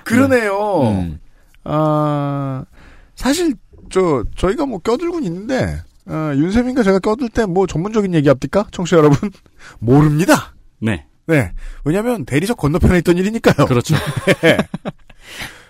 그러네요. 0.04 0.82
음. 0.84 1.20
아, 1.64 2.64
사실, 3.16 3.56
저, 3.90 4.24
저희가 4.38 4.66
뭐 4.66 4.80
껴들곤 4.80 5.24
있는데, 5.26 5.82
어, 6.06 6.32
윤세민과 6.36 6.84
제가 6.84 7.00
껴들 7.00 7.28
때 7.30 7.46
뭐 7.46 7.68
전문적인 7.68 8.14
얘기 8.14 8.30
합니까? 8.30 8.66
청취자 8.72 8.98
여러분? 8.98 9.30
모릅니다. 9.80 10.54
네. 10.80 11.06
네. 11.26 11.52
왜냐면 11.84 12.24
대리석 12.26 12.56
건너편에 12.58 13.00
있던 13.00 13.18
일이니까요. 13.18 13.68
그렇죠. 13.68 13.96
네. 14.42 14.58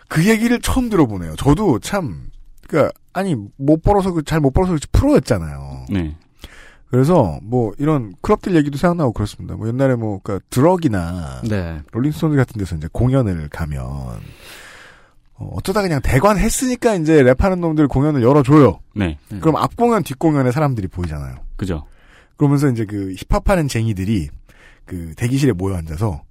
그 0.07 0.25
얘기를 0.27 0.59
처음 0.61 0.89
들어보네요. 0.89 1.35
저도 1.35 1.79
참, 1.79 2.29
그니까, 2.67 2.91
아니, 3.13 3.35
못 3.57 3.81
벌어서, 3.81 4.21
잘 4.21 4.39
못 4.39 4.51
벌어서 4.51 4.71
그렇지 4.71 4.87
프로였잖아요. 4.91 5.85
네. 5.89 6.15
그래서, 6.89 7.39
뭐, 7.43 7.73
이런 7.77 8.13
클럽들 8.21 8.55
얘기도 8.55 8.77
생각나고 8.77 9.11
그렇습니다. 9.13 9.55
뭐, 9.55 9.67
옛날에 9.67 9.95
뭐, 9.95 10.19
그니까, 10.23 10.43
드럭이나, 10.49 11.41
네. 11.49 11.81
롤링스톤즈 11.91 12.35
같은 12.37 12.57
데서 12.57 12.75
이제 12.75 12.87
공연을 12.91 13.49
가면, 13.49 13.81
어, 15.39 15.51
어쩌다 15.53 15.81
그냥 15.81 16.01
대관 16.01 16.37
했으니까 16.37 16.95
이제 16.95 17.23
랩하는 17.23 17.59
놈들 17.59 17.87
공연을 17.87 18.23
열어줘요. 18.23 18.79
네. 18.95 19.19
그럼 19.39 19.55
앞 19.57 19.75
공연, 19.75 20.03
뒷 20.03 20.17
공연에 20.17 20.51
사람들이 20.51 20.87
보이잖아요. 20.87 21.35
그죠. 21.57 21.85
그러면서 22.37 22.69
이제 22.69 22.85
그 22.85 23.13
힙합하는 23.29 23.67
쟁이들이 23.67 24.29
그 24.85 25.13
대기실에 25.15 25.51
모여 25.51 25.75
앉아서 25.75 26.21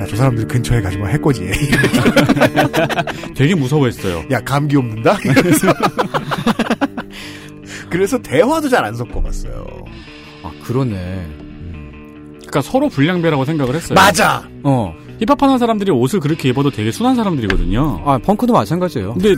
야, 0.00 0.06
저 0.08 0.16
사람들 0.16 0.48
근처에 0.48 0.80
가지마 0.80 1.06
할 1.08 1.20
거지. 1.20 1.50
되게 3.36 3.54
무서워했어요. 3.54 4.24
야, 4.30 4.40
감기 4.40 4.76
옮는다? 4.76 5.18
이러면서. 5.24 5.72
그래서 7.90 8.18
대화도 8.20 8.68
잘 8.68 8.84
안 8.84 8.94
섞어봤어요. 8.94 9.66
아, 10.42 10.50
그러네. 10.64 11.26
그러니까 12.38 12.60
서로 12.62 12.88
불량배라고 12.88 13.44
생각을 13.44 13.74
했어요. 13.74 13.94
맞아! 13.94 14.48
어. 14.62 14.94
힙합하는 15.26 15.58
사람들이 15.58 15.90
옷을 15.90 16.20
그렇게 16.20 16.48
입어도 16.50 16.70
되게 16.70 16.90
순한 16.90 17.14
사람들이거든요. 17.16 18.02
아, 18.04 18.18
펑크도 18.18 18.52
마찬가지예요. 18.52 19.14
근데 19.14 19.34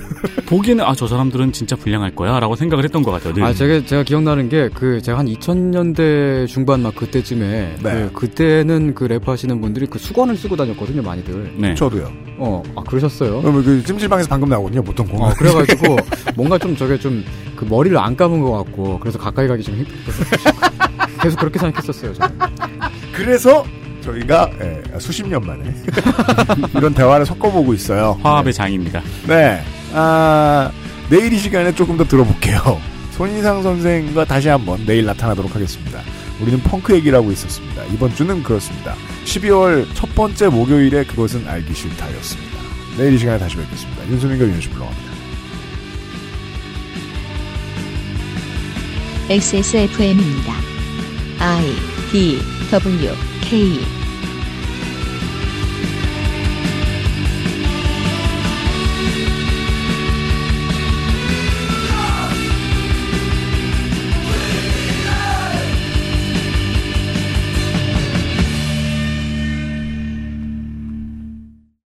보기에는 0.47 0.85
아 0.85 0.95
저 0.97 1.07
사람들은 1.07 1.53
진짜 1.53 1.77
불량할 1.77 2.15
거야라고 2.15 2.57
생각을 2.57 2.83
했던 2.85 3.03
것 3.03 3.11
같아요. 3.11 3.35
늘. 3.35 3.43
아, 3.45 3.53
제가, 3.53 3.85
제가 3.87 4.03
기억나는 4.03 4.49
게, 4.49 4.71
그, 4.73 5.03
제가 5.03 5.19
한 5.19 5.27
2000년대 5.27 6.47
중반 6.49 6.81
막 6.83 6.95
그때쯤에, 6.95 7.77
네. 7.83 8.09
그, 8.15 8.21
그때는 8.27 8.95
그 8.95 9.07
랩 9.07 9.29
하시는 9.29 9.61
분들이 9.61 9.87
그 9.87 9.99
수건을 9.99 10.37
쓰고 10.37 10.57
다녔거든요, 10.57 11.03
많이들. 11.03 11.53
네. 11.59 11.75
저도요. 11.75 12.11
어, 12.39 12.63
아, 12.75 12.83
그러셨어요? 12.83 13.41
그러면 13.43 13.63
그 13.65 13.83
찜질방에서 13.85 14.29
방금 14.29 14.49
나오거든요, 14.49 14.83
보통 14.83 15.07
공연. 15.07 15.31
어, 15.31 15.35
그래가지고, 15.37 15.97
뭔가 16.35 16.57
좀 16.59 16.75
저게 16.77 16.99
좀, 16.99 17.23
그 17.55 17.65
머리를 17.67 17.97
안 17.99 18.17
감은 18.17 18.41
것 18.41 18.51
같고, 18.53 18.99
그래서 19.01 19.19
가까이 19.19 19.47
가기 19.47 19.63
좀 19.63 19.75
힘들어서. 19.77 20.25
계속 21.23 21.39
그렇게 21.39 21.59
생각했었어요, 21.59 22.15
저는. 22.15 22.39
그래서 23.13 23.65
저희가 24.07 24.51
예, 24.61 24.83
수십 24.99 25.27
년 25.27 25.45
만에 25.45 25.65
이런 26.75 26.95
대화를 26.95 27.27
섞어보고 27.27 27.75
있어요. 27.75 28.19
화합의 28.23 28.53
장입니다. 28.55 29.03
네. 29.27 29.63
아, 29.93 30.71
내일 31.11 31.33
이 31.33 31.39
시간에 31.39 31.75
조금 31.75 31.97
더 31.97 32.05
들어볼게요. 32.05 32.81
손희상 33.13 33.63
선생과 33.63 34.25
다시 34.27 34.49
한번 34.49 34.85
내일 34.87 35.05
나타나도록 35.07 35.55
하겠습니다. 35.55 36.01
우리는 36.41 36.61
펑크 36.61 36.95
얘기를 36.95 37.19
하고 37.19 37.33
있었습니다. 37.33 37.83
이번 37.95 38.15
주는 38.15 38.43
그렇습니다. 38.43 38.95
12월 39.25 39.87
첫 39.95 40.15
번째 40.15 40.49
목요일에 40.49 41.05
그것은 41.05 41.49
알기 41.49 41.73
싫다였습니다. 41.75 42.57
내일 42.99 43.15
이 43.15 43.19
시간에 43.19 43.39
다시 43.39 43.57
뵙겠습니다. 43.57 44.07
윤수민과 44.09 44.45
윤수 44.45 44.71
불러갑니다. 44.71 45.17
XSFM입니다. 49.29 50.53
I 51.41 51.96
D 52.13 52.39
W 52.71 53.13
K 53.43 54.06